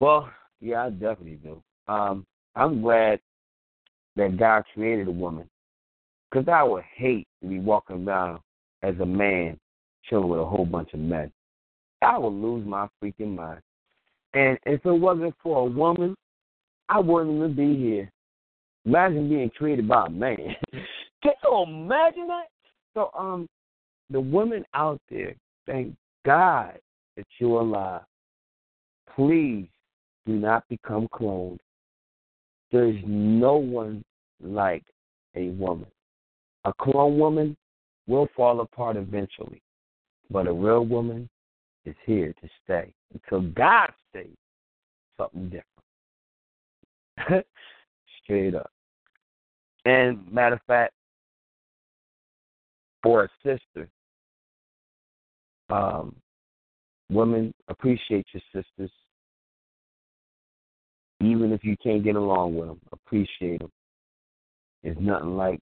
Well, 0.00 0.30
yeah, 0.60 0.86
I 0.86 0.90
definitely 0.90 1.38
do. 1.42 1.62
Um, 1.88 2.26
I'm 2.54 2.82
glad 2.82 3.20
that 4.16 4.36
God 4.36 4.64
created 4.74 5.08
a 5.08 5.12
woman, 5.12 5.48
because 6.30 6.48
I 6.48 6.62
would 6.62 6.84
hate 6.94 7.26
to 7.42 7.48
be 7.48 7.58
walking 7.58 8.06
around 8.06 8.40
as 8.82 8.94
a 9.00 9.06
man 9.06 9.58
chilling 10.04 10.28
with 10.28 10.40
a 10.40 10.44
whole 10.44 10.66
bunch 10.66 10.92
of 10.92 11.00
men. 11.00 11.32
I 12.02 12.18
would 12.18 12.28
lose 12.28 12.66
my 12.66 12.88
freaking 13.02 13.34
mind. 13.34 13.60
And 14.34 14.58
if 14.66 14.84
it 14.84 14.92
wasn't 14.92 15.34
for 15.42 15.66
a 15.66 15.70
woman, 15.70 16.14
I 16.88 17.00
wouldn't 17.00 17.36
even 17.36 17.54
be 17.54 17.76
here. 17.76 18.10
Imagine 18.86 19.28
being 19.28 19.50
created 19.50 19.88
by 19.88 20.06
a 20.06 20.10
man. 20.10 20.36
Can 21.22 21.32
you 21.42 21.64
imagine 21.66 22.28
that? 22.28 22.46
So, 22.94 23.10
um, 23.18 23.48
the 24.10 24.20
women 24.20 24.64
out 24.74 25.00
there, 25.10 25.34
thank 25.66 25.94
God 26.24 26.78
that 27.16 27.26
you're 27.38 27.60
alive. 27.60 28.02
Please 29.14 29.66
do 30.24 30.34
not 30.34 30.62
become 30.68 31.08
cloned. 31.08 31.58
There's 32.70 33.02
no 33.04 33.56
one 33.56 34.04
like 34.40 34.84
a 35.34 35.48
woman. 35.50 35.86
A 36.64 36.72
clone 36.80 37.18
woman 37.18 37.56
will 38.06 38.28
fall 38.36 38.60
apart 38.60 38.96
eventually, 38.96 39.60
but 40.30 40.46
a 40.46 40.52
real 40.52 40.84
woman 40.84 41.28
is 41.84 41.94
here 42.04 42.32
to 42.40 42.48
stay 42.64 42.92
until 43.14 43.40
God 43.52 43.90
says 44.12 44.26
something 45.18 45.50
different. 47.18 47.46
Straight 48.22 48.54
up. 48.54 48.70
And 49.86 50.18
matter 50.32 50.56
of 50.56 50.62
fact, 50.66 50.92
for 53.04 53.22
a 53.22 53.28
sister, 53.44 53.88
um, 55.70 56.16
women 57.08 57.54
appreciate 57.68 58.26
your 58.32 58.42
sisters, 58.52 58.90
even 61.20 61.52
if 61.52 61.62
you 61.62 61.76
can't 61.80 62.02
get 62.02 62.16
along 62.16 62.56
with 62.56 62.66
them. 62.66 62.80
Appreciate 62.90 63.60
them. 63.60 63.70
It's 64.82 64.98
nothing 65.00 65.36
like 65.36 65.60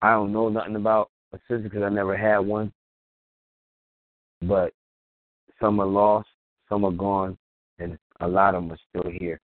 I 0.00 0.12
don't 0.12 0.32
know 0.32 0.48
nothing 0.48 0.76
about 0.76 1.10
a 1.34 1.38
sister 1.48 1.58
because 1.58 1.82
I 1.82 1.90
never 1.90 2.16
had 2.16 2.38
one, 2.38 2.72
but 4.40 4.72
some 5.60 5.80
are 5.80 5.86
lost, 5.86 6.28
some 6.70 6.86
are 6.86 6.92
gone, 6.92 7.36
and 7.78 7.98
a 8.20 8.26
lot 8.26 8.54
of 8.54 8.62
them 8.62 8.72
are 8.72 8.78
still 8.88 9.12
here. 9.20 9.38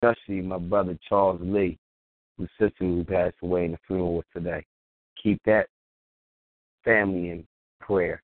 Especially 0.00 0.40
my 0.40 0.58
brother 0.58 0.96
Charles 1.08 1.40
Lee, 1.42 1.78
whose 2.42 2.70
sister 2.70 2.84
who 2.84 3.04
passed 3.04 3.36
away 3.42 3.66
in 3.66 3.72
the 3.72 3.78
funeral 3.86 4.22
today. 4.34 4.64
Keep 5.22 5.40
that 5.46 5.66
family 6.84 7.30
in 7.30 7.46
prayer, 7.80 8.22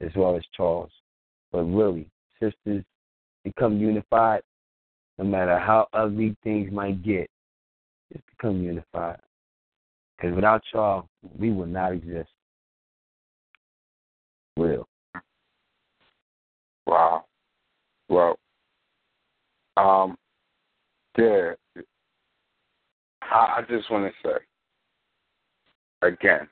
as 0.00 0.10
well 0.16 0.36
as 0.36 0.42
Charles. 0.56 0.90
But 1.52 1.64
really, 1.64 2.10
sisters 2.40 2.84
become 3.44 3.78
unified, 3.78 4.42
no 5.18 5.24
matter 5.24 5.58
how 5.58 5.86
ugly 5.92 6.36
things 6.42 6.72
might 6.72 7.02
get. 7.02 7.28
Just 8.12 8.24
become 8.36 8.62
unified. 8.62 9.20
Because 10.16 10.34
without 10.34 10.62
y'all, 10.72 11.08
we 11.38 11.50
would 11.50 11.72
not 11.72 11.92
exist. 11.92 12.30
Real. 14.56 14.86
Wow. 16.86 17.24
Well, 18.08 18.36
um, 19.76 20.16
there, 21.16 21.56
I, 23.32 23.62
just 23.68 23.90
want 23.90 24.12
to 24.12 24.28
say 24.28 26.06
again, 26.06 26.48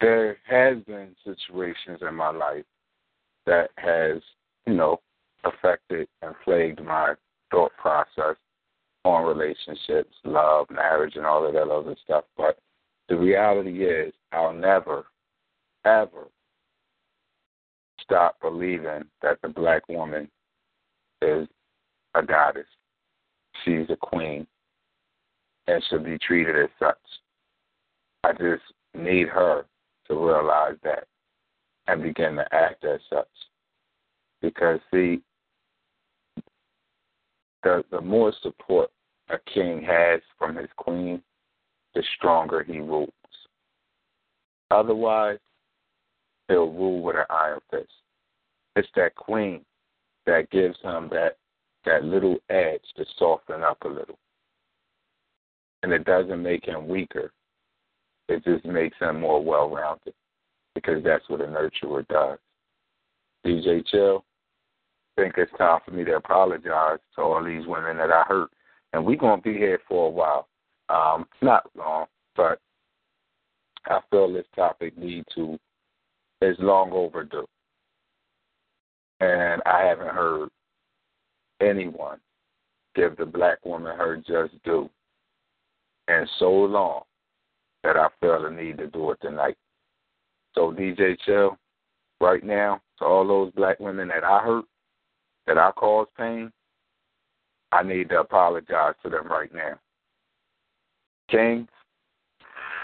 there 0.00 0.36
has 0.48 0.78
been 0.84 1.14
situations 1.24 2.00
in 2.06 2.14
my 2.14 2.30
life 2.30 2.64
that 3.46 3.70
has, 3.76 4.20
you 4.66 4.74
know, 4.74 5.00
affected 5.44 6.08
and 6.22 6.34
plagued 6.44 6.82
my 6.82 7.14
thought 7.50 7.72
process 7.80 8.36
on 9.04 9.24
relationships, 9.24 10.14
love, 10.24 10.66
marriage, 10.70 11.14
and 11.16 11.24
all 11.24 11.46
of 11.46 11.54
that 11.54 11.68
other 11.68 11.96
stuff. 12.04 12.24
But 12.36 12.58
the 13.08 13.16
reality 13.16 13.84
is, 13.84 14.12
I'll 14.32 14.52
never, 14.52 15.06
ever 15.84 16.28
stop 18.02 18.36
believing 18.40 19.04
that 19.22 19.38
the 19.42 19.48
black 19.48 19.88
woman 19.88 20.28
is 21.22 21.48
a 22.14 22.22
goddess. 22.22 22.66
She's 23.64 23.88
a 23.90 23.96
queen 23.96 24.46
and 25.66 25.82
should 25.88 26.04
be 26.04 26.18
treated 26.18 26.56
as 26.56 26.70
such. 26.78 26.96
I 28.24 28.32
just 28.32 28.62
need 28.94 29.28
her 29.28 29.66
to 30.08 30.14
realize 30.14 30.76
that 30.84 31.06
and 31.86 32.02
begin 32.02 32.36
to 32.36 32.54
act 32.54 32.84
as 32.84 33.00
such. 33.10 33.28
Because, 34.40 34.80
see, 34.92 35.20
the 37.62 37.84
the 37.90 38.00
more 38.00 38.32
support 38.42 38.90
a 39.30 39.38
king 39.52 39.82
has 39.82 40.20
from 40.38 40.56
his 40.56 40.68
queen, 40.76 41.22
the 41.94 42.02
stronger 42.16 42.62
he 42.62 42.78
rules. 42.78 43.10
Otherwise, 44.70 45.38
he'll 46.48 46.70
rule 46.72 47.02
with 47.02 47.16
an 47.16 47.24
iron 47.30 47.60
fist. 47.70 47.90
It's 48.76 48.88
that 48.96 49.14
queen 49.16 49.64
that 50.26 50.50
gives 50.50 50.76
him 50.82 51.08
that 51.10 51.36
that 51.84 52.04
little 52.04 52.36
edge 52.50 52.82
to 52.96 53.04
soften 53.18 53.62
up 53.62 53.78
a 53.84 53.88
little. 53.88 54.18
And 55.82 55.92
it 55.92 56.04
doesn't 56.04 56.42
make 56.42 56.64
him 56.64 56.88
weaker. 56.88 57.32
It 58.28 58.44
just 58.44 58.64
makes 58.64 58.96
him 58.98 59.20
more 59.20 59.42
well 59.42 59.70
rounded. 59.70 60.14
Because 60.74 61.02
that's 61.02 61.28
what 61.28 61.40
a 61.40 61.44
nurturer 61.44 62.06
does. 62.08 62.38
DJ 63.46 63.84
Chill, 63.86 64.24
I 65.16 65.22
think 65.22 65.34
it's 65.38 65.52
time 65.56 65.80
for 65.84 65.92
me 65.92 66.04
to 66.04 66.16
apologize 66.16 66.98
to 67.14 67.22
all 67.22 67.42
these 67.42 67.66
women 67.66 67.96
that 67.96 68.10
I 68.10 68.22
hurt. 68.26 68.50
And 68.92 69.04
we're 69.04 69.16
gonna 69.16 69.42
be 69.42 69.54
here 69.54 69.80
for 69.88 70.06
a 70.06 70.10
while. 70.10 70.48
Um, 70.88 71.26
not 71.42 71.68
long, 71.76 72.06
but 72.36 72.60
I 73.86 74.00
feel 74.10 74.32
this 74.32 74.46
topic 74.54 74.96
need 74.96 75.24
to 75.34 75.58
is 76.40 76.56
long 76.60 76.92
overdue. 76.92 77.46
And 79.20 79.60
I 79.66 79.84
haven't 79.84 80.14
heard 80.14 80.50
anyone 81.60 82.18
give 82.94 83.16
the 83.16 83.26
black 83.26 83.64
woman 83.64 83.96
her 83.96 84.16
just 84.16 84.62
due 84.64 84.88
And 86.08 86.28
so 86.38 86.50
long 86.50 87.02
that 87.84 87.96
I 87.96 88.08
felt 88.20 88.42
the 88.42 88.50
need 88.50 88.78
to 88.78 88.88
do 88.88 89.10
it 89.12 89.18
tonight. 89.20 89.56
So 90.54 90.72
DJ 90.72 91.16
Chill, 91.24 91.56
right 92.20 92.42
now, 92.42 92.80
to 92.98 93.04
all 93.04 93.26
those 93.26 93.52
black 93.52 93.78
women 93.78 94.08
that 94.08 94.24
I 94.24 94.40
hurt, 94.40 94.64
that 95.46 95.58
I 95.58 95.70
caused 95.72 96.10
pain, 96.16 96.50
I 97.70 97.82
need 97.82 98.08
to 98.08 98.20
apologize 98.20 98.94
to 99.02 99.10
them 99.10 99.28
right 99.28 99.52
now. 99.54 99.78
Kings, 101.30 101.68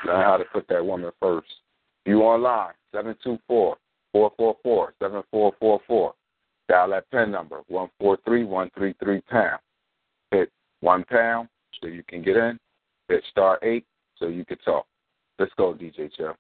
learn 0.07 0.23
how 0.23 0.37
to 0.37 0.45
put 0.45 0.69
that 0.69 0.85
woman 0.85 1.11
first. 1.21 1.49
You 2.05 2.21
online, 2.21 2.75
724 2.93 3.77
444 4.13 4.95
7444. 5.01 6.15
Dial 6.69 6.91
that 6.91 7.11
PIN 7.11 7.31
number, 7.31 7.63
143133 7.69 9.21
pound. 9.23 9.61
Hit 10.31 10.51
one 10.81 11.05
pound 11.05 11.49
so 11.81 11.89
you 11.89 12.03
can 12.09 12.23
get 12.23 12.37
in. 12.37 12.59
Hit 13.09 13.23
star 13.31 13.59
eight 13.63 13.85
so 14.17 14.29
you 14.29 14.45
can 14.45 14.59
talk. 14.59 14.87
Let's 15.39 15.53
go, 15.57 15.75
DJ 15.75 16.11
Jeff. 16.17 16.37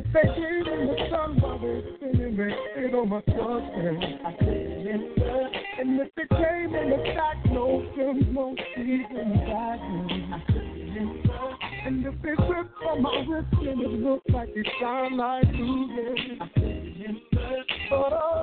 If 0.00 0.06
they 0.14 0.22
gave 0.22 0.66
in 0.66 0.86
the 0.86 0.96
sun 1.10 1.38
while 1.42 1.58
they're 1.58 1.82
spinning, 1.96 2.34
they 2.34 2.96
on 2.96 3.08
my 3.10 3.20
and 3.28 4.04
I 4.24 4.34
stayed 4.36 4.86
in 4.86 5.12
love. 5.18 5.52
And 5.78 6.00
if 6.00 6.08
it 6.16 6.28
came 6.30 6.74
in 6.74 6.88
the 6.88 6.96
stack, 7.12 7.36
no 7.52 7.84
films, 7.94 8.24
no 8.30 8.56
season 8.74 9.30
back, 9.44 9.78
I 9.78 10.42
stayed 10.48 10.96
in 10.96 11.22
love. 11.26 11.52
And 11.84 12.06
if 12.06 12.14
they 12.22 12.30
ripped 12.30 12.78
from 12.82 13.02
my 13.02 13.26
wrist 13.28 13.52
and 13.52 13.82
it 13.82 13.90
looked 13.90 14.30
like 14.30 14.48
it 14.54 14.66
sound 14.80 15.18
like 15.18 15.44
losing, 15.52 16.38
I 16.40 16.48
stayed 16.52 17.04
in 17.04 17.20
love. 17.32 17.66
Oh, 17.92 18.42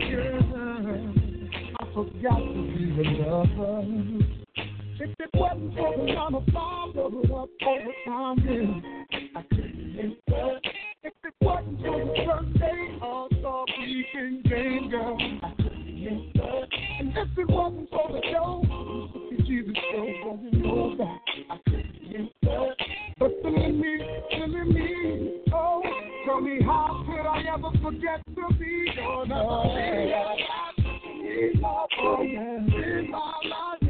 yeah, 0.00 0.40
I 1.78 1.84
forgot 1.92 2.38
to 2.38 2.52
be 2.56 3.20
a 3.20 3.28
lover. 3.28 4.39
If 5.02 5.18
it 5.18 5.30
wasn't 5.32 5.74
for 5.76 5.96
the 5.96 6.52
bomb 6.52 6.92
that 6.94 7.10
was 7.10 7.24
up 7.24 7.32
all 7.32 7.78
the 7.78 7.92
time, 8.04 8.82
I 9.34 9.42
couldn't 9.48 9.96
live. 9.96 10.12
If 11.02 11.14
it 11.24 11.34
wasn't 11.40 11.80
for 11.80 12.04
the 12.04 12.12
first 12.26 12.52
day 12.58 12.98
of 13.00 13.30
the 13.30 13.64
weekend 13.78 14.44
game, 14.44 14.90
girl, 14.90 15.16
I 15.42 15.54
couldn't 15.56 16.04
live. 16.04 16.68
And 17.00 17.16
if 17.16 17.38
it 17.38 17.48
wasn't 17.48 17.88
for 17.88 18.12
the 18.12 18.20
show, 18.30 18.62
Jesus 19.46 19.74
show, 19.90 20.38
know 20.52 20.96
that 20.98 21.18
I 21.48 21.56
couldn't 21.64 22.02
live 22.02 22.28
that. 22.42 22.76
But 23.18 23.30
feeling 23.42 23.80
me, 23.80 23.92
feeling 24.32 24.74
me, 24.74 25.40
oh, 25.54 25.82
tell 26.26 26.42
me 26.42 26.60
how 26.62 27.06
could 27.06 27.26
I 27.26 27.42
ever 27.54 27.70
forget 27.82 28.20
to 28.34 28.54
be 28.58 28.92
your 28.96 29.26
number? 29.26 29.80
In 30.76 31.58
my 31.58 31.86
phone, 31.96 32.26
in 32.26 33.10
my 33.10 33.32
life, 33.48 33.89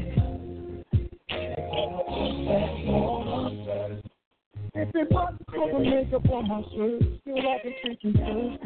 if 4.81 4.95
it 4.95 5.11
wasn't 5.11 5.45
for 5.47 5.71
the 5.71 5.79
makeup 5.79 6.29
on 6.31 6.47
my 6.47 6.61
shirt, 6.73 7.03
still 7.21 7.37
I've 7.37 7.63
been 7.63 7.73
thinking 7.83 8.13
first. 8.13 8.57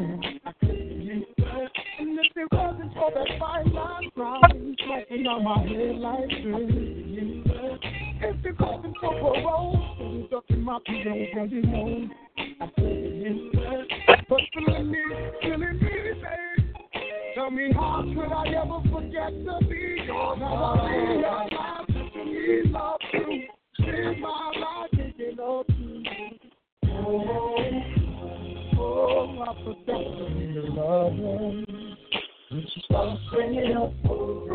I 0.46 0.52
couldn't 0.60 1.06
get 1.06 1.38
that. 1.38 1.70
And 2.00 2.20
if 2.20 2.38
it 2.38 2.48
wasn't 2.52 2.94
for 2.94 3.12
that 3.12 3.28
fine 3.40 3.74
line 3.74 4.10
crowd, 4.16 4.42
smacking 4.86 5.28
on 5.28 5.44
my 5.44 5.60
head 5.68 5.96
like 5.98 6.30
this. 6.30 6.96
If 8.18 8.46
it 8.46 8.60
wasn't 8.60 8.96
for 9.02 9.12
parole, 9.12 9.96
it 10.00 10.04
was 10.04 10.32
up 10.38 10.46
in 10.50 10.62
my 10.62 10.80
pillow, 10.86 11.26
girl, 11.34 11.48
you 11.48 11.62
know. 11.64 12.08
I 12.38 12.68
couldn't 12.76 13.52
get 13.52 13.62
that. 13.62 14.26
But 14.30 14.42
feeling 14.54 14.92
me, 14.92 15.04
feeling 15.42 15.80
me, 15.80 15.80
babe. 15.80 16.76
Tell 17.36 17.52
me 17.52 17.74
how 17.74 18.04
could 18.04 18.32
I 18.32 18.48
ever 18.56 18.80
forget 18.90 19.32
to 19.32 19.68
be 19.68 20.04
your 20.06 20.38
lover? 20.38 20.88
Be 22.24 22.70
love 22.70 23.00
you, 23.14 23.48
spend 23.74 24.22
my 24.22 24.52
life 24.58 24.90
thinking 24.96 25.38
of 25.40 25.66
you. 25.78 25.85
Oh, 28.78 29.56
to 30.18 30.36
be 30.38 30.46
your 30.54 30.70
lover. 30.70 31.64
When 32.50 32.62
you 32.62 32.66
start 32.86 33.20
bringing 33.34 33.76
up, 33.76 33.92
bringing 34.06 34.55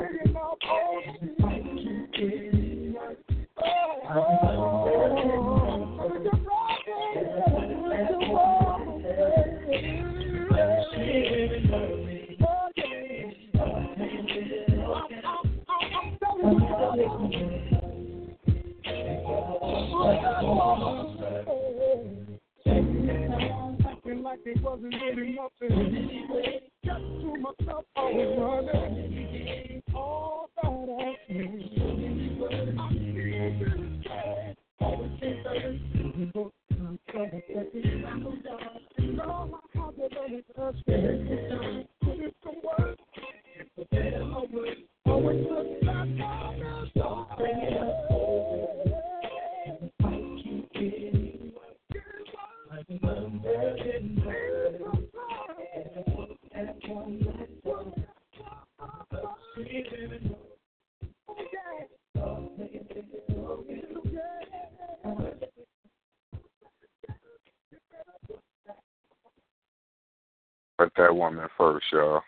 that 71.11 71.17
woman 71.17 71.49
first, 71.59 71.87
y'all. 71.93 72.23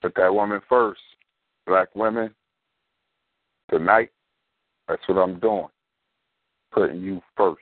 Put 0.00 0.14
that 0.14 0.32
woman 0.32 0.60
first. 0.68 1.00
Black 1.66 1.88
women, 1.96 2.32
tonight, 3.70 4.10
that's 4.86 5.02
what 5.08 5.18
I'm 5.18 5.40
doing. 5.40 5.66
Putting 6.72 7.00
you 7.00 7.20
first. 7.36 7.58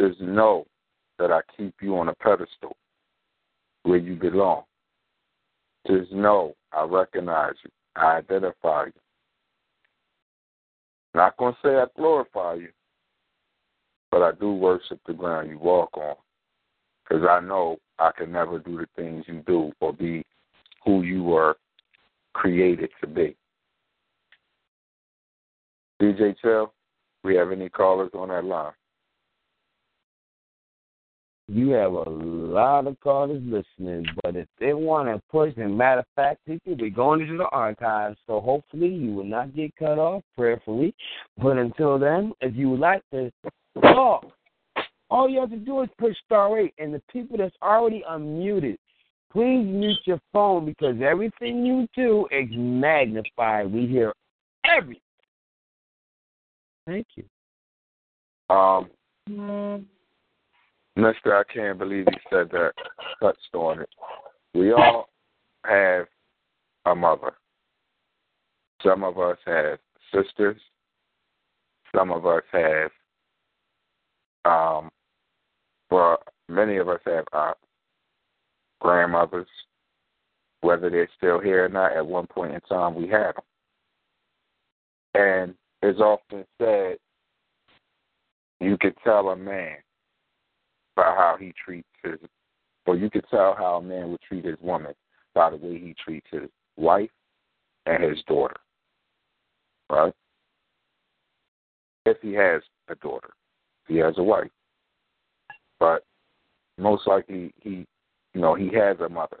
Just 0.00 0.20
know 0.20 0.66
that 1.20 1.30
I 1.30 1.40
keep 1.56 1.74
you 1.80 1.96
on 1.96 2.08
a 2.08 2.14
pedestal 2.16 2.76
where 3.84 3.98
you 3.98 4.16
belong. 4.16 4.64
Just 5.86 6.10
know 6.10 6.56
I 6.72 6.82
recognize 6.82 7.54
you. 7.64 7.70
I 7.94 8.16
identify 8.16 8.86
you. 8.86 8.92
Not 11.14 11.36
going 11.36 11.54
to 11.54 11.58
say 11.62 11.76
I 11.76 11.84
glorify 11.96 12.54
you, 12.54 12.70
but 14.10 14.22
I 14.22 14.32
do 14.32 14.52
worship 14.52 14.98
the 15.06 15.12
ground 15.12 15.48
you 15.48 15.60
walk 15.60 15.96
on 15.96 16.16
because 17.08 17.24
I 17.28 17.40
know 17.40 17.78
I 17.98 18.10
can 18.16 18.32
never 18.32 18.58
do 18.58 18.78
the 18.78 18.86
things 18.96 19.24
you 19.26 19.42
do 19.46 19.72
or 19.80 19.92
be 19.92 20.24
who 20.84 21.02
you 21.02 21.22
were 21.22 21.56
created 22.34 22.90
to 23.00 23.06
be. 23.06 23.36
DJ 26.00 26.36
Chill, 26.42 26.72
we 27.24 27.34
have 27.36 27.50
any 27.50 27.68
callers 27.68 28.10
on 28.14 28.28
that 28.28 28.44
line? 28.44 28.72
You 31.48 31.70
have 31.70 31.92
a 31.92 32.10
lot 32.10 32.88
of 32.88 32.98
callers 33.00 33.40
listening, 33.44 34.04
but 34.22 34.34
if 34.34 34.48
they 34.58 34.74
want 34.74 35.08
to 35.08 35.22
push, 35.30 35.52
and 35.56 35.78
matter 35.78 36.00
of 36.00 36.06
fact, 36.16 36.44
people 36.44 36.74
be 36.74 36.90
going 36.90 37.20
into 37.20 37.36
the 37.36 37.48
archives, 37.50 38.18
so 38.26 38.40
hopefully 38.40 38.88
you 38.88 39.12
will 39.12 39.24
not 39.24 39.54
get 39.54 39.74
cut 39.76 39.98
off 39.98 40.24
prayerfully. 40.36 40.92
But 41.40 41.56
until 41.56 42.00
then, 42.00 42.32
if 42.40 42.56
you 42.56 42.70
would 42.70 42.80
like 42.80 43.02
to 43.12 43.30
talk, 43.80 44.26
all 45.10 45.28
you 45.28 45.40
have 45.40 45.50
to 45.50 45.56
do 45.56 45.82
is 45.82 45.88
push 45.98 46.16
star 46.24 46.58
eight, 46.58 46.74
and 46.78 46.92
the 46.92 47.02
people 47.12 47.36
that's 47.38 47.54
already 47.62 48.02
unmuted, 48.08 48.76
please 49.32 49.64
mute 49.64 49.98
your 50.04 50.20
phone 50.32 50.64
because 50.64 50.96
everything 51.02 51.64
you 51.64 51.86
do 51.94 52.26
is 52.30 52.48
magnified. 52.50 53.72
We 53.72 53.86
hear 53.86 54.12
everything. 54.64 55.00
Thank 56.86 57.06
you. 57.16 57.24
Um, 58.54 58.88
Mister, 60.94 61.36
I 61.36 61.42
can't 61.52 61.78
believe 61.78 62.06
you 62.10 62.18
said 62.30 62.48
that. 62.52 62.72
Touched 63.20 63.54
on 63.54 63.80
it. 63.80 63.88
We 64.54 64.72
all 64.72 65.08
have 65.64 66.06
a 66.86 66.94
mother. 66.94 67.32
Some 68.82 69.04
of 69.04 69.18
us 69.18 69.36
have 69.46 69.78
sisters. 70.14 70.60
Some 71.94 72.12
of 72.12 72.24
us 72.26 72.42
have, 72.52 72.90
um, 74.44 74.90
well, 75.90 76.18
many 76.48 76.76
of 76.76 76.88
us 76.88 77.00
have 77.06 77.24
uh, 77.32 77.52
grandmothers. 78.80 79.48
Whether 80.62 80.90
they're 80.90 81.08
still 81.16 81.38
here 81.38 81.66
or 81.66 81.68
not, 81.68 81.96
at 81.96 82.04
one 82.04 82.26
point 82.26 82.54
in 82.54 82.60
time, 82.62 82.94
we 82.94 83.06
had 83.08 83.32
them. 83.34 83.44
And 85.14 85.54
it's 85.82 86.00
often 86.00 86.44
said 86.60 86.96
you 88.60 88.76
could 88.80 88.94
tell 89.04 89.28
a 89.28 89.36
man 89.36 89.76
by 90.96 91.04
how 91.04 91.36
he 91.38 91.52
treats 91.62 91.88
his, 92.02 92.18
or 92.86 92.96
you 92.96 93.10
could 93.10 93.24
tell 93.30 93.54
how 93.56 93.76
a 93.76 93.82
man 93.82 94.10
would 94.10 94.20
treat 94.22 94.44
his 94.44 94.56
woman 94.60 94.94
by 95.34 95.50
the 95.50 95.56
way 95.56 95.78
he 95.78 95.94
treats 96.02 96.26
his 96.30 96.48
wife 96.76 97.10
and 97.84 98.02
his 98.02 98.22
daughter. 98.26 98.56
Right? 99.90 100.14
If 102.06 102.16
he 102.22 102.32
has 102.32 102.62
a 102.88 102.94
daughter, 102.96 103.30
he 103.86 103.96
has 103.96 104.14
a 104.16 104.22
wife. 104.22 104.50
But 105.78 106.04
most 106.78 107.06
likely 107.06 107.52
he, 107.60 107.86
you 108.34 108.40
know, 108.40 108.54
he 108.54 108.70
has 108.74 108.98
a 109.00 109.08
mother 109.08 109.40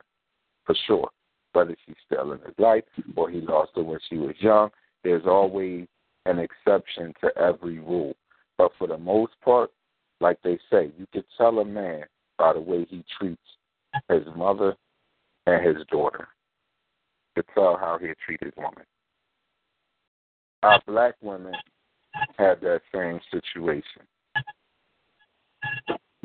for 0.64 0.74
sure. 0.86 1.08
Whether 1.52 1.76
she's 1.86 1.96
still 2.04 2.32
in 2.32 2.40
his 2.40 2.54
life 2.58 2.84
or 3.16 3.30
he 3.30 3.40
lost 3.40 3.72
her 3.76 3.82
when 3.82 3.98
she 4.08 4.16
was 4.16 4.34
young, 4.40 4.70
there's 5.04 5.24
always 5.26 5.86
an 6.26 6.38
exception 6.38 7.14
to 7.22 7.30
every 7.38 7.78
rule. 7.78 8.14
But 8.58 8.72
for 8.78 8.86
the 8.86 8.98
most 8.98 9.32
part, 9.42 9.70
like 10.20 10.38
they 10.42 10.58
say, 10.70 10.90
you 10.98 11.06
could 11.12 11.24
tell 11.38 11.58
a 11.60 11.64
man 11.64 12.04
by 12.38 12.52
the 12.52 12.60
way 12.60 12.86
he 12.88 13.04
treats 13.18 13.40
his 14.08 14.24
mother 14.36 14.76
and 15.46 15.64
his 15.64 15.86
daughter. 15.90 16.28
To 17.36 17.44
tell 17.54 17.76
how 17.76 17.98
he 18.00 18.08
treat 18.24 18.42
his 18.42 18.54
woman. 18.56 18.84
Our 20.62 20.80
black 20.86 21.16
women 21.20 21.52
have 22.38 22.60
that 22.62 22.80
same 22.94 23.20
situation. 23.30 24.02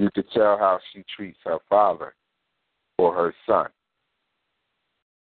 You 0.01 0.09
could 0.15 0.31
tell 0.31 0.57
how 0.57 0.79
she 0.91 1.03
treats 1.15 1.37
her 1.43 1.59
father 1.69 2.15
or 2.97 3.13
her 3.13 3.35
son, 3.45 3.67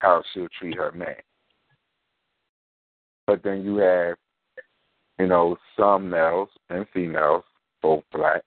how 0.01 0.23
she'll 0.35 0.49
treat 0.59 0.77
her 0.77 0.93
man. 0.93 1.17
But 3.27 3.43
then 3.43 3.65
you 3.65 3.77
have, 3.77 4.17
you 5.19 5.27
know, 5.27 5.57
some 5.75 6.11
males 6.11 6.51
and 6.69 6.85
females, 6.93 7.45
both 7.81 8.05
black, 8.13 8.43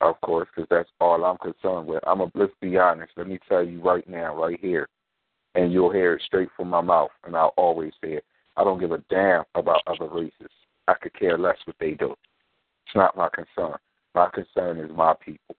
of 0.00 0.20
course, 0.22 0.48
because 0.52 0.66
that's 0.68 0.90
all 1.00 1.24
I'm 1.24 1.38
concerned 1.38 1.86
with. 1.86 2.02
I'm 2.04 2.20
a 2.20 2.28
let's 2.34 2.52
be 2.60 2.76
honest. 2.76 3.12
Let 3.16 3.28
me 3.28 3.38
tell 3.48 3.62
you 3.62 3.80
right 3.80 4.08
now, 4.08 4.34
right 4.34 4.58
here, 4.60 4.88
and 5.54 5.72
you'll 5.72 5.92
hear 5.92 6.14
it 6.14 6.22
straight 6.26 6.48
from 6.56 6.66
my 6.66 6.80
mouth, 6.80 7.12
and 7.24 7.36
I'll 7.36 7.54
always 7.56 7.92
say 8.02 8.14
it. 8.14 8.24
I 8.56 8.64
don't 8.64 8.80
give 8.80 8.90
a 8.90 8.98
damn 9.08 9.44
about 9.54 9.82
other 9.86 10.12
races. 10.12 10.50
I 10.88 10.94
could 11.00 11.14
care 11.16 11.38
less 11.38 11.58
what 11.64 11.76
they 11.78 11.92
do. 11.92 12.10
It's 12.86 12.96
not 12.96 13.16
my 13.16 13.28
concern. 13.32 13.78
My 14.14 14.28
concern 14.32 14.78
is 14.78 14.90
my 14.94 15.14
people. 15.24 15.56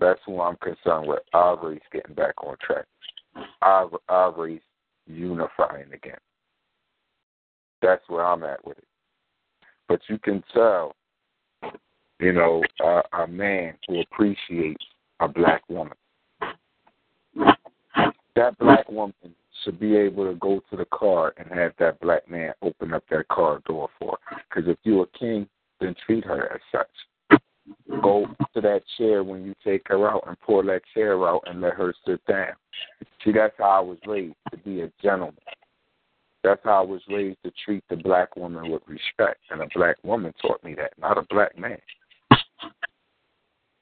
That's 0.00 0.20
who 0.26 0.40
I'm 0.40 0.56
concerned 0.56 1.08
with. 1.08 1.20
Race 1.62 1.80
getting 1.92 2.14
back 2.14 2.34
on 2.44 2.56
track. 2.60 2.84
Our 3.62 3.90
unifying 5.06 5.92
again. 5.92 6.18
That's 7.82 8.02
where 8.08 8.24
I'm 8.24 8.42
at 8.44 8.64
with 8.66 8.78
it. 8.78 8.84
But 9.88 10.00
you 10.08 10.18
can 10.18 10.42
tell, 10.52 10.94
you 12.18 12.32
know, 12.32 12.62
a, 12.80 13.02
a 13.22 13.26
man 13.26 13.74
who 13.86 14.00
appreciates 14.00 14.84
a 15.20 15.28
black 15.28 15.62
woman. 15.68 15.96
That 18.34 18.58
black 18.58 18.88
woman 18.90 19.14
should 19.64 19.80
be 19.80 19.96
able 19.96 20.30
to 20.30 20.38
go 20.38 20.60
to 20.70 20.76
the 20.76 20.86
car 20.86 21.32
and 21.36 21.46
have 21.50 21.72
that 21.78 22.00
black 22.00 22.28
man 22.28 22.52
open 22.62 22.92
up 22.92 23.04
that 23.10 23.28
car 23.28 23.60
door 23.66 23.88
for 23.98 24.18
her. 24.28 24.36
Because 24.48 24.68
if 24.70 24.78
you're 24.82 25.04
a 25.04 25.18
king, 25.18 25.48
then 25.80 25.94
treat 26.04 26.24
her 26.24 26.52
as 26.52 26.60
such. 26.72 27.40
Go 28.02 28.26
to 28.54 28.60
that 28.60 28.82
chair 28.96 29.22
when 29.24 29.44
you 29.44 29.54
take 29.64 29.82
her 29.86 30.08
out 30.08 30.24
and 30.26 30.38
pull 30.40 30.62
that 30.64 30.82
chair 30.94 31.28
out 31.28 31.42
and 31.46 31.60
let 31.60 31.74
her 31.74 31.94
sit 32.06 32.24
down. 32.26 32.54
See, 33.24 33.32
that's 33.32 33.54
how 33.58 33.64
I 33.64 33.80
was 33.80 33.98
raised 34.06 34.36
to 34.50 34.56
be 34.58 34.82
a 34.82 34.92
gentleman. 35.02 35.34
That's 36.44 36.60
how 36.62 36.82
I 36.82 36.86
was 36.86 37.02
raised 37.08 37.38
to 37.44 37.52
treat 37.64 37.82
the 37.90 37.96
black 37.96 38.36
woman 38.36 38.70
with 38.70 38.82
respect. 38.86 39.40
And 39.50 39.62
a 39.62 39.68
black 39.74 39.96
woman 40.04 40.32
taught 40.40 40.62
me 40.62 40.74
that, 40.76 40.92
not 40.98 41.18
a 41.18 41.26
black 41.28 41.58
man. 41.58 41.78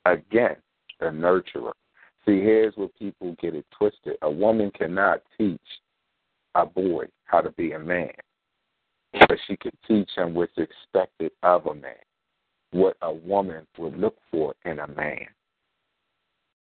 Again, 0.07 0.57
the 1.01 1.07
nurturer. 1.07 1.73
See, 2.27 2.41
here's 2.41 2.75
where 2.77 2.89
people 2.99 3.37
get 3.41 3.55
it 3.55 3.67
twisted. 3.77 4.17
A 4.23 4.31
woman 4.31 4.71
cannot 4.71 5.21
teach 5.37 5.61
a 6.55 6.65
boy 6.65 7.05
how 7.25 7.41
to 7.43 7.51
be 7.53 7.73
a 7.73 7.79
man, 7.79 8.13
but 9.21 9.39
she 9.47 9.57
can 9.57 9.73
teach 9.87 10.11
him 10.17 10.35
what's 10.35 10.53
expected 10.57 11.33
of 11.43 11.67
a 11.67 11.75
man, 11.75 11.95
what 12.73 12.97
a 13.03 13.13
woman 13.13 13.67
would 13.79 13.97
look 13.97 14.17
for 14.31 14.55
in 14.65 14.79
a 14.81 14.89
man. 14.89 15.27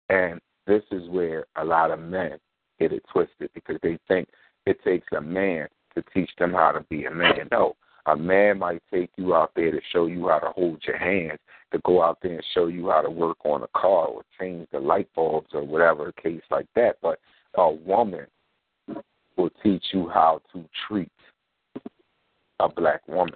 And 0.09 0.41
this 0.67 0.83
is 0.91 1.09
where 1.09 1.47
a 1.57 1.65
lot 1.65 1.91
of 1.91 2.01
men 2.01 2.39
get 2.79 2.93
it 2.93 3.03
twisted 3.13 3.51
because 3.55 3.79
they 3.83 3.99
think 4.09 4.29
it 4.67 4.83
takes 4.85 5.07
a 5.17 5.21
man 5.21 5.69
to 5.95 6.05
teach 6.13 6.31
them 6.39 6.53
how 6.53 6.73
to 6.73 6.81
be 6.91 7.07
a 7.07 7.11
man. 7.11 7.49
No, 7.51 7.77
a 8.07 8.17
man 8.17 8.59
might 8.59 8.83
take 8.93 9.11
you 9.17 9.35
out 9.35 9.53
there 9.57 9.71
to 9.71 9.81
show 9.93 10.07
you 10.07 10.29
how 10.29 10.39
to 10.39 10.51
hold 10.51 10.83
your 10.87 10.99
hands, 10.99 11.39
to 11.73 11.81
go 11.85 12.03
out 12.03 12.19
there 12.23 12.35
and 12.35 12.45
show 12.55 12.67
you 12.67 12.91
how 12.91 13.01
to 13.01 13.11
work 13.11 13.39
on 13.45 13.63
a 13.63 13.69
car 13.79 14.07
or 14.07 14.23
change 14.39 14.69
the 14.73 14.79
light 14.79 15.09
bulbs 15.15 15.51
or 15.53 15.65
whatever 15.65 16.13
case 16.13 16.43
like 16.51 16.69
that. 16.77 16.99
But 17.03 17.19
a 17.55 17.71
woman 17.71 18.27
will 19.37 19.51
teach 19.63 19.85
you 19.93 20.09
how 20.09 20.41
to 20.53 20.65
treat 20.87 21.11
a 22.61 22.69
black 22.69 23.07
woman. 23.09 23.35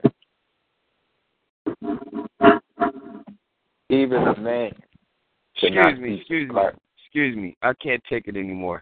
Even 3.90 4.22
a 4.22 4.38
man. 4.38 4.72
Excuse 5.56 5.98
me, 5.98 6.14
excuse 6.16 6.50
me, 6.50 6.62
excuse 7.04 7.36
me. 7.36 7.56
I 7.62 7.72
can't 7.82 8.02
take 8.08 8.28
it 8.28 8.36
anymore. 8.36 8.80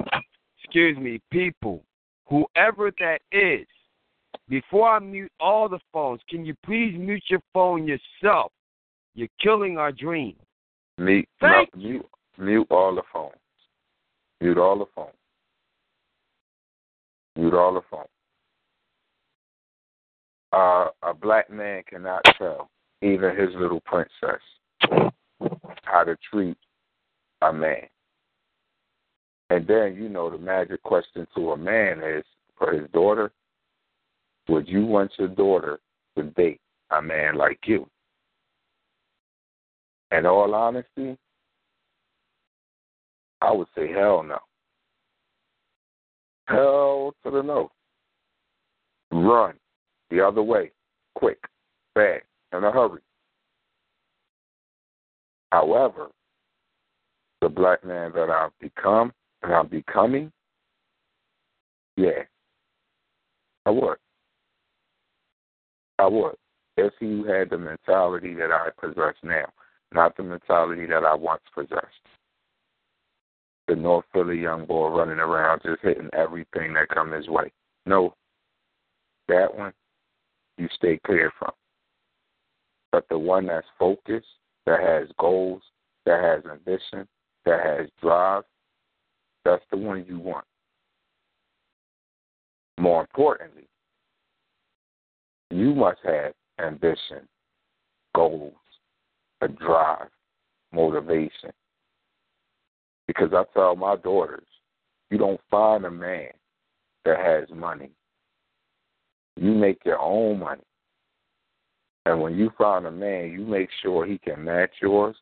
Excuse 0.63 0.97
me, 0.99 1.21
people, 1.31 1.83
whoever 2.27 2.93
that 3.01 3.21
is, 3.33 3.67
before 4.49 4.89
I 4.91 4.99
mute 4.99 5.33
all 5.41 5.69
the 5.69 5.81
phones, 5.93 6.21
can 6.29 6.45
you 6.45 6.55
please 6.65 6.95
mute 6.97 7.25
your 7.29 7.41
phone 7.53 7.87
yourself? 7.87 8.53
You're 9.15 9.29
killing 9.41 9.79
our 9.79 9.91
dream. 9.91 10.37
Mute, 10.99 11.29
Thank 11.41 11.75
no, 11.75 11.83
mute, 11.83 12.07
mute 12.39 12.67
all 12.71 12.95
the 12.95 13.03
phones. 13.13 13.35
Mute 14.41 14.59
all 14.59 14.79
the 14.79 14.87
phones. 14.95 15.11
Mute 17.37 17.55
all 17.55 17.75
the 17.75 17.83
phones. 17.91 18.09
Uh, 20.53 20.89
a 21.03 21.13
black 21.13 21.51
man 21.51 21.83
cannot 21.89 22.25
tell 22.39 22.71
even 23.03 23.37
his 23.37 23.51
little 23.55 23.81
princess 23.81 24.41
how 25.83 26.05
to 26.05 26.17
treat 26.31 26.57
a 27.43 27.53
man. 27.53 27.87
And 29.51 29.67
then, 29.67 29.95
you 29.95 30.09
know, 30.09 30.31
the 30.31 30.39
magic 30.39 30.83
question 30.83 31.27
to 31.35 31.53
a 31.53 31.57
man 31.57 32.03
is 32.03 32.25
for 32.59 32.73
his 32.73 32.89
daughter, 32.93 33.31
would 34.49 34.69
you 34.69 34.85
want 34.85 35.13
your 35.19 35.29
daughter 35.29 35.79
to 36.17 36.25
date 36.25 36.61
a 36.91 37.01
man 37.01 37.37
like 37.37 37.61
you? 37.65 37.87
In 40.11 40.25
all 40.25 40.55
honesty, 40.55 41.19
I 43.41 43.53
would 43.53 43.69
say 43.75 43.93
hell 43.93 44.23
no. 44.23 44.39
Hell 46.47 47.15
to 47.23 47.31
the 47.31 47.43
no. 47.43 47.71
Run 49.11 49.55
the 50.11 50.21
other 50.21 50.43
way, 50.43 50.71
quick, 51.15 51.39
fast, 51.95 52.25
in 52.53 52.65
a 52.65 52.73
hurry. 52.73 53.01
However, 55.51 56.09
the 57.41 57.49
black 57.49 57.85
man 57.85 58.13
that 58.15 58.31
I've 58.31 58.59
become 58.61 59.13
and 59.43 59.55
I'm 59.55 59.69
becoming, 59.69 60.33
yeah, 61.97 62.23
I 63.67 63.71
would. 63.71 63.99
I 65.99 66.07
would. 66.07 66.37
If 66.77 66.93
he 67.01 67.25
had 67.27 67.51
the 67.51 67.59
mentality 67.59 68.35
that 68.35 68.51
I 68.53 68.69
possess 68.81 69.15
now, 69.23 69.47
not 69.93 70.17
the 70.17 70.23
mentality 70.23 70.87
that 70.87 71.05
I 71.05 71.15
once 71.15 71.43
possessed. 71.55 71.85
The 73.67 73.75
North 73.75 74.05
Philly 74.13 74.39
young 74.39 74.65
boy 74.65 74.89
running 74.89 75.19
around 75.19 75.63
just 75.65 75.83
hitting 75.83 76.09
everything 76.13 76.73
that 76.75 76.89
come 76.89 77.13
his 77.13 77.29
way. 77.29 77.53
No, 77.85 78.15
that 79.29 79.55
one 79.55 79.73
you 80.59 80.69
stay 80.77 80.99
clear 81.07 81.33
from. 81.39 81.53
But 82.93 83.09
the 83.09 83.19
one 83.19 83.47
that's 83.47 83.67
focused, 83.79 84.27
that 84.67 84.81
has 84.81 85.09
goals, 85.19 85.63
that 86.05 86.23
has 86.23 86.45
ambition, 86.51 87.07
that 87.45 87.65
has 87.65 87.89
drive, 88.01 88.43
that's 89.45 89.65
the 89.71 89.77
one 89.77 90.05
you 90.09 90.19
want. 90.19 90.45
More 92.79 93.01
importantly, 93.01 93.69
you 95.51 95.75
must 95.75 96.01
have 96.05 96.33
ambition, 96.59 97.27
goals, 98.15 98.53
a 99.41 99.49
drive, 99.49 100.09
motivation. 100.73 101.51
Because 103.07 103.31
I 103.33 103.45
tell 103.55 103.75
my 103.75 103.97
daughters, 103.97 104.47
you 105.11 105.19
don't 105.19 105.41
find 105.51 105.87
a 105.87 105.91
man 105.91 106.31
that 107.05 107.19
has 107.19 107.49
money. 107.57 107.91
You 109.41 109.53
make 109.53 109.79
your 109.85 110.01
own 110.01 110.41
money. 110.41 110.63
And 112.07 112.21
when 112.21 112.37
you 112.37 112.51
find 112.57 112.87
a 112.87 112.91
man, 112.91 113.31
you 113.31 113.45
make 113.45 113.69
sure 113.83 114.07
he 114.07 114.19
can 114.19 114.45
match 114.45 114.71
yours. 114.81 115.17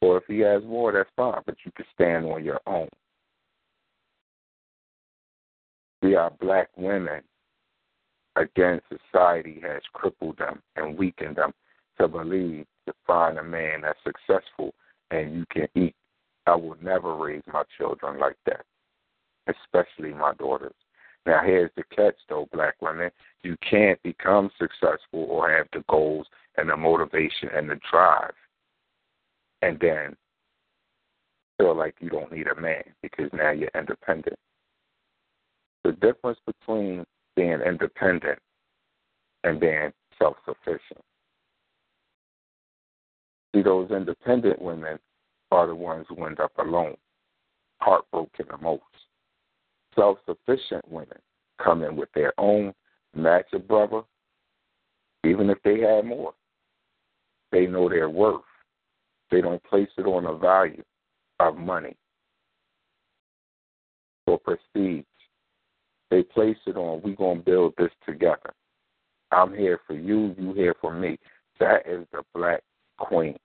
Or 0.00 0.18
if 0.18 0.24
he 0.26 0.40
has 0.40 0.62
more, 0.64 0.92
that's 0.92 1.08
fine, 1.16 1.42
but 1.46 1.56
you 1.64 1.70
can 1.76 1.86
stand 1.94 2.26
on 2.26 2.44
your 2.44 2.60
own. 2.66 2.88
We 6.02 6.16
are 6.16 6.30
black 6.40 6.68
women 6.76 7.22
again 8.36 8.80
society 8.88 9.60
has 9.62 9.82
crippled 9.92 10.38
them 10.38 10.60
and 10.76 10.98
weakened 10.98 11.36
them 11.36 11.52
to 12.00 12.08
believe 12.08 12.66
to 12.86 12.94
find 13.06 13.38
a 13.38 13.42
man 13.42 13.82
that's 13.82 13.98
successful 14.04 14.74
and 15.10 15.34
you 15.34 15.44
can 15.50 15.68
eat. 15.74 15.94
I 16.46 16.56
will 16.56 16.76
never 16.82 17.14
raise 17.14 17.42
my 17.52 17.62
children 17.78 18.18
like 18.18 18.36
that, 18.46 18.64
especially 19.46 20.12
my 20.12 20.32
daughters. 20.34 20.74
Now, 21.24 21.40
here's 21.44 21.70
the 21.76 21.84
catch, 21.94 22.16
though, 22.28 22.48
black 22.52 22.74
women. 22.80 23.10
You 23.42 23.56
can't 23.68 24.02
become 24.02 24.50
successful 24.58 25.24
or 25.28 25.50
have 25.50 25.68
the 25.72 25.84
goals 25.88 26.26
and 26.56 26.68
the 26.68 26.76
motivation 26.76 27.48
and 27.54 27.70
the 27.70 27.78
drive 27.90 28.34
and 29.62 29.78
then 29.80 30.16
feel 31.56 31.76
like 31.76 31.94
you 32.00 32.10
don't 32.10 32.32
need 32.32 32.48
a 32.48 32.60
man 32.60 32.82
because 33.00 33.30
now 33.32 33.52
you're 33.52 33.70
independent. 33.74 34.36
The 35.84 35.92
difference 35.92 36.38
between 36.44 37.04
being 37.36 37.60
independent 37.64 38.38
and 39.44 39.58
being 39.58 39.92
self 40.18 40.36
sufficient. 40.44 41.00
See, 43.54 43.62
those 43.62 43.90
independent 43.90 44.60
women 44.60 44.98
are 45.50 45.66
the 45.66 45.74
ones 45.74 46.06
who 46.08 46.24
end 46.24 46.40
up 46.40 46.52
alone, 46.58 46.96
heartbroken 47.80 48.46
the 48.50 48.58
most. 48.58 48.82
Self 49.94 50.18
sufficient 50.26 50.86
women 50.90 51.18
come 51.62 51.82
in 51.82 51.96
with 51.96 52.08
their 52.14 52.32
own 52.38 52.72
match 53.14 53.46
of 53.52 53.68
brother, 53.68 54.02
even 55.24 55.50
if 55.50 55.58
they 55.62 55.80
have 55.80 56.04
more. 56.04 56.32
They 57.50 57.66
know 57.66 57.88
their 57.88 58.08
worth. 58.08 58.40
They 59.30 59.40
don't 59.40 59.62
place 59.64 59.88
it 59.98 60.06
on 60.06 60.26
a 60.26 60.36
value 60.36 60.82
of 61.40 61.56
money 61.56 61.96
or 64.26 64.38
prestige. 64.38 65.04
They 66.10 66.22
place 66.22 66.56
it 66.66 66.76
on, 66.76 67.02
we're 67.02 67.16
to 67.16 67.42
build 67.42 67.74
this 67.78 67.90
together. 68.06 68.52
I'm 69.30 69.54
here 69.54 69.80
for 69.86 69.94
you, 69.94 70.34
you 70.38 70.52
here 70.52 70.74
for 70.80 70.94
me. 70.94 71.18
That 71.58 71.86
is 71.86 72.06
the 72.12 72.22
black 72.34 72.62
queen. 72.98 73.36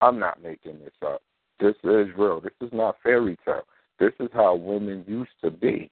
I'm 0.00 0.18
not 0.18 0.42
making 0.42 0.78
this 0.80 0.94
up. 1.04 1.22
This 1.60 1.74
is 1.84 2.08
real. 2.16 2.40
This 2.40 2.52
is 2.60 2.70
not 2.72 2.96
fairy 3.02 3.36
tale. 3.44 3.62
This 3.98 4.12
is 4.20 4.28
how 4.32 4.54
women 4.54 5.04
used 5.06 5.30
to 5.42 5.50
be. 5.50 5.90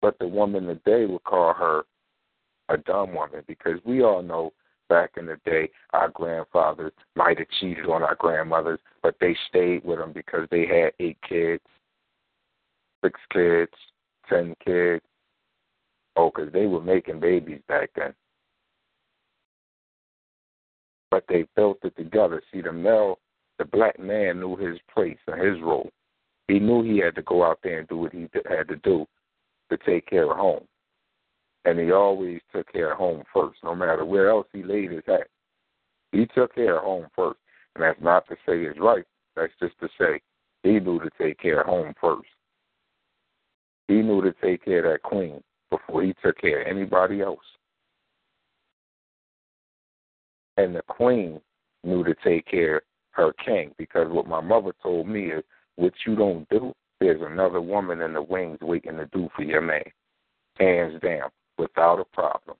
But 0.00 0.18
the 0.18 0.26
woman 0.26 0.66
today 0.66 1.06
would 1.06 1.24
call 1.24 1.54
her 1.54 1.82
a 2.68 2.76
dumb 2.76 3.14
woman 3.14 3.42
because 3.46 3.78
we 3.84 4.02
all 4.02 4.22
know 4.22 4.52
back 4.88 5.12
in 5.16 5.26
the 5.26 5.38
day 5.44 5.70
our 5.92 6.08
grandfathers 6.08 6.92
might 7.14 7.38
have 7.38 7.48
cheated 7.60 7.86
on 7.86 8.02
our 8.02 8.16
grandmothers, 8.16 8.80
but 9.02 9.14
they 9.20 9.36
stayed 9.48 9.84
with 9.84 9.98
them 9.98 10.12
because 10.12 10.48
they 10.50 10.66
had 10.66 10.92
eight 10.98 11.18
kids, 11.28 11.62
six 13.04 13.18
kids, 13.32 13.72
ten 14.28 14.54
kids. 14.64 15.04
Oh, 16.16 16.30
because 16.34 16.52
they 16.52 16.66
were 16.66 16.82
making 16.82 17.20
babies 17.20 17.60
back 17.68 17.90
then 17.96 18.12
but 21.12 21.24
they 21.28 21.44
built 21.54 21.78
it 21.84 21.94
together. 21.94 22.42
See, 22.50 22.62
the 22.62 22.72
male, 22.72 23.18
the 23.58 23.66
black 23.66 24.00
man 24.00 24.40
knew 24.40 24.56
his 24.56 24.78
place 24.92 25.18
and 25.28 25.40
his 25.40 25.60
role. 25.62 25.90
He 26.52 26.58
knew 26.58 26.82
he 26.82 26.98
had 26.98 27.14
to 27.14 27.22
go 27.22 27.42
out 27.42 27.60
there 27.62 27.78
and 27.78 27.88
do 27.88 27.96
what 27.96 28.12
he 28.12 28.28
had 28.46 28.68
to 28.68 28.76
do 28.84 29.06
to 29.70 29.78
take 29.86 30.06
care 30.06 30.30
of 30.30 30.36
home. 30.36 30.66
And 31.64 31.78
he 31.78 31.92
always 31.92 32.42
took 32.54 32.70
care 32.70 32.92
of 32.92 32.98
home 32.98 33.22
first, 33.32 33.56
no 33.64 33.74
matter 33.74 34.04
where 34.04 34.28
else 34.28 34.46
he 34.52 34.62
laid 34.62 34.92
his 34.92 35.02
hat. 35.06 35.28
He 36.10 36.26
took 36.34 36.54
care 36.54 36.76
of 36.76 36.84
home 36.84 37.06
first. 37.16 37.38
And 37.74 37.82
that's 37.82 38.02
not 38.02 38.28
to 38.28 38.34
say 38.46 38.64
it's 38.64 38.78
right. 38.78 39.04
That's 39.34 39.52
just 39.62 39.80
to 39.80 39.88
say 39.98 40.20
he 40.62 40.78
knew 40.78 41.00
to 41.00 41.08
take 41.18 41.38
care 41.38 41.62
of 41.62 41.68
home 41.68 41.94
first. 41.98 42.28
He 43.88 44.02
knew 44.02 44.20
to 44.20 44.34
take 44.42 44.62
care 44.62 44.84
of 44.84 44.92
that 44.92 45.02
queen 45.02 45.42
before 45.70 46.02
he 46.02 46.14
took 46.22 46.38
care 46.38 46.60
of 46.60 46.68
anybody 46.68 47.22
else 47.22 47.40
and 50.58 50.76
the 50.76 50.82
queen 50.82 51.40
knew 51.82 52.04
to 52.04 52.14
take 52.22 52.46
care 52.46 52.76
of 52.76 52.82
her 53.12 53.32
king 53.44 53.72
because 53.78 54.08
what 54.10 54.26
my 54.26 54.40
mother 54.40 54.74
told 54.82 55.08
me 55.08 55.32
is 55.32 55.42
what 55.76 55.92
you 56.06 56.16
don't 56.16 56.48
do, 56.48 56.72
there's 57.00 57.20
another 57.22 57.60
woman 57.60 58.00
in 58.00 58.12
the 58.12 58.22
wings 58.22 58.58
waiting 58.60 58.96
to 58.96 59.06
do 59.06 59.28
for 59.34 59.42
your 59.42 59.60
man. 59.60 59.82
Hands 60.58 61.00
down, 61.02 61.30
without 61.58 61.98
a 61.98 62.04
problem. 62.04 62.56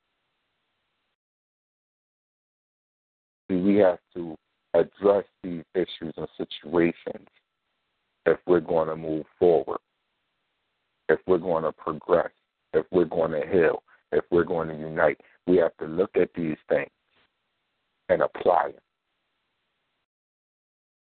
See, 3.48 3.56
we 3.56 3.76
have 3.76 3.98
to 4.14 4.36
address 4.74 5.24
these 5.42 5.62
issues 5.74 6.14
and 6.16 6.28
situations 6.36 7.28
if 8.26 8.38
we're 8.46 8.60
going 8.60 8.88
to 8.88 8.96
move 8.96 9.26
forward, 9.38 9.78
if 11.08 11.18
we're 11.26 11.38
going 11.38 11.64
to 11.64 11.72
progress, 11.72 12.30
if 12.72 12.86
we're 12.90 13.04
going 13.04 13.32
to 13.32 13.46
heal, 13.46 13.82
if 14.12 14.24
we're 14.30 14.44
going 14.44 14.68
to 14.68 14.74
unite. 14.74 15.20
We 15.46 15.56
have 15.58 15.76
to 15.78 15.86
look 15.86 16.10
at 16.16 16.30
these 16.34 16.56
things 16.68 16.90
and 18.08 18.22
apply 18.22 18.68
it. 18.68 18.82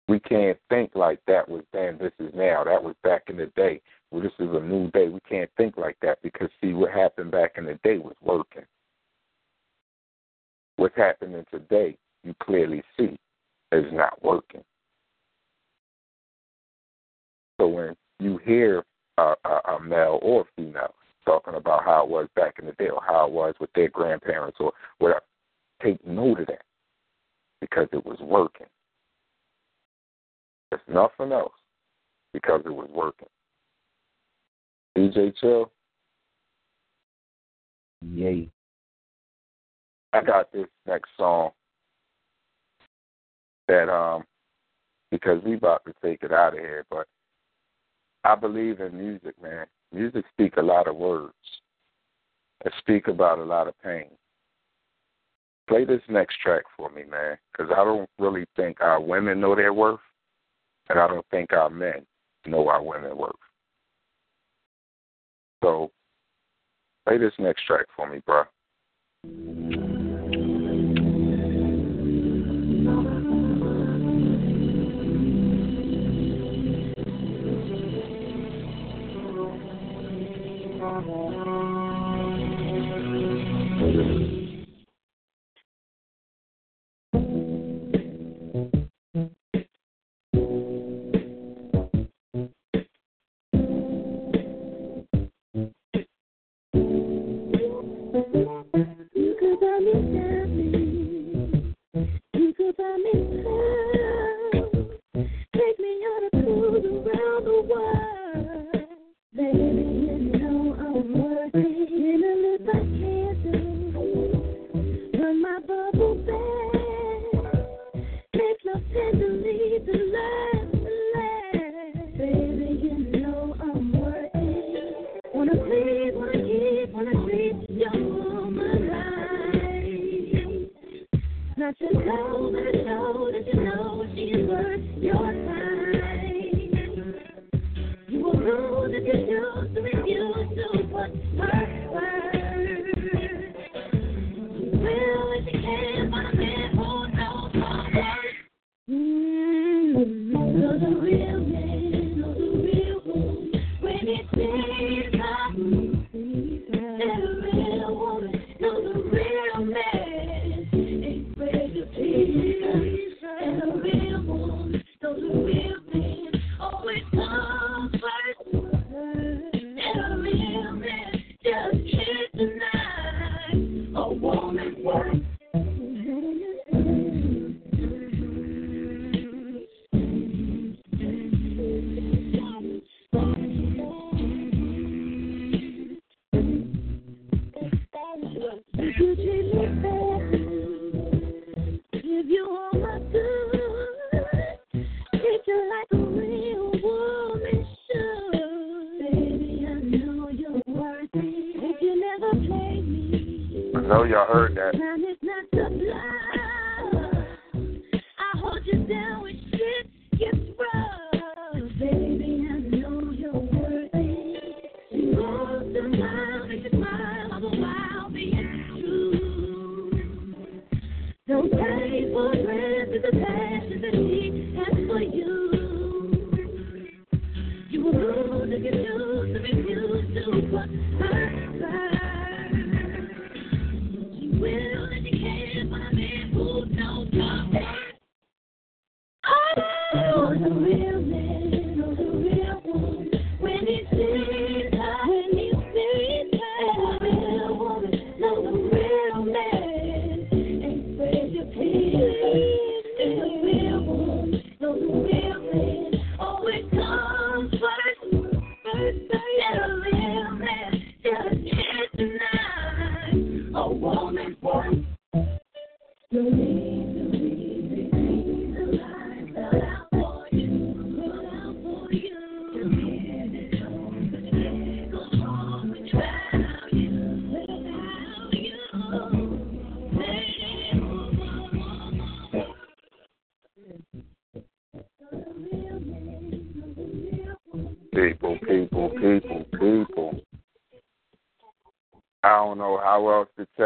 We 0.06 0.20
can't 0.20 0.58
think 0.68 0.92
like 0.94 1.20
that 1.26 1.48
was 1.48 1.62
then, 1.72 1.98
this 1.98 2.12
is 2.18 2.32
now. 2.34 2.62
That 2.64 2.82
was 2.82 2.94
back 3.02 3.24
in 3.28 3.36
the 3.38 3.46
day. 3.56 3.80
Well, 4.10 4.22
this 4.22 4.32
is 4.38 4.50
a 4.52 4.60
new 4.60 4.90
day. 4.90 5.08
We 5.08 5.20
can't 5.28 5.50
think 5.56 5.76
like 5.76 5.96
that 6.02 6.18
because, 6.22 6.48
see, 6.60 6.72
what 6.72 6.90
happened 6.92 7.30
back 7.30 7.54
in 7.56 7.64
the 7.64 7.78
day 7.82 7.98
was 7.98 8.14
working. 8.22 8.64
What's 10.76 10.96
happening 10.96 11.44
today, 11.50 11.96
you 12.22 12.34
clearly 12.42 12.82
see, 12.98 13.16
is 13.72 13.84
not 13.92 14.22
working. 14.22 14.62
So 17.60 17.68
when 17.68 17.96
you 18.20 18.38
hear 18.44 18.84
a, 19.16 19.34
a, 19.44 19.74
a 19.76 19.80
male 19.80 20.18
or 20.20 20.44
female 20.56 20.94
talking 21.24 21.54
about 21.54 21.84
how 21.84 22.04
it 22.04 22.10
was 22.10 22.28
back 22.36 22.56
in 22.58 22.66
the 22.66 22.72
day 22.72 22.90
or 22.90 23.00
how 23.06 23.26
it 23.26 23.32
was 23.32 23.54
with 23.58 23.70
their 23.74 23.88
grandparents 23.88 24.58
or 24.60 24.72
whatever, 24.98 25.22
take 25.82 26.04
note 26.06 26.40
of 26.40 26.46
that 26.48 26.62
because 27.60 27.88
it 27.92 28.04
was 28.04 28.18
working. 28.20 28.66
Nothing 30.88 31.32
else 31.32 31.52
because 32.32 32.62
it 32.64 32.74
was 32.74 32.88
working. 32.92 33.28
DJ 34.96 35.34
Chill. 35.40 35.70
Yay. 38.02 38.50
I 40.12 40.22
got 40.22 40.52
this 40.52 40.66
next 40.86 41.10
song 41.16 41.50
that 43.66 43.88
um 43.88 44.24
because 45.10 45.42
we 45.44 45.54
about 45.54 45.84
to 45.84 45.94
take 46.02 46.22
it 46.22 46.32
out 46.32 46.54
of 46.54 46.60
here, 46.60 46.84
but 46.90 47.06
I 48.24 48.34
believe 48.34 48.80
in 48.80 48.98
music, 48.98 49.40
man. 49.40 49.66
Music 49.92 50.24
speak 50.32 50.56
a 50.56 50.62
lot 50.62 50.88
of 50.88 50.96
words. 50.96 51.34
It 52.64 52.72
speak 52.78 53.08
about 53.08 53.38
a 53.38 53.44
lot 53.44 53.68
of 53.68 53.74
pain. 53.82 54.06
Play 55.68 55.84
this 55.84 56.02
next 56.08 56.36
track 56.40 56.64
for 56.76 56.90
me, 56.90 57.04
man, 57.10 57.38
because 57.52 57.72
I 57.72 57.84
don't 57.84 58.08
really 58.18 58.44
think 58.56 58.80
our 58.80 59.00
women 59.00 59.40
know 59.40 59.54
their 59.54 59.72
worth. 59.72 60.00
And 60.88 60.98
I 60.98 61.08
don't 61.08 61.26
think 61.30 61.52
our 61.52 61.70
men 61.70 62.06
know 62.46 62.68
our 62.68 62.82
women 62.82 63.16
work. 63.16 63.36
So 65.62 65.90
play 67.06 67.18
this 67.18 67.32
next 67.38 67.64
track 67.64 67.86
for 67.96 68.08
me, 68.08 68.20
bruh. 68.28 68.46
Mm-hmm. 80.86 81.33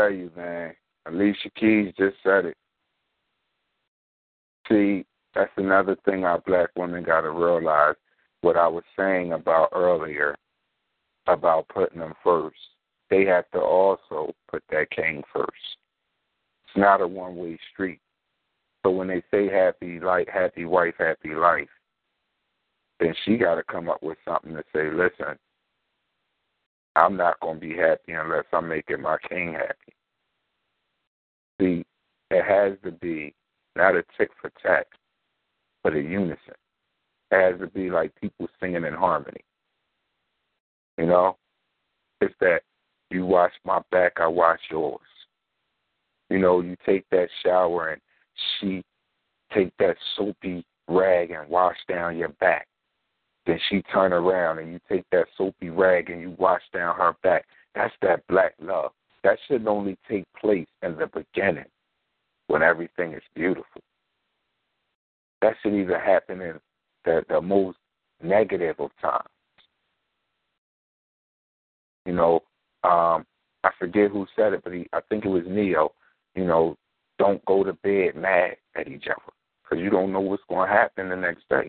tell 0.08 0.16
you, 0.16 0.30
man, 0.36 0.74
Alicia 1.06 1.50
Keys 1.56 1.92
just 1.98 2.16
said 2.22 2.46
it. 2.46 2.56
See, 4.68 5.04
that's 5.34 5.50
another 5.56 5.96
thing 6.04 6.24
our 6.24 6.40
black 6.40 6.70
women 6.76 7.02
got 7.04 7.22
to 7.22 7.30
realize 7.30 7.94
what 8.42 8.56
I 8.56 8.68
was 8.68 8.84
saying 8.96 9.32
about 9.32 9.70
earlier 9.74 10.36
about 11.26 11.68
putting 11.68 12.00
them 12.00 12.14
first. 12.22 12.56
They 13.10 13.24
have 13.24 13.50
to 13.52 13.60
also 13.60 14.34
put 14.50 14.62
that 14.70 14.90
king 14.90 15.22
first. 15.32 15.48
It's 16.66 16.76
not 16.76 17.00
a 17.00 17.06
one 17.06 17.36
way 17.36 17.58
street. 17.72 18.00
So 18.84 18.92
when 18.92 19.08
they 19.08 19.22
say 19.30 19.50
happy 19.50 19.98
life, 20.00 20.28
happy 20.32 20.64
wife, 20.64 20.94
happy 20.98 21.34
life, 21.34 21.68
then 23.00 23.14
she 23.24 23.36
got 23.36 23.56
to 23.56 23.62
come 23.62 23.88
up 23.88 24.02
with 24.02 24.18
something 24.26 24.54
to 24.54 24.62
say, 24.74 24.90
listen, 24.90 25.38
I'm 26.96 27.16
not 27.16 27.40
going 27.40 27.60
to 27.60 27.66
be 27.66 27.76
happy 27.76 28.12
unless 28.12 28.44
I'm 28.52 28.68
making 28.68 29.02
my 29.02 29.16
king 29.28 29.54
happy. 29.54 29.94
See, 31.60 31.84
it 32.30 32.44
has 32.44 32.78
to 32.84 32.92
be 32.92 33.34
not 33.76 33.96
a 33.96 34.04
tick 34.16 34.30
for 34.40 34.50
tack, 34.62 34.86
but 35.82 35.94
a 35.94 36.00
unison. 36.00 36.54
It 37.30 37.52
has 37.52 37.60
to 37.60 37.66
be 37.66 37.90
like 37.90 38.14
people 38.20 38.48
singing 38.60 38.84
in 38.84 38.94
harmony. 38.94 39.44
You 40.96 41.06
know? 41.06 41.36
It's 42.20 42.34
that 42.40 42.62
you 43.10 43.24
wash 43.24 43.52
my 43.64 43.80
back, 43.90 44.14
I 44.16 44.26
wash 44.26 44.60
yours. 44.70 45.00
You 46.30 46.38
know, 46.38 46.60
you 46.60 46.76
take 46.84 47.08
that 47.10 47.28
shower 47.44 47.90
and 47.90 48.02
she 48.60 48.82
take 49.54 49.72
that 49.78 49.96
soapy 50.16 50.64
rag 50.88 51.30
and 51.30 51.48
wash 51.48 51.76
down 51.88 52.18
your 52.18 52.28
back. 52.40 52.66
Then 53.46 53.58
she 53.70 53.82
turn 53.82 54.12
around 54.12 54.58
and 54.58 54.72
you 54.72 54.80
take 54.88 55.04
that 55.12 55.26
soapy 55.36 55.70
rag 55.70 56.10
and 56.10 56.20
you 56.20 56.34
wash 56.38 56.62
down 56.74 56.96
her 56.96 57.14
back. 57.22 57.46
That's 57.74 57.94
that 58.02 58.26
black 58.28 58.54
love. 58.60 58.92
That 59.24 59.38
should 59.46 59.66
only 59.66 59.96
take 60.08 60.24
place 60.40 60.68
in 60.82 60.96
the 60.96 61.06
beginning 61.06 61.64
when 62.46 62.62
everything 62.62 63.12
is 63.12 63.22
beautiful. 63.34 63.82
That 65.42 65.54
should 65.62 65.74
either 65.74 65.98
happen 65.98 66.40
in 66.40 66.54
the, 67.04 67.24
the 67.28 67.40
most 67.40 67.78
negative 68.22 68.76
of 68.78 68.90
times. 69.00 69.28
You 72.06 72.14
know, 72.14 72.40
um, 72.84 73.26
I 73.64 73.70
forget 73.78 74.10
who 74.10 74.26
said 74.34 74.52
it, 74.52 74.62
but 74.64 74.72
he, 74.72 74.86
I 74.92 75.00
think 75.08 75.24
it 75.24 75.28
was 75.28 75.44
Neo. 75.46 75.92
You 76.34 76.44
know, 76.44 76.76
don't 77.18 77.44
go 77.44 77.64
to 77.64 77.72
bed 77.72 78.16
mad 78.16 78.56
at 78.76 78.88
each 78.88 79.06
other 79.06 79.32
because 79.62 79.82
you 79.82 79.90
don't 79.90 80.12
know 80.12 80.20
what's 80.20 80.42
going 80.48 80.68
to 80.68 80.74
happen 80.74 81.08
the 81.08 81.16
next 81.16 81.44
day. 81.50 81.68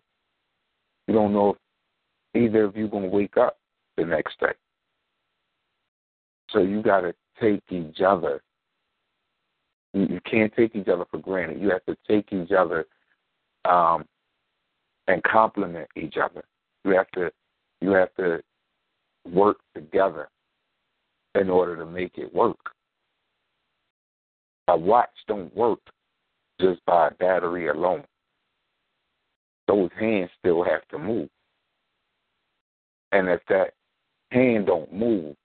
You 1.07 1.13
don't 1.13 1.33
know 1.33 1.57
if 2.33 2.41
either 2.41 2.63
of 2.63 2.77
you 2.77 2.87
going 2.87 3.03
to 3.03 3.09
wake 3.09 3.37
up 3.37 3.57
the 3.97 4.05
next 4.05 4.39
day. 4.39 4.53
So 6.51 6.59
you 6.61 6.81
got 6.81 7.01
to 7.01 7.13
take 7.41 7.63
each 7.69 8.01
other. 8.01 8.41
You, 9.93 10.19
can't 10.29 10.53
take 10.55 10.75
each 10.75 10.87
other 10.87 11.05
for 11.09 11.17
granted. 11.17 11.61
You 11.61 11.71
have 11.71 11.85
to 11.85 11.97
take 12.07 12.31
each 12.31 12.51
other 12.51 12.85
um, 13.65 14.05
and 15.07 15.23
complement 15.23 15.87
each 15.95 16.15
other. 16.17 16.43
You 16.85 16.91
have 16.91 17.09
to 17.11 17.31
you 17.81 17.91
have 17.91 18.13
to 18.15 18.41
work 19.25 19.57
together 19.73 20.29
in 21.35 21.49
order 21.49 21.75
to 21.77 21.85
make 21.85 22.17
it 22.17 22.33
work. 22.33 22.57
A 24.67 24.77
watch 24.77 25.09
don't 25.27 25.55
work 25.55 25.79
just 26.59 26.83
by 26.85 27.07
a 27.07 27.11
battery 27.11 27.69
alone. 27.69 28.03
Those 29.67 29.89
hands 29.99 30.29
still 30.39 30.63
have 30.63 30.87
to 30.89 30.99
move. 30.99 31.29
And 33.11 33.27
if 33.27 33.41
that 33.49 33.73
hand 34.31 34.67
don't 34.67 34.93
move 34.93 35.35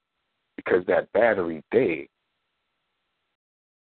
because 0.56 0.84
that 0.86 1.12
battery 1.12 1.62
dead, 1.70 2.06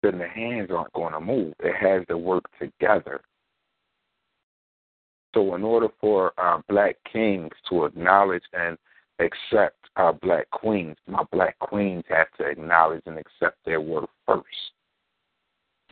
then 0.03 0.19
the 0.19 0.27
hands 0.27 0.69
aren't 0.71 0.93
going 0.93 1.13
to 1.13 1.19
move. 1.19 1.53
It 1.59 1.75
has 1.75 2.05
to 2.07 2.17
work 2.17 2.45
together. 2.59 3.21
So, 5.33 5.55
in 5.55 5.63
order 5.63 5.87
for 5.99 6.33
our 6.37 6.63
black 6.69 6.95
kings 7.11 7.51
to 7.69 7.85
acknowledge 7.85 8.43
and 8.53 8.77
accept 9.19 9.77
our 9.95 10.13
black 10.13 10.49
queens, 10.51 10.95
my 11.07 11.23
black 11.31 11.57
queens 11.59 12.03
have 12.09 12.27
to 12.37 12.45
acknowledge 12.45 13.03
and 13.05 13.17
accept 13.17 13.57
their 13.65 13.81
worth 13.81 14.09
first. 14.25 14.45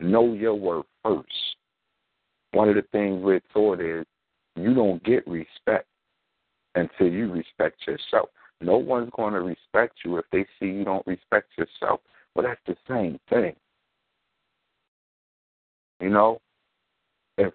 Know 0.00 0.32
your 0.34 0.54
worth 0.54 0.86
first. 1.02 1.56
One 2.52 2.68
of 2.68 2.76
the 2.76 2.84
things 2.92 3.22
we're 3.22 3.40
taught 3.52 3.80
is 3.80 4.06
you 4.56 4.74
don't 4.74 5.02
get 5.04 5.26
respect 5.26 5.86
until 6.74 7.08
you 7.08 7.30
respect 7.32 7.86
yourself. 7.86 8.28
No 8.60 8.78
one's 8.78 9.10
going 9.14 9.34
to 9.34 9.40
respect 9.40 9.98
you 10.04 10.16
if 10.16 10.24
they 10.32 10.46
see 10.58 10.66
you 10.66 10.84
don't 10.84 11.06
respect 11.06 11.50
yourself. 11.58 12.00
Well, 12.34 12.46
that's 12.46 12.60
the 12.66 12.76
same 12.88 13.18
thing. 13.28 13.54
You 16.00 16.10
know, 16.10 16.40
if 17.38 17.52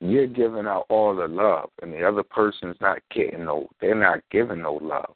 you're 0.00 0.26
giving 0.26 0.66
out 0.66 0.86
all 0.88 1.14
the 1.14 1.28
love 1.28 1.70
and 1.82 1.92
the 1.92 2.04
other 2.04 2.22
person's 2.22 2.76
not 2.80 2.98
getting 3.14 3.44
no, 3.44 3.68
they're 3.80 3.94
not 3.94 4.20
giving 4.30 4.62
no 4.62 4.74
love. 4.74 5.14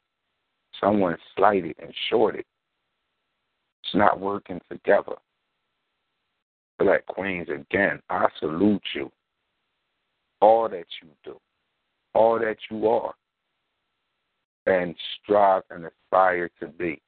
Someone's 0.79 1.19
slighted 1.35 1.75
and 1.79 1.93
shorted. 2.09 2.45
It's 3.83 3.95
not 3.95 4.19
working 4.19 4.59
together. 4.69 5.15
Black 6.79 7.05
Queens, 7.05 7.47
again, 7.49 8.01
I 8.09 8.27
salute 8.39 8.81
you. 8.95 9.11
All 10.39 10.67
that 10.69 10.85
you 11.01 11.09
do, 11.23 11.39
all 12.15 12.39
that 12.39 12.57
you 12.69 12.87
are, 12.87 13.13
and 14.65 14.95
strive 15.23 15.63
and 15.69 15.85
aspire 15.85 16.49
to 16.59 16.67
be. 16.67 17.01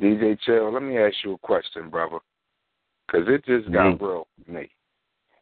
DJ 0.00 0.38
Chill, 0.44 0.72
let 0.72 0.82
me 0.82 0.98
ask 0.98 1.14
you 1.24 1.34
a 1.34 1.38
question, 1.38 1.88
brother, 1.88 2.18
because 3.06 3.26
it 3.28 3.44
just 3.46 3.72
got 3.72 3.94
Mm-hmm. 3.94 4.04
real 4.04 4.26
for 4.44 4.52
me. 4.52 4.70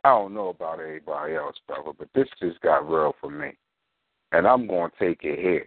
I 0.04 0.10
don't 0.10 0.34
know 0.34 0.48
about 0.48 0.80
anybody 0.80 1.34
else, 1.34 1.56
brother, 1.66 1.92
but 1.98 2.08
this 2.14 2.28
just 2.40 2.60
got 2.60 2.88
real 2.88 3.14
for 3.20 3.30
me. 3.30 3.52
And 4.32 4.46
I'm 4.46 4.66
going 4.66 4.90
to 4.90 4.96
take 4.98 5.24
it 5.24 5.38
here. 5.38 5.66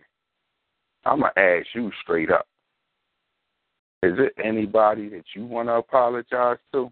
I'm 1.05 1.21
going 1.21 1.31
to 1.35 1.41
ask 1.41 1.67
you 1.73 1.91
straight 2.03 2.31
up. 2.31 2.47
Is 4.03 4.13
it 4.19 4.33
anybody 4.43 5.09
that 5.09 5.23
you 5.35 5.45
want 5.45 5.69
to 5.69 5.73
apologize 5.73 6.57
to? 6.73 6.91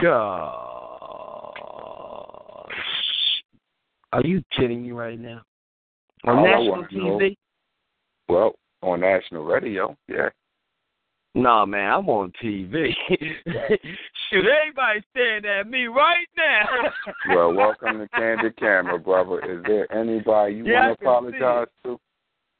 Gosh. 0.00 0.81
Are 4.12 4.22
you 4.24 4.42
kidding 4.56 4.82
me 4.82 4.92
right 4.92 5.18
now? 5.18 5.42
On 6.24 6.38
oh, 6.38 6.38
All 6.38 6.44
national 6.44 6.68
wanna 6.70 6.88
know- 6.92 7.18
TV? 7.18 7.36
Well, 8.28 8.54
on 8.82 9.00
national 9.00 9.44
radio, 9.44 9.96
yeah. 10.08 10.28
Nah, 11.34 11.64
man, 11.64 11.90
I'm 11.94 12.08
on 12.10 12.30
TV. 12.42 12.90
Shoot, 13.08 14.44
everybody's 14.44 15.02
staring 15.10 15.46
at 15.46 15.66
me 15.66 15.86
right 15.86 16.26
now. 16.36 16.66
Well, 17.34 17.54
welcome 17.54 17.98
to 18.00 18.08
Candid 18.08 18.56
Camera, 18.58 18.98
brother. 18.98 19.40
Is 19.40 19.64
there 19.66 19.90
anybody 19.92 20.56
you 20.56 20.66
Yeah, 20.66 20.88
want 20.88 21.00
to 21.00 21.04
apologize 21.06 21.68
to? 21.84 21.98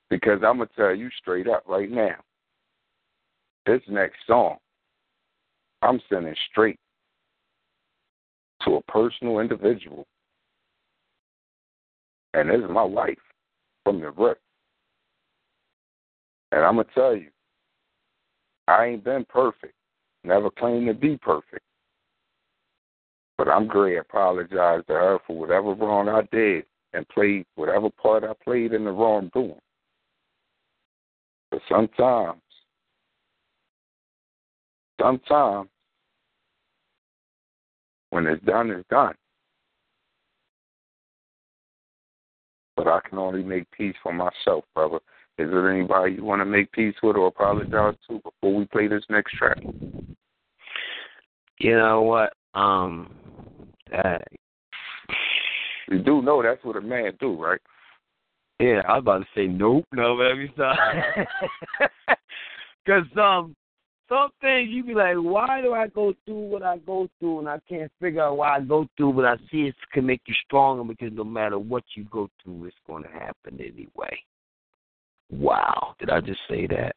Because 0.09 0.41
I'm 0.43 0.59
gonna 0.59 0.71
tell 0.75 0.95
you 0.95 1.11
straight 1.19 1.49
up 1.49 1.65
right 1.67 1.91
now. 1.91 2.17
This 3.67 3.81
next 3.89 4.17
song, 4.27 4.57
I'm 5.83 6.01
sending 6.09 6.35
straight 6.51 6.79
to 8.65 8.77
a 8.77 8.83
personal 8.83 9.41
individual, 9.41 10.07
and 12.35 12.49
this 12.49 12.59
is 12.59 12.71
my 12.71 12.83
wife 12.83 13.19
from 13.85 14.01
the 14.01 14.11
rip. 14.11 14.39
And 16.53 16.63
I'm 16.63 16.77
gonna 16.77 16.89
tell 16.95 17.17
you, 17.17 17.29
I 18.69 18.87
ain't 18.87 19.05
been 19.05 19.25
perfect. 19.29 19.75
Never 20.25 20.51
claimed 20.51 20.87
to 20.87 20.95
be 20.95 21.17
perfect. 21.17 21.63
But 23.39 23.49
I'm 23.49 23.67
going 23.67 23.95
to 23.95 24.01
apologize 24.01 24.83
to 24.87 24.93
her 24.93 25.19
for 25.27 25.37
whatever 25.37 25.75
wrong 25.75 26.09
I 26.09 26.23
did 26.31 26.65
and 26.93 27.09
played 27.09 27.45
whatever 27.57 27.91
part 27.91 28.23
I 28.23 28.33
played 28.45 28.73
in 28.73 28.85
the 28.85 28.93
wrongdoing. 28.93 29.59
But 31.51 31.61
sometimes, 31.69 32.41
sometimes, 35.01 35.69
when 38.11 38.27
it's 38.27 38.45
done, 38.45 38.71
it's 38.71 38.89
done. 38.89 39.15
But 42.77 42.89
I 42.89 43.01
can 43.09 43.19
only 43.19 43.43
make 43.43 43.71
peace 43.71 43.95
for 44.03 44.13
myself, 44.13 44.65
brother. 44.75 44.99
Is 45.39 45.51
there 45.51 45.71
anybody 45.71 46.15
you 46.15 46.25
want 46.25 46.41
to 46.41 46.45
make 46.47 46.73
peace 46.73 46.95
with 47.03 47.17
or 47.17 47.27
apologize 47.27 47.95
to 48.09 48.21
before 48.23 48.55
we 48.55 48.65
play 48.67 48.87
this 48.87 49.05
next 49.09 49.33
track? 49.33 49.59
You 51.59 51.77
know 51.77 52.03
what? 52.03 52.33
Um, 52.55 53.15
uh, 53.93 54.19
You 55.89 56.01
do 56.01 56.23
know 56.23 56.43
that's 56.43 56.65
what 56.65 56.77
a 56.77 56.81
man 56.81 57.13
do, 57.21 57.35
right? 57.43 57.61
yeah, 58.61 58.83
I 58.89 58.95
was 58.95 59.01
about 59.01 59.19
to 59.19 59.27
say 59.35 59.47
nope, 59.47 59.87
no, 59.93 60.21
every 60.21 60.49
time. 60.51 61.27
Cause 62.87 63.05
um, 63.17 63.57
some 64.09 64.31
things 64.41 64.69
you 64.71 64.85
be 64.85 64.95
like, 64.95 65.17
why 65.17 65.63
do 65.63 65.73
I 65.73 65.87
go 65.89 66.15
through 66.25 66.49
what 66.49 66.63
I 66.63 66.79
go 66.79 67.09
through, 67.19 67.41
and 67.41 67.49
I 67.49 67.59
can't 67.69 67.91
figure 68.01 68.23
out 68.23 68.37
why 68.37 68.57
I 68.57 68.61
go 68.61 68.87
through, 68.97 69.15
but 69.15 69.25
I 69.25 69.37
see 69.51 69.63
it 69.63 69.75
can 69.93 70.07
make 70.07 70.23
you 70.27 70.35
stronger 70.45 70.85
because 70.85 71.13
no 71.13 71.25
matter 71.25 71.59
what 71.59 71.85
you 71.95 72.05
go 72.11 72.29
through, 72.43 72.67
it's 72.67 72.77
going 72.87 73.05
to 73.05 73.09
happen 73.09 73.59
anyway. 73.59 74.19
Wow, 75.31 75.95
did 75.99 76.11
I 76.11 76.21
just 76.21 76.41
say 76.49 76.67
that? 76.67 76.95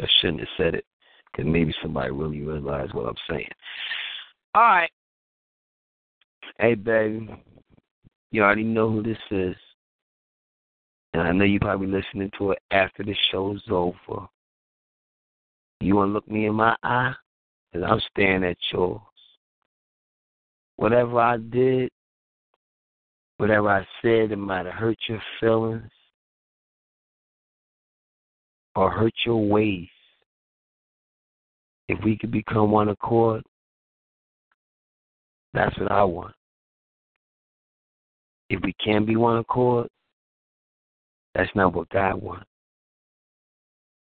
I 0.00 0.06
shouldn't 0.20 0.40
have 0.40 0.48
said 0.56 0.74
it, 0.74 0.84
because 1.32 1.50
maybe 1.50 1.74
somebody 1.82 2.10
really 2.10 2.40
realized 2.42 2.94
what 2.94 3.08
I'm 3.08 3.14
saying. 3.28 3.50
All 4.54 4.62
right. 4.62 4.90
Hey, 6.58 6.74
baby. 6.74 7.28
You 8.30 8.42
already 8.42 8.64
know 8.64 8.90
who 8.90 9.02
this 9.02 9.18
is. 9.30 9.56
And 11.14 11.22
I 11.22 11.32
know 11.32 11.44
you're 11.44 11.60
probably 11.60 11.86
listening 11.86 12.30
to 12.38 12.52
it 12.52 12.58
after 12.70 13.02
the 13.02 13.16
show's 13.30 13.62
over. 13.70 14.28
You 15.80 15.96
want 15.96 16.08
to 16.08 16.12
look 16.12 16.28
me 16.28 16.46
in 16.46 16.54
my 16.54 16.74
eye? 16.82 17.14
Because 17.72 17.88
I'm 17.88 18.00
staring 18.10 18.44
at 18.44 18.56
yours. 18.72 19.00
Whatever 20.76 21.20
I 21.20 21.36
did, 21.36 21.90
whatever 23.36 23.68
I 23.68 23.86
said, 24.02 24.32
it 24.32 24.36
might 24.36 24.66
have 24.66 24.74
hurt 24.74 24.98
your 25.08 25.22
feelings 25.40 25.90
or 28.74 28.90
hurt 28.90 29.14
your 29.24 29.46
ways. 29.46 29.88
If 31.88 32.02
we 32.04 32.16
could 32.16 32.30
become 32.30 32.70
one 32.70 32.88
accord, 32.88 33.42
that's 35.54 35.76
what 35.78 35.90
I 35.90 36.04
want. 36.04 36.34
If 38.50 38.60
we 38.62 38.74
can 38.82 39.04
be 39.04 39.16
one 39.16 39.38
accord, 39.38 39.88
that's 41.34 41.50
not 41.54 41.74
what 41.74 41.88
God 41.90 42.20
wants. 42.20 42.46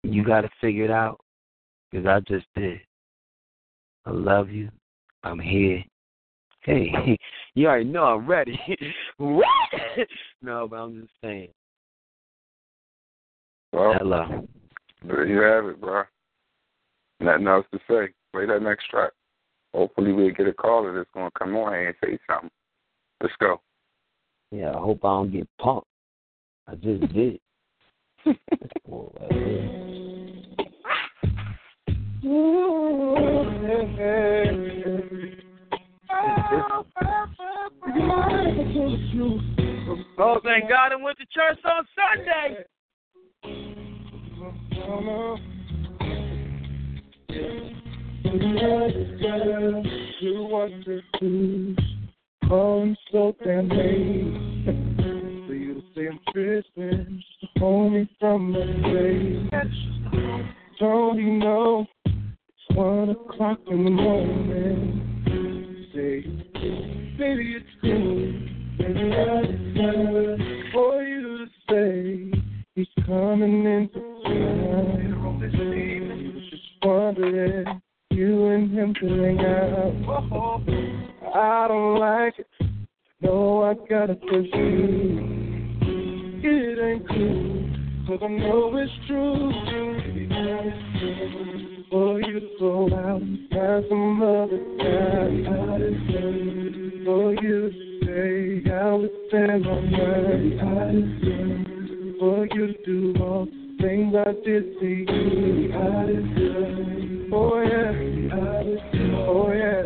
You 0.02 0.24
got 0.24 0.42
to 0.42 0.50
figure 0.60 0.84
it 0.84 0.90
out 0.90 1.20
because 1.90 2.06
I 2.06 2.20
just 2.20 2.46
did. 2.54 2.80
I 4.06 4.10
love 4.10 4.50
you. 4.50 4.70
I'm 5.22 5.38
here. 5.38 5.84
Hey, 6.62 7.18
you 7.54 7.66
already 7.66 7.84
know 7.84 8.04
I'm 8.04 8.26
ready. 8.26 8.58
what? 9.18 9.46
no, 10.42 10.68
but 10.68 10.76
I'm 10.76 11.00
just 11.00 11.12
saying. 11.22 11.48
Well, 13.72 13.94
Hello. 13.98 14.46
there 15.06 15.26
you 15.26 15.40
have 15.40 15.66
it, 15.66 15.80
bro. 15.80 16.02
Nothing 17.20 17.46
else 17.46 17.66
to 17.72 17.78
say. 17.88 18.12
Play 18.32 18.46
that 18.46 18.62
next 18.62 18.88
track. 18.88 19.12
Hopefully 19.74 20.12
we'll 20.12 20.30
get 20.30 20.48
a 20.48 20.52
caller 20.52 20.96
that's 20.96 21.10
gonna 21.14 21.30
come 21.38 21.54
on 21.56 21.72
here 21.72 21.88
and 21.88 21.96
say 22.02 22.18
something. 22.28 22.50
Let's 23.22 23.34
go. 23.40 23.60
Yeah, 24.50 24.70
I 24.70 24.78
hope 24.78 25.04
I 25.04 25.08
don't 25.08 25.32
get 25.32 25.48
punked. 25.60 25.82
I 26.66 26.74
just 26.74 27.12
did. 27.12 27.38
Boy, 28.86 29.08
right 29.20 30.09
Oh, 32.32 33.44
thank 40.44 40.68
God 40.68 40.92
I 40.92 40.96
went 41.02 41.18
to 41.18 41.26
church 41.34 41.58
on 41.64 41.84
Sunday. 41.96 42.64
For 55.46 55.54
you 55.54 55.82
to 55.94 56.10
from 58.20 58.52
the. 58.52 59.48
Don't 60.78 61.18
you 61.18 61.32
know 61.32 61.86
one 62.80 63.10
o'clock 63.10 63.58
in 63.70 63.84
the 63.84 63.90
morning? 63.90 65.04
Say, 65.94 66.22
baby, 67.18 67.56
it's 67.56 67.66
cool. 67.82 68.32
For 70.72 71.02
you 71.02 71.20
to 71.38 71.46
say 71.68 72.32
he's 72.74 72.88
coming 73.04 73.90
town. 73.92 74.96
You 75.52 76.32
just 76.50 76.62
wondering 76.82 77.82
you 78.10 78.46
and 78.46 78.70
him 78.70 78.94
to 78.94 79.06
hang 79.06 79.40
out. 79.40 79.92
I 81.34 81.68
don't 81.68 81.98
like 81.98 82.38
it. 82.38 82.46
No, 83.20 83.62
I 83.62 83.74
gotta 83.90 84.14
push 84.14 84.48
you. 84.54 85.18
It 86.42 86.78
ain't 86.78 87.06
cool, 87.08 87.68
cause 88.06 88.20
I 88.22 88.28
know 88.28 88.74
it's 88.78 88.92
true. 89.06 89.50
For 91.90 92.20
you 92.20 92.38
out 92.94 93.20
and 93.20 93.50
find 93.50 93.84
some 93.88 94.22
other 94.22 94.62
guy. 94.78 95.30
For 97.04 97.34
you 97.42 97.70
to 98.04 98.62
was 98.92 99.10
stand 99.26 99.66
on 99.66 99.90
my 99.90 99.98
I 99.98 100.92
just 100.94 102.20
For 102.20 102.46
you 102.54 102.66
to 102.68 102.74
do 102.84 103.14
all 103.20 103.48
things 103.80 104.14
I 104.14 104.32
did 104.44 104.78
to 104.78 104.86
you. 104.86 105.72
Oh 107.32 107.60
yeah, 107.60 107.92
oh 109.26 109.50
yeah. 109.52 109.82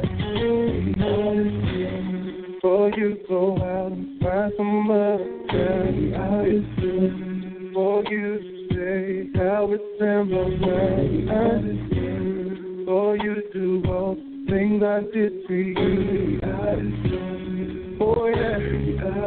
For 2.61 2.91
you 2.91 3.09
to 3.15 3.21
go 3.27 3.57
out 3.57 3.93
and 3.93 4.21
find 4.21 4.53
some 4.59 4.91
other 4.91 5.29
guy. 5.49 5.95
For 7.73 8.05
you 8.11 8.54
say 8.75 9.29
how 9.37 9.69
it's 9.71 9.83
similar. 9.99 11.05
For 12.85 13.17
you 13.17 13.35
to 13.35 13.43
do 13.53 13.83
all 13.87 14.15
the 14.15 14.47
things 14.49 14.83
I 14.83 15.01
did 15.13 15.47
to 15.47 15.55
you. 15.55 16.41
Oh 18.01 18.27
yeah, 18.27 18.59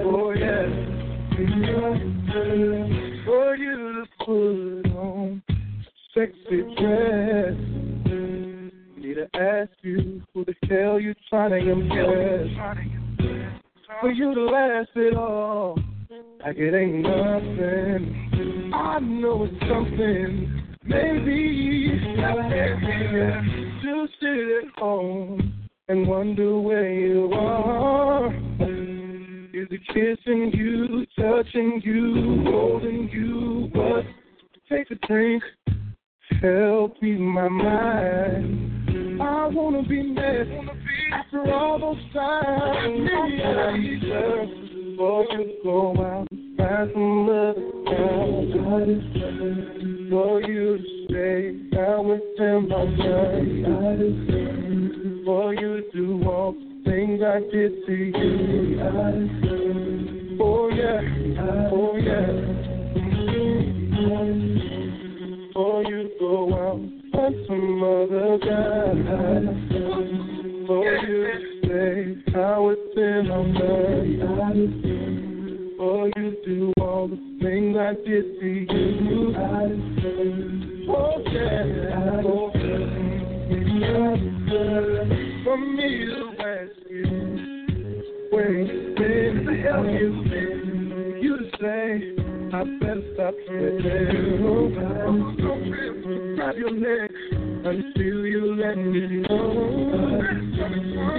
oh 0.05 0.31
yeah. 0.31 0.67
For 3.25 3.55
you 3.55 3.75
to 3.93 4.05
put 4.19 4.85
on 4.97 5.41
sexy 6.13 6.61
dress. 6.77 7.55
Need 8.97 9.15
to 9.15 9.27
ask 9.33 9.71
you 9.81 10.21
who 10.33 10.45
the 10.45 10.55
hell 10.69 10.99
you 10.99 11.13
trying 11.29 11.51
to 11.51 11.57
impress. 11.71 12.47
For 14.01 14.11
you 14.11 14.33
to 14.35 14.41
last 14.41 14.89
it 14.95 15.15
all 15.15 15.79
like 16.09 16.57
it 16.57 16.73
ain't 16.73 17.01
nothing. 17.01 18.71
I 18.73 18.99
know 18.99 19.43
it's 19.43 19.59
something. 19.67 20.75
Maybe 20.83 21.99
to 23.83 24.07
sit 24.19 24.67
at 24.67 24.79
home 24.79 25.67
and 25.89 26.07
wonder 26.07 26.59
where 26.59 26.89
you 26.89 27.31
are. 27.33 28.33
Is 29.53 29.67
it 29.71 29.81
kissing 29.87 30.51
you, 30.53 31.05
touching 31.19 31.81
you, 31.83 32.43
holding 32.45 33.09
you? 33.09 33.69
What? 33.73 34.05
Take 34.69 34.91
a 34.91 35.07
drink, 35.07 35.43
help 36.41 37.03
ease 37.03 37.19
my 37.19 37.47
mind. 37.49 39.21
I 39.21 39.47
wanna 39.47 39.83
be 39.83 40.03
mad 40.03 40.47
after 41.11 41.51
all 41.51 41.79
those 41.79 42.13
times. 42.13 43.09
I 43.11 43.77
deserve 43.77 44.49
for 44.97 45.23
you 45.31 45.37
to 45.37 45.53
go 45.63 45.95
out 45.97 46.27
and 46.31 46.57
find 46.57 46.91
some 46.93 47.29
other 47.29 47.53
guy. 47.85 48.05
For 50.09 50.41
you 50.41 50.77
to 50.77 50.83
stay 51.09 51.39
out 51.79 52.03
within 52.05 52.67
my 52.69 52.85
mind. 52.85 53.65
For 55.25 55.53
you 55.53 55.69
to 55.81 55.91
do 55.91 56.07
all 56.29 56.51
the 56.53 56.59
things 56.85 57.21
I 57.21 57.39
did 57.51 57.71
to 57.85 57.93
you. 57.93 58.79
Oh 60.39 60.69
yeah, 60.69 61.01
oh 61.71 61.97
yeah. 61.97 62.57
For 65.57 65.81
you 65.85 66.11
go 66.19 66.53
out 66.53 66.77
and 66.77 67.35
some 67.47 67.81
other 67.81 68.37
guy. 68.37 68.93
For 70.67 70.85
you 70.85 71.17
to 71.33 71.37
stay 71.63 72.37
out 72.39 72.61
within 72.61 73.27
my 73.27 73.41
mind. 73.41 74.69
For 75.79 76.01
you 76.15 76.25
to 76.29 76.37
do 76.45 76.73
all 76.79 77.07
the 77.07 77.17
things 77.41 77.75
I 77.75 77.95
did 78.05 78.25
to 78.39 78.45
you. 78.45 79.33
Oh 80.89 81.23
yeah, 81.25 82.21
oh 82.23 82.51
yeah. 82.53 82.87
For 85.43 85.57
me 85.57 85.89
to 86.05 86.21
ask 86.37 86.77
you 86.87 87.09
where 88.29 88.53
you 88.61 88.93
been, 88.95 89.33
the 89.43 89.53
hell 89.67 89.85
you 89.89 90.09
been. 90.29 91.19
You 91.19 91.35
say 91.59 92.26
I 92.53 92.63
better 92.79 93.03
stop 93.13 93.33
tripping. 93.45 94.45
Oh, 94.45 94.69
grab 96.35 96.55
your 96.55 96.71
neck 96.71 97.11
until 97.65 98.25
you 98.25 98.55
let 98.55 98.77
me 98.77 99.21
know. 99.27 100.21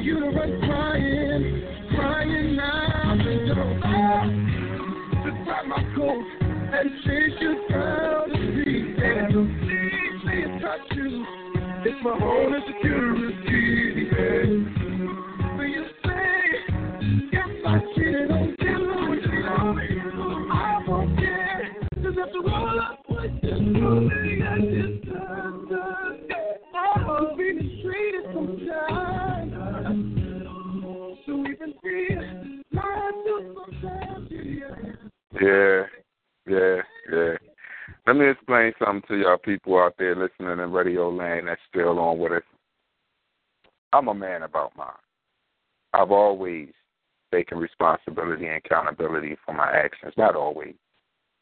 You 0.01 0.21
to 0.21 0.27
run 0.31 0.61
crying, 0.61 1.63
crying 1.95 2.57
now. 2.57 3.17
Just 5.25 5.39
grab 5.45 5.65
my 5.67 5.83
coat 5.95 6.25
and 6.73 6.89
chase 7.05 7.39
you 7.41 7.53
down 7.69 8.29
the 8.31 8.37
street. 8.53 8.97
And 9.03 9.33
please, 10.23 10.51
touch 10.63 10.97
you. 10.97 11.09
It's 11.85 12.01
my 12.03 12.11
own 12.13 12.55
insecurity. 12.55 14.09
Will 15.59 15.69
you 15.69 15.85
say, 16.05 16.33
yes, 17.33 17.51
I 17.67 17.69
cheated 17.95 18.28
Yeah, 35.41 35.85
yeah, 36.47 36.83
yeah. 37.11 37.35
Let 38.07 38.17
me 38.17 38.29
explain 38.29 38.73
something 38.79 39.03
to 39.09 39.17
y'all 39.17 39.39
people 39.39 39.79
out 39.79 39.95
there 39.99 40.15
listening 40.15 40.59
in 40.59 40.73
radio 40.73 41.09
land 41.09 41.49
that's 41.49 41.61
still 41.71 41.99
on 41.99 42.19
with 42.19 42.33
us. 42.33 42.43
I'm 43.95 44.09
a 44.09 44.15
man 44.15 44.43
about 44.43 44.77
mine. 44.77 44.89
I've 45.95 46.11
always 46.11 46.69
taken 47.33 47.57
responsibility 47.57 48.47
and 48.47 48.57
accountability 48.57 49.37
for 49.47 49.55
my 49.55 49.71
actions. 49.71 50.13
Not 50.19 50.37
always. 50.37 50.75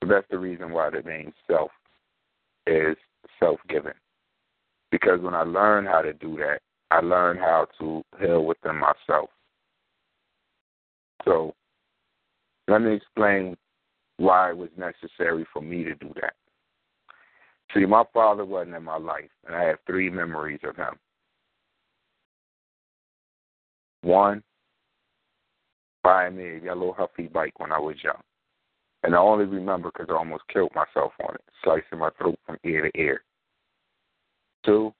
But 0.01 0.11
that's 0.11 0.27
the 0.31 0.39
reason 0.39 0.71
why 0.71 0.91
the 0.91 1.01
name 1.01 1.33
self 1.49 1.71
is 2.67 2.97
self 3.39 3.61
giving. 3.69 3.93
Because 4.91 5.21
when 5.21 5.35
I 5.35 5.43
learned 5.43 5.89
how 5.89 6.03
to 6.03 6.13
do 6.13 6.37
that, 6.37 6.61
I 6.91 7.01
learned 7.01 7.41
how 7.41 7.67
to 7.81 8.03
heal 8.21 8.45
within 8.45 8.77
myself. 8.77 9.31
So 11.25 11.55
let 12.69 12.83
me 12.83 12.95
explain 12.95 13.57
why 14.19 14.51
it 14.51 14.57
was 14.57 14.71
necessary 14.77 15.45
for 15.53 15.61
me 15.61 15.85
to 15.85 15.95
do 15.95 16.13
that. 16.21 16.35
See, 17.75 17.85
my 17.85 18.05
father 18.15 18.45
wasn't 18.45 18.77
in 18.77 18.85
my 18.85 18.97
life, 18.97 19.31
and 19.47 19.57
I 19.57 19.65
have 19.65 19.79
three 19.87 20.09
memories 20.09 20.61
of 20.65 20.77
him. 20.77 20.95
One, 24.03 24.43
buying 26.03 26.37
me 26.37 26.45
a 26.45 26.61
yellow 26.61 26.95
Huffy 26.97 27.27
bike 27.27 27.59
when 27.59 27.73
I 27.73 27.81
was 27.81 27.97
young. 28.03 28.21
And 29.07 29.15
I 29.15 29.19
only 29.19 29.45
remember 29.45 29.93
because 29.93 30.09
I 30.11 30.19
almost 30.19 30.43
killed 30.53 30.75
myself 30.75 31.13
on 31.29 31.37
it, 31.37 31.45
slicing 31.63 32.01
my 32.01 32.11
throat 32.19 32.41
from 32.45 32.57
ear 32.65 32.91
to 32.91 33.01
ear. 33.01 33.23
Two, 34.65 34.93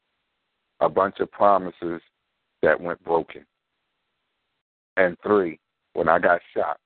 a 0.79 0.89
bunch 0.89 1.17
of 1.19 1.29
promises 1.33 2.01
that 2.63 2.81
went 2.81 3.03
broken. 3.03 3.45
And 4.97 5.17
three, 5.25 5.59
when 5.95 6.09
I 6.09 6.21
got 6.21 6.41
shot, 6.55 6.77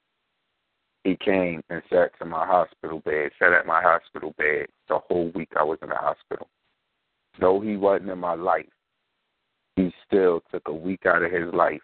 he 1.04 1.14
came 1.14 1.60
and 1.68 1.82
sat 1.92 2.18
to 2.20 2.24
my 2.24 2.46
hospital 2.46 3.00
bed, 3.00 3.32
sat 3.38 3.52
at 3.52 3.66
my 3.66 3.82
hospital 3.82 4.34
bed 4.38 4.68
the 4.88 5.00
whole 5.06 5.30
week 5.34 5.50
I 5.58 5.62
was 5.62 5.78
in 5.82 5.90
the 5.90 5.96
hospital. 5.96 6.48
Though 7.38 7.60
he 7.60 7.76
wasn't 7.76 8.08
in 8.08 8.18
my 8.18 8.34
life, 8.34 8.64
he 9.76 9.92
still 10.06 10.42
took 10.50 10.68
a 10.68 10.72
week 10.72 11.04
out 11.04 11.22
of 11.22 11.30
his 11.30 11.52
life 11.52 11.82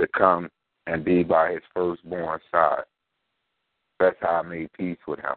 to 0.00 0.08
come 0.18 0.48
and 0.88 1.04
be 1.04 1.22
by 1.22 1.52
his 1.52 1.62
firstborn 1.72 2.40
side. 2.50 2.82
That's 3.98 4.16
how 4.20 4.40
I 4.40 4.42
made 4.42 4.72
peace 4.72 4.98
with 5.06 5.20
him. 5.20 5.34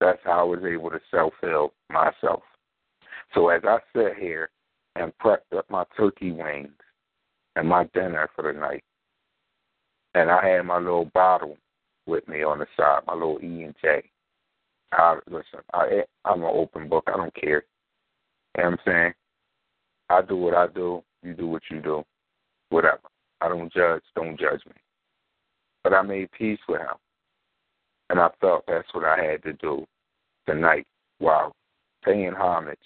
That's 0.00 0.20
how 0.24 0.40
I 0.40 0.42
was 0.42 0.64
able 0.64 0.90
to 0.90 1.00
self 1.10 1.32
heal 1.40 1.72
myself. 1.90 2.42
So 3.34 3.48
as 3.48 3.62
I 3.64 3.78
sit 3.94 4.16
here 4.18 4.50
and 4.96 5.12
prepped 5.22 5.56
up 5.56 5.68
my 5.70 5.84
turkey 5.96 6.32
wings 6.32 6.72
and 7.56 7.68
my 7.68 7.84
dinner 7.94 8.28
for 8.34 8.52
the 8.52 8.58
night, 8.58 8.84
and 10.14 10.30
I 10.30 10.46
had 10.46 10.62
my 10.62 10.78
little 10.78 11.06
bottle 11.06 11.56
with 12.06 12.26
me 12.28 12.42
on 12.42 12.58
the 12.58 12.66
side, 12.76 13.00
my 13.06 13.14
little 13.14 13.38
E 13.42 13.64
and 13.64 13.74
J. 13.82 14.02
I 14.92 15.18
listen, 15.28 15.60
I 15.72 16.04
I'm 16.24 16.42
an 16.42 16.50
open 16.52 16.88
book. 16.88 17.04
I 17.08 17.16
don't 17.16 17.34
care. 17.34 17.64
You 18.56 18.62
know 18.62 18.70
what 18.70 18.72
I'm 18.72 18.78
saying? 18.84 19.14
I 20.10 20.22
do 20.22 20.36
what 20.36 20.54
I 20.54 20.66
do, 20.68 21.02
you 21.22 21.34
do 21.34 21.48
what 21.48 21.62
you 21.70 21.80
do. 21.80 22.04
Whatever. 22.68 23.00
I 23.40 23.48
don't 23.48 23.72
judge, 23.72 24.02
don't 24.14 24.38
judge 24.38 24.60
me. 24.66 24.72
But 25.84 25.94
I 25.94 26.02
made 26.02 26.32
peace 26.32 26.58
with 26.68 26.80
him. 26.80 26.96
And 28.10 28.18
I 28.18 28.28
felt 28.40 28.64
that's 28.66 28.92
what 28.92 29.04
I 29.04 29.22
had 29.22 29.42
to 29.44 29.52
do 29.54 29.86
tonight 30.46 30.86
while 31.18 31.54
paying 32.04 32.32
homage 32.32 32.78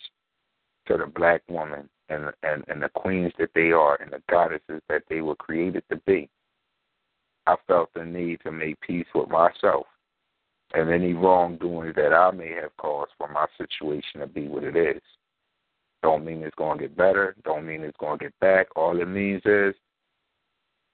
to 0.87 0.97
the 0.97 1.07
black 1.07 1.43
woman 1.49 1.89
and 2.09 2.31
and, 2.43 2.65
and 2.69 2.83
the 2.83 2.89
queens 2.91 3.33
that 3.39 3.51
they 3.55 3.73
are 3.73 4.01
and 4.01 4.13
the 4.13 4.23
goddesses 4.31 4.83
that 4.89 5.03
they 5.09 5.21
were 5.21 5.37
created 5.37 5.83
to 5.91 5.97
be. 6.07 6.29
I 7.47 7.57
felt 7.67 7.91
the 7.95 8.05
need 8.05 8.41
to 8.45 8.53
make 8.53 8.81
peace 8.81 9.07
with 9.15 9.29
myself 9.29 9.87
and 10.75 10.91
any 10.91 11.15
wrongdoing 11.15 11.95
that 11.97 12.13
I 12.13 12.31
may 12.31 12.53
have 12.61 12.77
caused 12.77 13.13
for 13.17 13.29
my 13.29 13.47
situation 13.57 14.21
to 14.21 14.27
be 14.27 14.47
what 14.47 14.65
it 14.65 14.77
is. 14.77 15.01
Don't 16.03 16.25
mean 16.25 16.43
it's 16.43 16.55
going 16.57 16.79
to 16.79 16.85
get 16.85 16.97
better. 16.97 17.35
Don't 17.45 17.67
mean 17.67 17.83
it's 17.83 17.97
going 17.99 18.19
to 18.19 18.27
get 18.27 18.39
back. 18.41 18.67
All 18.77 19.01
it 19.01 19.09
means 19.09 19.43
is 19.45 19.75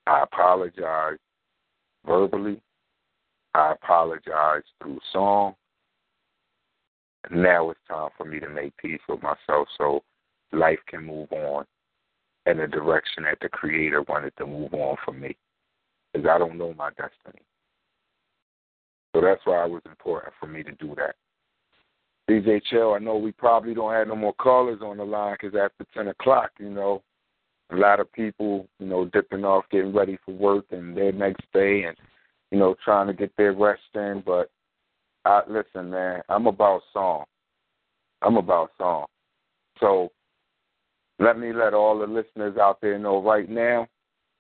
I 0.07 0.23
apologize 0.23 1.19
verbally. 2.07 2.61
I 3.55 3.73
apologize 3.73 4.63
through 4.81 4.99
song. 5.13 5.55
Now 7.31 7.71
it's 7.71 7.81
time 7.89 8.11
for 8.17 8.25
me 8.25 8.41
to 8.41 8.49
make 8.49 8.77
peace 8.77 9.01
with 9.09 9.23
myself 9.23 9.69
so 9.79 10.03
life 10.53 10.81
can 10.89 11.05
move 11.05 11.33
on 11.33 11.65
in 12.47 12.59
the 12.59 12.67
direction 12.67 13.23
that 13.25 13.39
the 13.41 13.49
Creator 13.49 14.03
wanted 14.03 14.37
to 14.37 14.47
move 14.47 14.75
on 14.75 14.97
for 15.05 15.13
me. 15.13 15.37
Because 16.13 16.29
I 16.29 16.39
don't 16.39 16.59
know 16.59 16.75
my 16.75 16.91
destiny. 16.91 17.43
So 19.15 19.21
that's 19.21 19.41
why 19.45 19.65
it 19.65 19.71
was 19.71 19.83
important 19.87 20.35
for 20.39 20.47
me 20.47 20.63
to 20.63 20.73
do 20.73 20.95
that. 20.97 21.15
DJ 22.29 22.61
Chill, 22.71 22.95
I 22.95 22.99
know 22.99 23.17
we 23.17 23.33
probably 23.33 23.75
don't 23.75 23.93
have 23.93 24.09
no 24.09 24.17
more 24.17 24.35
callers 24.35 24.81
on 24.83 24.97
the 24.97 25.05
line 25.05 25.37
because 25.41 25.59
after 25.59 25.87
10 25.95 26.09
o'clock, 26.09 26.51
you 26.59 26.71
know, 26.71 27.03
a 27.71 27.77
lot 27.77 28.01
of 28.01 28.13
people, 28.13 28.69
you 28.79 28.87
know, 28.87 29.07
dipping 29.07 29.45
off, 29.45 29.65
getting 29.71 29.95
ready 29.95 30.19
for 30.25 30.33
work 30.35 30.67
and 30.71 30.97
their 30.97 31.13
next 31.13 31.45
day 31.53 31.85
and, 31.85 31.97
you 32.51 32.59
know, 32.59 32.75
trying 32.85 33.07
to 33.07 33.13
get 33.13 33.33
their 33.37 33.53
rest 33.53 33.83
in. 33.95 34.23
But 34.25 34.51
I, 35.25 35.43
listen, 35.49 35.91
man, 35.91 36.23
I'm 36.29 36.47
about 36.47 36.83
song. 36.93 37.25
I'm 38.23 38.37
about 38.37 38.71
song. 38.79 39.07
So 39.81 40.11
let 41.19 41.39
me 41.39 41.53
let 41.53 41.75
all 41.75 41.99
the 41.99 42.07
listeners 42.07 42.57
out 42.59 42.81
there 42.81 42.99
know 42.99 43.23
right 43.23 43.49
now, 43.49 43.87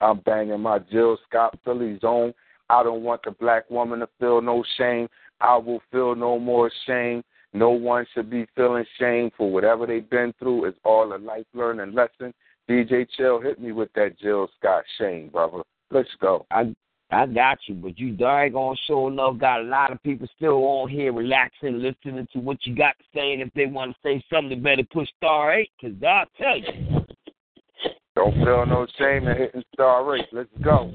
I'm 0.01 0.21
banging 0.21 0.61
my 0.61 0.79
Jill 0.79 1.19
Scott 1.29 1.59
Philly 1.65 1.99
zone. 2.01 2.35
I 2.69 2.83
don't 2.83 3.03
want 3.03 3.23
the 3.25 3.31
black 3.31 3.69
woman 3.71 4.01
to 4.01 4.09
feel 4.19 4.41
no 4.43 4.65
shame. 4.77 5.09
I 5.41 5.57
will 5.57 5.81
feel 5.91 6.15
no 6.15 6.39
more 6.39 6.71
shame. 6.87 7.23
No 7.53 7.71
one 7.71 8.05
should 8.13 8.31
be 8.31 8.47
feeling 8.57 8.85
shame 8.99 9.31
for 9.37 9.51
whatever 9.51 9.87
they've 9.87 10.09
been 10.09 10.35
through. 10.39 10.65
It's 10.65 10.79
all 10.85 11.15
a 11.15 11.19
life 11.19 11.47
learning 11.55 11.95
lesson. 11.95 12.35
DJ 12.69 13.07
Chill, 13.17 13.41
hit 13.41 13.61
me 13.61 13.73
with 13.73 13.93
that 13.95 14.19
Jill 14.19 14.49
Scott 14.59 14.85
Shame, 14.99 15.29
brother. 15.29 15.63
Let's 15.91 16.09
go. 16.21 16.47
I 16.51 16.75
I 17.11 17.27
got 17.27 17.59
you, 17.67 17.75
but 17.75 17.99
you 17.99 18.13
doggone 18.13 18.77
sure 18.87 19.11
enough 19.11 19.39
got 19.39 19.61
a 19.61 19.65
lot 19.65 19.93
of 19.93 20.03
people 20.03 20.27
still 20.37 20.65
on 20.65 20.89
here 20.89 21.13
relaxing, 21.13 21.81
listening 21.81 22.27
to 22.33 22.41
what 22.41 22.59
you 22.65 22.75
got 22.75 22.97
to 22.99 23.05
say, 23.15 23.33
and 23.33 23.43
if 23.43 23.53
they 23.55 23.67
want 23.67 23.93
to 23.93 23.99
say 24.03 24.25
something, 24.33 24.49
they 24.49 24.55
better 24.57 24.83
push 24.91 25.09
star 25.19 25.55
eight, 25.55 25.71
because 25.81 25.97
I'll 26.03 26.27
tell 26.37 26.59
you. 26.59 27.05
Don't 28.17 28.35
feel 28.45 28.65
no 28.67 28.87
shame 28.99 29.29
in 29.29 29.37
hitting 29.37 29.63
star 29.75 30.17
eight. 30.17 30.27
Let's 30.33 30.49
go. 30.63 30.93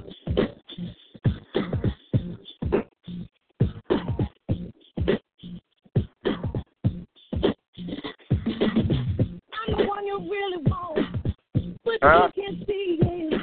But 11.90 12.08
Huh? 12.08 12.30
you 12.36 12.44
can 12.44 12.66
see 12.68 13.00
it. 13.02 13.42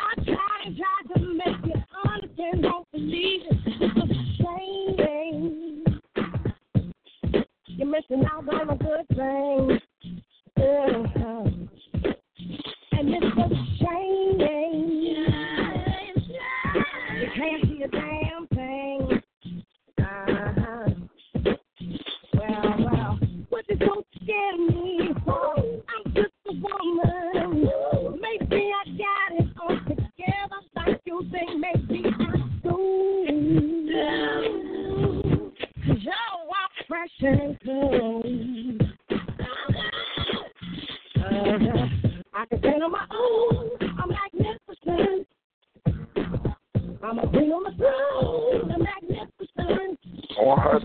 I 0.00 0.14
tried 0.24 0.62
and 0.66 0.76
tried 0.76 1.06
to 1.14 1.20
make 1.34 1.66
you 1.66 1.82
understand, 2.10 2.62
don't 2.62 2.86
believe 2.92 3.42
it. 3.50 3.58
It's 3.66 3.96
a 3.98 4.06
shame. 4.42 5.84
You're 7.66 7.86
missing 7.88 8.24
out 8.32 8.48
on 8.48 8.70
a 8.70 8.76
good 8.76 9.06
thing. 9.08 9.80
Uh-huh. 10.56 11.44
And 12.92 13.14
it's 13.14 13.36
a 13.36 13.48
shame. 13.78 15.07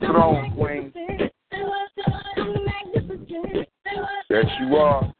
Throne, 0.06 0.54
Queen. 0.56 0.94
Yes, 4.30 4.46
you 4.60 4.76
are. 4.76 5.14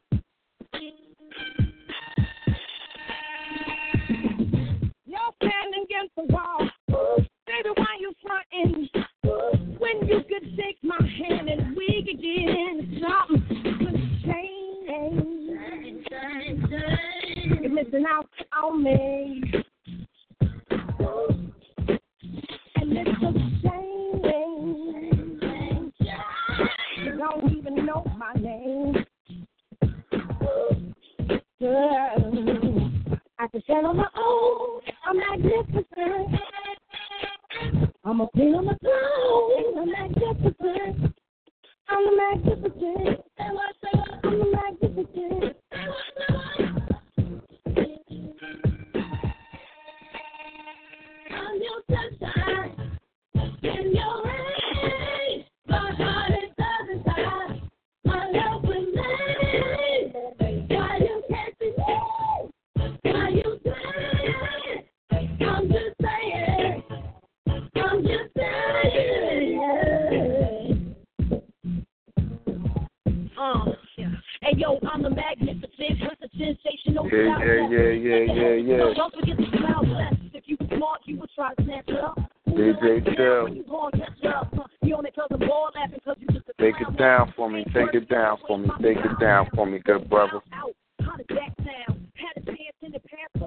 Sensational. 76.38 77.08
Yeah, 77.10 77.38
yeah, 77.38 77.68
yeah, 77.68 77.90
yeah, 77.90 78.34
yeah, 78.34 78.54
yeah. 78.54 78.94
Don't 78.94 79.14
forget 79.14 79.36
the 79.36 79.46
smile 79.56 79.84
test. 79.84 80.20
If 80.34 80.44
you 80.46 80.56
smart, 80.76 81.00
you 81.04 81.18
would 81.18 81.30
try 81.34 81.54
to 81.54 81.64
snatch 81.64 81.88
it 81.88 81.98
up. 81.98 82.18
DJ 82.48 83.16
Chill. 83.16 83.44
When 83.44 83.56
you 83.56 83.62
born, 83.64 83.92
catch 83.92 84.24
up. 84.24 84.52
You 84.82 84.96
on 84.96 85.06
it 85.06 85.14
'cause 85.14 85.28
the 85.30 85.38
ball 85.38 85.70
laughing 85.74 86.00
'cause 86.04 86.16
you 86.20 86.26
just 86.28 86.48
a 86.48 86.52
Take 86.62 86.80
it 86.80 86.96
down 86.96 87.32
for 87.32 87.50
me. 87.50 87.64
Take 87.72 87.94
it 87.94 88.08
down 88.08 88.38
for 88.46 88.58
me. 88.58 88.70
Take 88.80 88.98
it 88.98 89.18
down 89.18 89.48
for 89.54 89.66
me, 89.66 89.78
good 89.80 90.08
brother. 90.08 90.40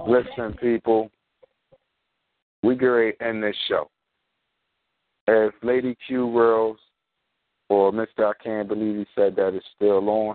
Listen, 0.06 0.54
people. 0.54 1.10
We 2.62 2.76
get 2.76 2.86
ready 2.86 3.12
to 3.12 3.22
end 3.22 3.42
this 3.42 3.56
show. 3.68 3.90
If 5.26 5.54
Lady 5.62 5.94
Q 6.06 6.26
Worlds 6.26 6.80
or 7.68 7.92
Mr. 7.92 8.24
I 8.24 8.32
Can't 8.42 8.66
Believe 8.66 8.96
He 8.96 9.06
Said 9.14 9.36
That 9.36 9.54
is 9.54 9.62
still 9.76 10.08
on, 10.08 10.34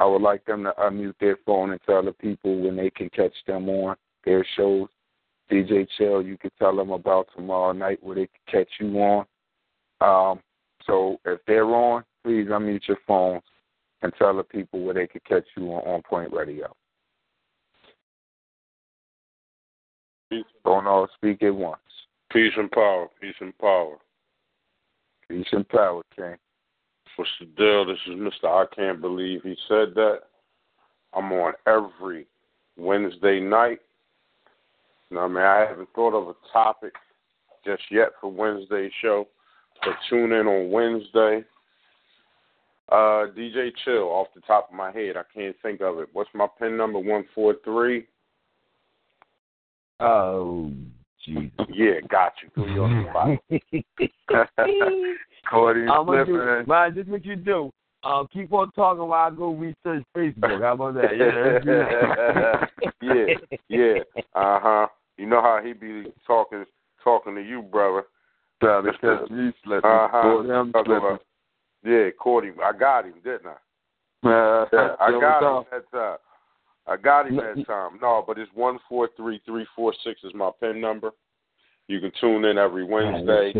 I 0.00 0.06
would 0.06 0.22
like 0.22 0.44
them 0.46 0.64
to 0.64 0.72
unmute 0.78 1.14
their 1.20 1.38
phone 1.44 1.72
and 1.72 1.80
tell 1.84 2.02
the 2.02 2.12
people 2.12 2.58
when 2.58 2.74
they 2.74 2.88
can 2.88 3.10
catch 3.10 3.34
them 3.46 3.68
on 3.68 3.96
their 4.24 4.44
shows. 4.56 4.88
DJ 5.52 5.86
Chill, 5.98 6.22
you 6.22 6.38
can 6.38 6.50
tell 6.58 6.74
them 6.74 6.90
about 6.90 7.28
tomorrow 7.36 7.72
night 7.72 8.02
where 8.02 8.16
they 8.16 8.26
can 8.26 8.64
catch 8.64 8.68
you 8.80 8.98
on. 8.98 9.26
Um, 10.00 10.40
so 10.86 11.18
if 11.26 11.40
they're 11.46 11.66
on, 11.66 12.04
please 12.24 12.46
unmute 12.46 12.88
your 12.88 12.96
phones 13.06 13.42
and 14.00 14.10
tell 14.18 14.34
the 14.34 14.42
people 14.42 14.82
where 14.82 14.94
they 14.94 15.06
can 15.06 15.20
catch 15.28 15.44
you 15.54 15.64
on 15.70 15.86
On 15.86 16.02
Point 16.02 16.32
Radio. 16.32 16.74
Don't 20.64 20.86
all 20.86 21.08
speak 21.16 21.42
at 21.42 21.54
once. 21.54 21.80
Peace 22.32 22.52
and 22.56 22.70
power. 22.70 23.08
Peace 23.20 23.34
and 23.40 23.56
power. 23.58 23.96
Peace 25.28 25.46
and 25.52 25.68
power, 25.68 26.02
King. 26.16 26.36
What's 27.20 27.30
the 27.38 27.44
deal? 27.44 27.84
This 27.84 27.98
is 28.06 28.14
Mr. 28.14 28.46
I 28.46 28.64
Can't 28.74 28.98
Believe 28.98 29.42
He 29.42 29.54
Said 29.68 29.88
That. 29.94 30.20
I'm 31.12 31.30
on 31.32 31.52
every 31.66 32.26
Wednesday 32.78 33.40
night. 33.40 33.80
Now, 35.10 35.24
I 35.24 35.28
mean, 35.28 35.36
I 35.44 35.66
haven't 35.68 35.90
thought 35.94 36.14
of 36.14 36.28
a 36.28 36.34
topic 36.50 36.94
just 37.62 37.82
yet 37.90 38.12
for 38.22 38.32
Wednesday's 38.32 38.90
show, 39.02 39.28
but 39.84 39.92
tune 40.08 40.32
in 40.32 40.46
on 40.46 40.70
Wednesday. 40.70 41.44
Uh, 42.88 43.28
DJ 43.36 43.68
Chill, 43.84 44.04
off 44.04 44.28
the 44.34 44.40
top 44.40 44.70
of 44.70 44.74
my 44.74 44.90
head, 44.90 45.18
I 45.18 45.24
can't 45.34 45.56
think 45.60 45.82
of 45.82 45.98
it. 45.98 46.08
What's 46.14 46.30
my 46.32 46.46
pin 46.58 46.78
number? 46.78 47.00
One 47.00 47.26
four 47.34 47.54
three. 47.62 48.06
Oh, 50.00 50.72
Jesus. 51.26 51.50
Yeah, 51.68 52.00
got 52.08 52.32
you. 52.42 52.50
Threw 55.48 55.82
you 55.82 55.90
on 55.90 56.06
the 56.06 56.24
spot. 56.24 56.26
Cody 56.26 56.26
I'm 56.26 56.26
gonna 56.26 56.26
do, 56.26 56.66
man, 56.68 56.94
this 56.94 57.04
is 57.06 57.10
what 57.10 57.24
you 57.24 57.36
do. 57.36 57.70
Uh, 58.02 58.24
keep 58.32 58.52
on 58.52 58.70
talking 58.72 59.06
while 59.06 59.30
I 59.30 59.34
go 59.34 59.52
research 59.52 60.04
Facebook. 60.16 60.60
How 60.62 60.72
about 60.72 60.94
that? 60.94 61.16
Yeah, 61.16 61.30
that. 61.64 62.70
yeah, 63.02 63.58
yeah. 63.68 64.22
Uh 64.34 64.58
huh. 64.60 64.86
You 65.18 65.26
know 65.26 65.42
how 65.42 65.60
he 65.62 65.74
be 65.74 66.10
talking 66.26 66.64
talking 67.04 67.34
to 67.34 67.42
you, 67.42 67.62
brother. 67.62 68.04
Trying 68.62 68.84
to 68.84 68.92
catch 68.92 69.30
me 69.30 69.52
slipping. 69.64 69.90
Uh 69.90 70.08
huh. 70.10 71.18
Yeah, 71.84 72.10
caught 72.18 72.44
him. 72.44 72.54
I 72.62 72.72
got 72.78 73.04
him, 73.04 73.14
didn't 73.24 73.46
I? 73.46 74.28
Uh, 74.28 74.66
Yeah, 74.72 74.94
I 75.00 75.10
got 75.20 75.58
him 75.58 75.64
that 75.70 75.90
time. 75.90 76.18
I 76.86 76.96
got 76.96 77.26
him 77.26 77.36
that 77.36 77.66
time. 77.66 77.98
No, 78.00 78.24
but 78.26 78.38
it's 78.38 78.50
one 78.54 78.78
four 78.88 79.08
three 79.16 79.40
three 79.44 79.66
four 79.76 79.94
six 80.04 80.20
is 80.24 80.32
my 80.34 80.50
pin 80.60 80.80
number. 80.80 81.10
You 81.88 82.00
can 82.00 82.12
tune 82.20 82.44
in 82.44 82.56
every 82.58 82.84
Wednesday. 82.84 83.52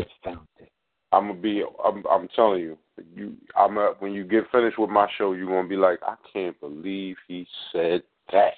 I'm 1.13 1.29
gonna 1.29 1.41
be. 1.41 1.65
I'm, 1.85 2.05
I'm 2.11 2.29
telling 2.35 2.61
you. 2.61 2.79
You. 3.15 3.35
I'm. 3.57 3.79
A, 3.79 3.95
when 3.99 4.13
you 4.13 4.25
get 4.25 4.51
finished 4.53 4.79
with 4.79 4.91
my 4.91 5.09
show, 5.19 5.33
you're 5.33 5.47
gonna 5.47 5.69
be 5.69 5.77
like, 5.77 5.99
I 6.03 6.15
can't 6.33 6.59
believe 6.61 7.17
he 7.27 7.47
said 7.73 8.03
that. 8.33 8.55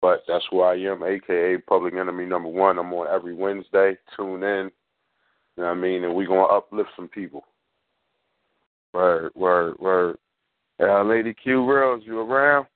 But 0.00 0.24
that's 0.26 0.44
who 0.50 0.62
I 0.62 0.74
am, 0.74 1.04
aka 1.04 1.58
Public 1.58 1.94
Enemy 1.94 2.26
Number 2.26 2.48
One. 2.48 2.78
I'm 2.78 2.92
on 2.92 3.06
every 3.06 3.34
Wednesday. 3.34 3.96
Tune 4.16 4.42
in. 4.42 4.70
You 5.56 5.62
know 5.62 5.68
what 5.68 5.70
I 5.70 5.74
mean? 5.74 6.04
And 6.04 6.14
we're 6.14 6.26
gonna 6.26 6.42
uplift 6.42 6.90
some 6.96 7.08
people. 7.08 7.44
Word, 8.92 9.30
word, 9.34 9.78
word. 9.78 10.18
Uh, 10.80 11.04
Lady 11.04 11.32
Q 11.34 11.64
Reels, 11.70 12.02
you 12.04 12.18
around? 12.18 12.66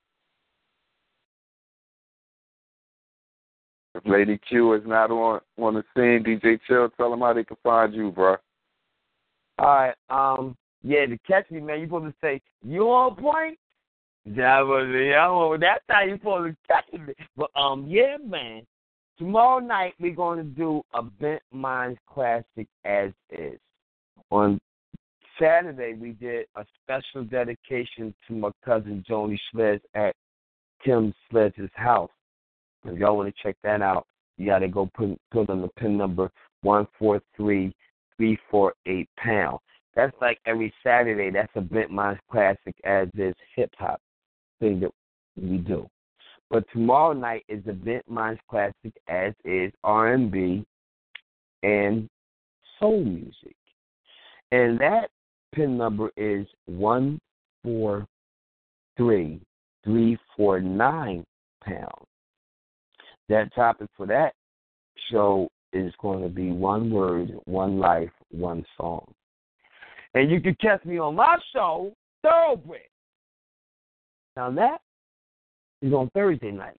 Lady 4.04 4.38
Q 4.48 4.74
is 4.74 4.82
not 4.86 5.10
on 5.10 5.40
on 5.58 5.74
the 5.74 5.84
scene, 5.94 6.24
DJ 6.24 6.58
Chill, 6.66 6.88
tell 6.90 7.10
them 7.10 7.20
how 7.20 7.32
they 7.32 7.44
can 7.44 7.56
find 7.62 7.94
you, 7.94 8.10
bro. 8.10 8.36
All 9.58 9.66
right. 9.66 9.94
Um. 10.10 10.56
Yeah, 10.82 11.06
to 11.06 11.18
catch 11.26 11.50
me, 11.50 11.60
man, 11.60 11.80
you 11.80 11.86
supposed 11.86 12.06
to 12.06 12.14
say 12.22 12.40
you 12.62 12.82
on 12.82 13.16
point. 13.16 13.58
That 14.26 14.60
was 14.60 14.88
yeah. 14.92 15.56
That's 15.60 15.84
how 15.88 16.04
you 16.04 16.16
supposed 16.18 16.54
to 16.54 16.66
catch 16.68 16.92
me. 16.92 17.14
But 17.36 17.50
um, 17.56 17.86
yeah, 17.88 18.16
man. 18.24 18.62
Tomorrow 19.18 19.60
night 19.60 19.94
we're 19.98 20.14
going 20.14 20.38
to 20.38 20.44
do 20.44 20.82
a 20.92 21.02
Bent 21.02 21.42
Minds 21.50 21.98
classic 22.06 22.68
as 22.84 23.12
is. 23.30 23.58
On 24.30 24.60
Saturday 25.40 25.94
we 25.94 26.12
did 26.12 26.46
a 26.56 26.64
special 26.82 27.24
dedication 27.24 28.14
to 28.28 28.34
my 28.34 28.50
cousin 28.64 29.04
Joni 29.08 29.38
Sledge 29.50 29.80
at 29.94 30.14
Tim 30.84 31.14
Sledge's 31.30 31.70
house. 31.74 32.10
If 32.88 32.98
y'all 32.98 33.16
want 33.16 33.34
to 33.34 33.42
check 33.42 33.56
that 33.62 33.82
out, 33.82 34.06
you 34.36 34.46
got 34.46 34.60
to 34.60 34.68
go 34.68 34.88
put 34.94 35.18
put 35.30 35.50
on 35.50 35.62
the 35.62 35.68
pin 35.78 35.96
number 35.96 36.30
one 36.62 36.86
four 36.98 37.20
three 37.36 37.74
three 38.16 38.38
four 38.50 38.74
eight 38.86 39.08
pound. 39.16 39.58
That's 39.94 40.14
like 40.20 40.38
every 40.46 40.72
Saturday. 40.84 41.30
That's 41.30 41.52
a 41.54 41.60
Bent 41.60 41.90
Minds 41.90 42.20
classic 42.30 42.74
as 42.84 43.08
is 43.16 43.34
hip 43.54 43.70
hop 43.78 44.00
thing 44.60 44.80
that 44.80 44.90
we 45.36 45.58
do. 45.58 45.88
But 46.50 46.64
tomorrow 46.72 47.12
night 47.12 47.44
is 47.48 47.64
the 47.64 47.72
Bent 47.72 48.08
Minds 48.08 48.40
classic 48.48 48.92
as 49.08 49.32
is 49.44 49.72
R 49.82 50.12
and 50.12 50.30
B 50.30 50.64
and 51.62 52.08
soul 52.78 53.02
music, 53.04 53.56
and 54.52 54.78
that 54.78 55.10
pin 55.54 55.76
number 55.76 56.10
is 56.16 56.46
one 56.66 57.18
four 57.64 58.06
three 58.96 59.40
three 59.82 60.18
four 60.36 60.60
nine 60.60 61.24
pound. 61.64 62.06
That 63.28 63.54
topic 63.54 63.88
for 63.96 64.06
that 64.06 64.34
show 65.10 65.48
is 65.72 65.92
going 66.00 66.22
to 66.22 66.28
be 66.28 66.50
one 66.50 66.90
word, 66.90 67.32
one 67.44 67.78
life, 67.78 68.10
one 68.30 68.64
song. 68.76 69.04
And 70.14 70.30
you 70.30 70.40
can 70.40 70.56
catch 70.60 70.84
me 70.84 70.98
on 70.98 71.16
my 71.16 71.36
show, 71.52 71.92
Thoroughbred. 72.22 72.80
Now 74.36 74.50
that 74.52 74.80
is 75.82 75.92
on 75.92 76.10
Thursday 76.14 76.50
night. 76.50 76.76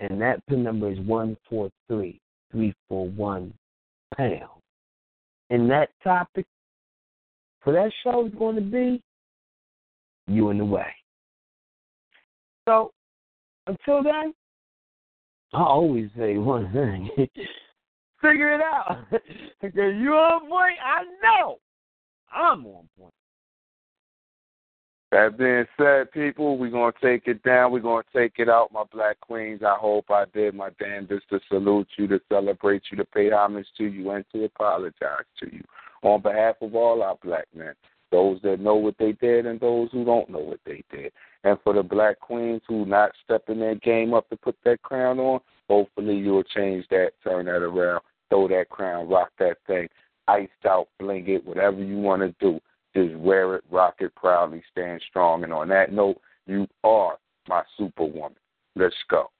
And 0.00 0.20
that 0.20 0.44
pin 0.46 0.62
number 0.62 0.90
is 0.90 0.98
one 1.00 1.36
four 1.48 1.70
three 1.88 2.20
three 2.50 2.74
four 2.88 3.08
one 3.08 3.52
pound. 4.16 4.60
And 5.50 5.70
that 5.70 5.90
topic 6.02 6.46
for 7.62 7.72
that 7.72 7.90
show 8.04 8.26
is 8.26 8.32
going 8.34 8.56
to 8.56 8.62
be 8.62 9.02
you 10.26 10.50
in 10.50 10.58
the 10.58 10.64
way. 10.64 10.86
So 12.68 12.90
until 13.66 14.02
then, 14.02 14.34
I 15.52 15.62
always 15.62 16.10
say 16.16 16.36
one 16.38 16.72
thing. 16.72 17.10
Figure 18.20 18.54
it 18.54 18.60
out. 18.60 19.04
because 19.62 19.94
you 19.96 20.14
on 20.14 20.48
point, 20.48 20.78
I 20.84 21.04
know. 21.22 21.58
I'm 22.32 22.66
on 22.66 22.88
point. 22.98 23.12
That 25.12 25.38
being 25.38 25.64
said, 25.78 26.10
people, 26.10 26.58
we're 26.58 26.70
going 26.70 26.92
to 26.92 27.00
take 27.00 27.28
it 27.28 27.42
down. 27.44 27.70
We're 27.70 27.80
going 27.80 28.02
to 28.12 28.18
take 28.18 28.34
it 28.38 28.48
out, 28.48 28.72
my 28.72 28.82
black 28.92 29.20
queens. 29.20 29.62
I 29.64 29.76
hope 29.78 30.10
I 30.10 30.24
did 30.34 30.54
my 30.54 30.70
damnedest 30.80 31.28
to 31.30 31.38
salute 31.48 31.86
you, 31.96 32.08
to 32.08 32.20
celebrate 32.28 32.82
you, 32.90 32.96
to 32.96 33.04
pay 33.04 33.30
homage 33.30 33.66
to 33.78 33.84
you, 33.84 34.10
and 34.10 34.24
to 34.32 34.44
apologize 34.44 35.24
to 35.40 35.48
you 35.50 35.62
on 36.02 36.22
behalf 36.22 36.56
of 36.60 36.74
all 36.74 37.02
our 37.02 37.16
black 37.22 37.46
men, 37.54 37.74
those 38.16 38.40
that 38.40 38.60
know 38.60 38.76
what 38.76 38.96
they 38.98 39.12
did 39.12 39.44
and 39.44 39.60
those 39.60 39.90
who 39.92 40.02
don't 40.02 40.30
know 40.30 40.38
what 40.38 40.60
they 40.64 40.82
did. 40.90 41.12
And 41.44 41.58
for 41.62 41.74
the 41.74 41.82
black 41.82 42.18
queens 42.18 42.62
who 42.66 42.86
not 42.86 43.10
stepping 43.22 43.60
their 43.60 43.74
game 43.74 44.14
up 44.14 44.26
to 44.30 44.36
put 44.36 44.56
that 44.64 44.80
crown 44.80 45.18
on, 45.18 45.40
hopefully 45.68 46.16
you'll 46.16 46.42
change 46.42 46.86
that, 46.88 47.10
turn 47.22 47.44
that 47.44 47.62
around, 47.62 48.00
throw 48.30 48.48
that 48.48 48.70
crown, 48.70 49.06
rock 49.06 49.32
that 49.38 49.58
thing, 49.66 49.86
iced 50.28 50.50
out, 50.66 50.88
bling 50.98 51.28
it, 51.28 51.46
whatever 51.46 51.84
you 51.84 51.98
want 51.98 52.22
to 52.22 52.34
do. 52.40 52.58
Just 52.94 53.14
wear 53.16 53.56
it, 53.56 53.64
rock 53.70 53.96
it 53.98 54.14
proudly, 54.14 54.62
stand 54.72 55.02
strong. 55.10 55.44
And 55.44 55.52
on 55.52 55.68
that 55.68 55.92
note, 55.92 56.18
you 56.46 56.66
are 56.84 57.18
my 57.46 57.62
superwoman. 57.76 58.38
Let's 58.76 58.94
go. 59.10 59.30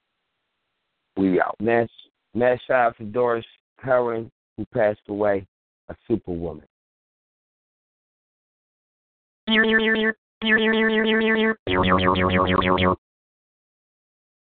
We 1.16 1.40
out. 1.40 1.56
Mass, 1.62 1.88
mass 2.34 2.58
shout 2.66 2.88
out 2.88 2.98
to 2.98 3.04
Doris 3.04 3.46
Curran, 3.78 4.30
who 4.58 4.66
passed 4.66 5.00
away, 5.08 5.46
a 5.88 5.96
superwoman. 6.06 6.66
Thank 9.47 9.64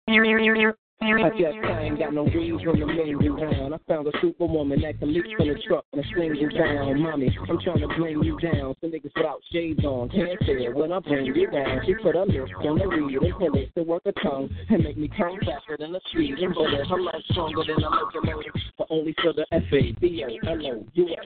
you. 0.08 0.85
I 1.02 1.30
just 1.30 1.58
ain't 1.80 2.00
got 2.00 2.14
no 2.14 2.26
reason 2.26 2.80
to 2.80 2.86
mingle 2.86 3.36
down. 3.36 3.74
I 3.74 3.78
found 3.88 4.08
a 4.08 4.12
superwoman 4.22 4.82
that 4.82 5.00
can 5.00 5.14
leap 5.14 5.26
from 5.38 5.48
the 5.48 5.56
truck 5.68 5.86
and 5.94 6.04
swing 6.14 6.36
you 6.36 6.50
down. 6.50 7.02
Mommy, 7.02 7.38
I'm 7.50 7.60
trying 7.60 7.80
to 7.80 7.88
bring 7.98 8.24
you 8.24 8.40
down. 8.40 8.76
Some 8.82 8.92
niggas 8.92 9.12
without 9.16 9.42
shades 9.52 9.84
on 9.84 10.10
can't 10.10 10.40
say 10.46 10.70
when 10.74 10.92
I 10.92 11.00
bring 11.00 11.26
you 11.26 11.52
down. 11.52 11.82
She 11.86 11.96
put 11.96 12.16
her 12.16 12.26
lips 12.26 12.52
on 12.64 12.80
the 12.80 12.88
reed 12.88 13.22
and 13.22 13.34
pull 13.38 13.56
it 13.56 13.76
to 13.76 13.84
work 13.84 14.04
her 14.06 14.14
tongue 14.24 14.50
and 14.70 14.84
make 14.84 14.98
me 14.98 15.10
come 15.16 15.38
faster 15.46 15.78
than 15.78 15.94
a 15.96 16.00
speed 16.12 16.40
and 16.40 16.54
bullet. 16.54 16.88
Her 16.88 17.00
love 17.00 17.22
stronger 17.30 17.64
than 17.68 17.84
a 17.84 17.90
locomotive, 17.90 18.54
but 18.78 18.88
only 18.90 19.14
for 19.22 19.34
the 19.34 19.46
F 19.52 19.64
A 19.74 19.92
B 20.00 20.24
O 20.24 20.28
L 20.50 20.66
O 20.66 20.86
U 20.94 21.10
S. 21.10 21.26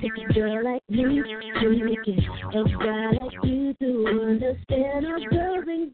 take 0.00 0.12
a 0.18 0.32
girl 0.32 0.64
like 0.64 0.82
me 0.88 1.22
make 1.62 2.06
it. 2.06 2.24
A 2.54 2.64
guy 2.78 3.10
like 3.20 3.32
you 3.44 3.74
to 3.80 3.90
understand 4.22 5.06
a 5.06 5.18
girls 5.30 5.64
thing. 5.66 5.92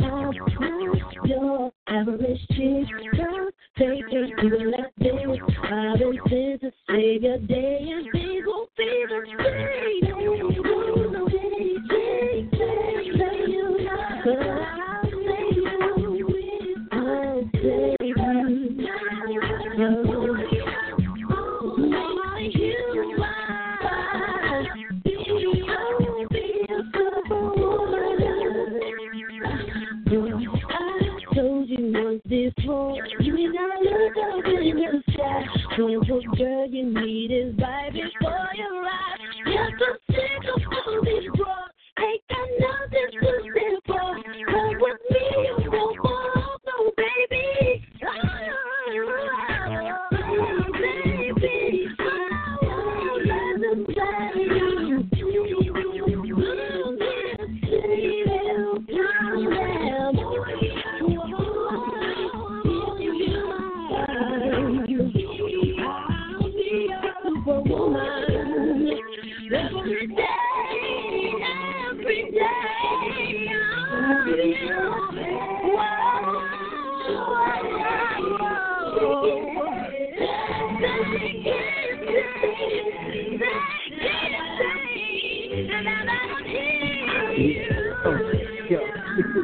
I'm 0.00 0.06
not 0.06 0.34
your 1.24 1.72
average 1.88 2.40
chick. 2.50 2.86
Girl, 3.16 3.48
take 3.78 4.04
her 4.12 4.26
to 4.40 4.50
the 4.50 4.64
left 4.76 4.98
day. 4.98 5.24
Sent 6.28 6.60
to 6.60 6.70
save 6.88 7.22
your 7.22 7.38
day 7.38 7.78
and 7.80 8.04
take, 8.12 8.44
take, 11.88 12.50
take, 12.50 13.12
say 13.18 13.36
you 19.78 20.15
Don't 35.76 36.08
what 36.08 36.38
girl 36.38 36.66
you 36.66 36.86
need 36.86 37.30
is 37.30 37.54
right 37.58 37.92
before 37.92 38.48
you 38.54 38.82
rise. 38.82 39.18
Just 39.44 39.82
a 39.82 40.12
single 40.12 40.58
for 40.72 41.04
this 41.04 41.24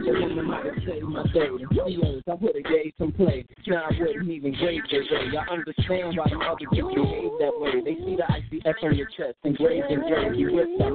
this 0.04 0.14
is 0.14 0.38
a 0.38 0.42
might 0.42 0.66
have 0.66 0.76
my 1.02 1.22
day. 1.32 1.48
She 1.72 1.98
I 2.26 2.34
would 2.34 2.56
have 2.56 2.64
gave 2.64 2.92
some 2.98 3.12
play. 3.12 3.46
Now 3.66 3.84
I 3.90 3.92
wouldn't 3.98 4.30
even 4.30 4.54
grade 4.54 4.82
their 4.90 5.02
way. 5.02 5.36
I 5.36 5.52
understand 5.52 6.16
why 6.16 6.28
them 6.28 6.42
other 6.42 6.66
kids 6.72 6.88
behave 6.94 7.32
that 7.40 7.52
way. 7.56 7.80
They 7.84 7.96
see 8.04 8.16
the 8.16 8.30
icy 8.30 8.62
F 8.64 8.76
on 8.82 8.96
your 8.96 9.08
chest, 9.16 9.36
engraved 9.44 9.90
in 9.90 10.00
drag. 10.00 10.36
You 10.36 10.56
ripped 10.56 10.78
that 10.78 10.92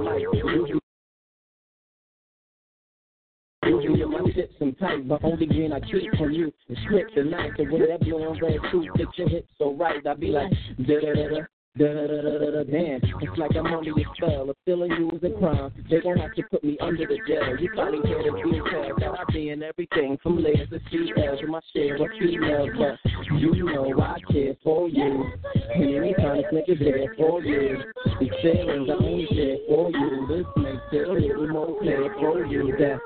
you 3.82 3.96
get 3.96 4.08
my 4.08 4.20
tips 4.30 4.54
and 4.60 4.78
tight, 4.78 5.08
but 5.08 5.24
only 5.24 5.46
green 5.46 5.72
I 5.72 5.80
keep 5.80 6.14
from 6.16 6.32
you 6.32 6.52
is 6.68 6.78
script 6.84 7.16
and 7.16 7.30
night. 7.30 7.52
So 7.56 7.64
when 7.64 7.88
that 7.88 8.00
blue 8.00 8.30
and 8.30 8.40
red 8.40 8.58
suit 8.70 8.88
fits 8.96 9.10
your 9.16 9.28
hips 9.28 9.48
so 9.58 9.74
right, 9.74 10.06
I 10.06 10.14
be 10.14 10.28
like 10.28 10.52
da 10.86 11.00
da 11.00 11.14
da 11.14 11.28
da. 11.28 11.40
Da 11.76 11.86
da 11.86 12.06
da 12.06 12.22
da 12.22 12.50
da 12.50 12.62
damn, 12.64 13.00
it's 13.20 13.38
like 13.38 13.54
I'm 13.54 13.66
under 13.66 13.90
your 13.90 14.06
spell. 14.16 14.50
If 14.50 14.56
feeling 14.64 14.90
you 14.92 15.10
is 15.10 15.22
a 15.22 15.30
crime, 15.38 15.70
they 15.88 16.00
gon' 16.00 16.16
have 16.18 16.34
to 16.34 16.42
put 16.44 16.64
me 16.64 16.76
under 16.80 17.06
the 17.06 17.18
jail. 17.28 17.56
You 17.60 17.70
probably 17.74 18.00
hear 18.08 18.18
the 18.18 18.30
details 18.42 18.98
that 18.98 19.10
I 19.10 19.32
be 19.32 19.50
in 19.50 19.62
everything 19.62 20.18
from 20.22 20.42
layers 20.42 20.68
to 20.70 20.80
CLs 20.90 21.40
with 21.42 21.50
my 21.50 21.60
share 21.72 21.96
of 21.96 22.08
females, 22.18 22.70
but 22.78 22.98
you 23.38 23.64
know 23.64 24.00
I 24.00 24.18
care 24.32 24.54
for 24.64 24.88
you. 24.88 25.30
And 25.74 25.94
anytime 25.94 26.38
this 26.38 26.46
nigga's 26.52 26.80
there 26.80 27.14
for 27.16 27.42
you, 27.42 27.82
these 28.18 28.30
feelings 28.42 28.88
I 28.90 28.94
only 28.94 29.26
share 29.26 29.58
for 29.68 29.90
you. 29.90 30.26
This 30.26 30.46
makes 30.56 30.82
it 30.92 31.08
a 31.08 31.12
little 31.12 31.48
more 31.48 31.78
clear 31.80 32.14
for 32.18 32.44
you 32.46 32.74
that. 32.78 32.98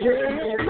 Yeah. 0.00 0.69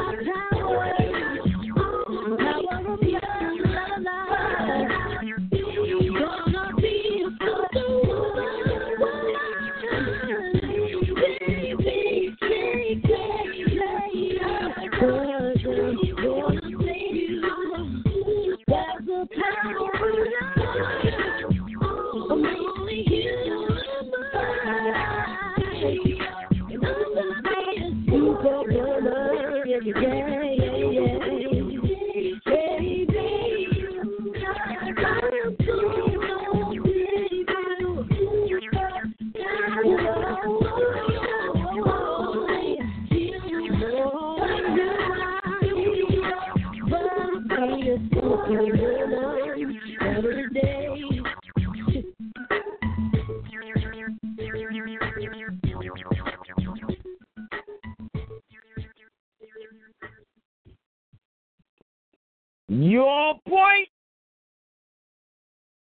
You're 62.81 63.07
on 63.07 63.39
point. 63.47 63.89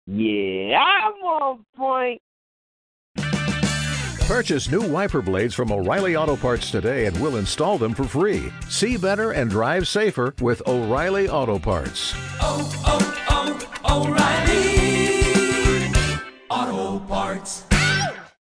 Yeah, 0.07 0.79
I'm 0.79 1.13
on 1.13 1.67
point. 1.77 2.23
Purchase 4.27 4.71
new 4.71 4.81
wiper 4.89 5.21
blades 5.21 5.55
from 5.55 5.73
O'Reilly 5.73 6.17
Auto 6.17 6.37
Parts 6.37 6.71
today 6.71 7.05
and 7.05 7.21
we'll 7.21 7.37
install 7.37 7.77
them 7.77 7.93
for 7.95 8.05
free. 8.05 8.51
See 8.71 8.97
better 8.97 9.33
and 9.33 9.51
drive 9.51 9.87
safer 9.87 10.35
with 10.41 10.67
O'Reilly 10.67 11.29
Auto 11.29 11.59
Parts. 11.59 12.15
Oh, 12.41 12.73
oh, 12.87 13.59
oh, 13.85 14.07
O'Reilly 14.09 14.31
Auto 16.49 16.80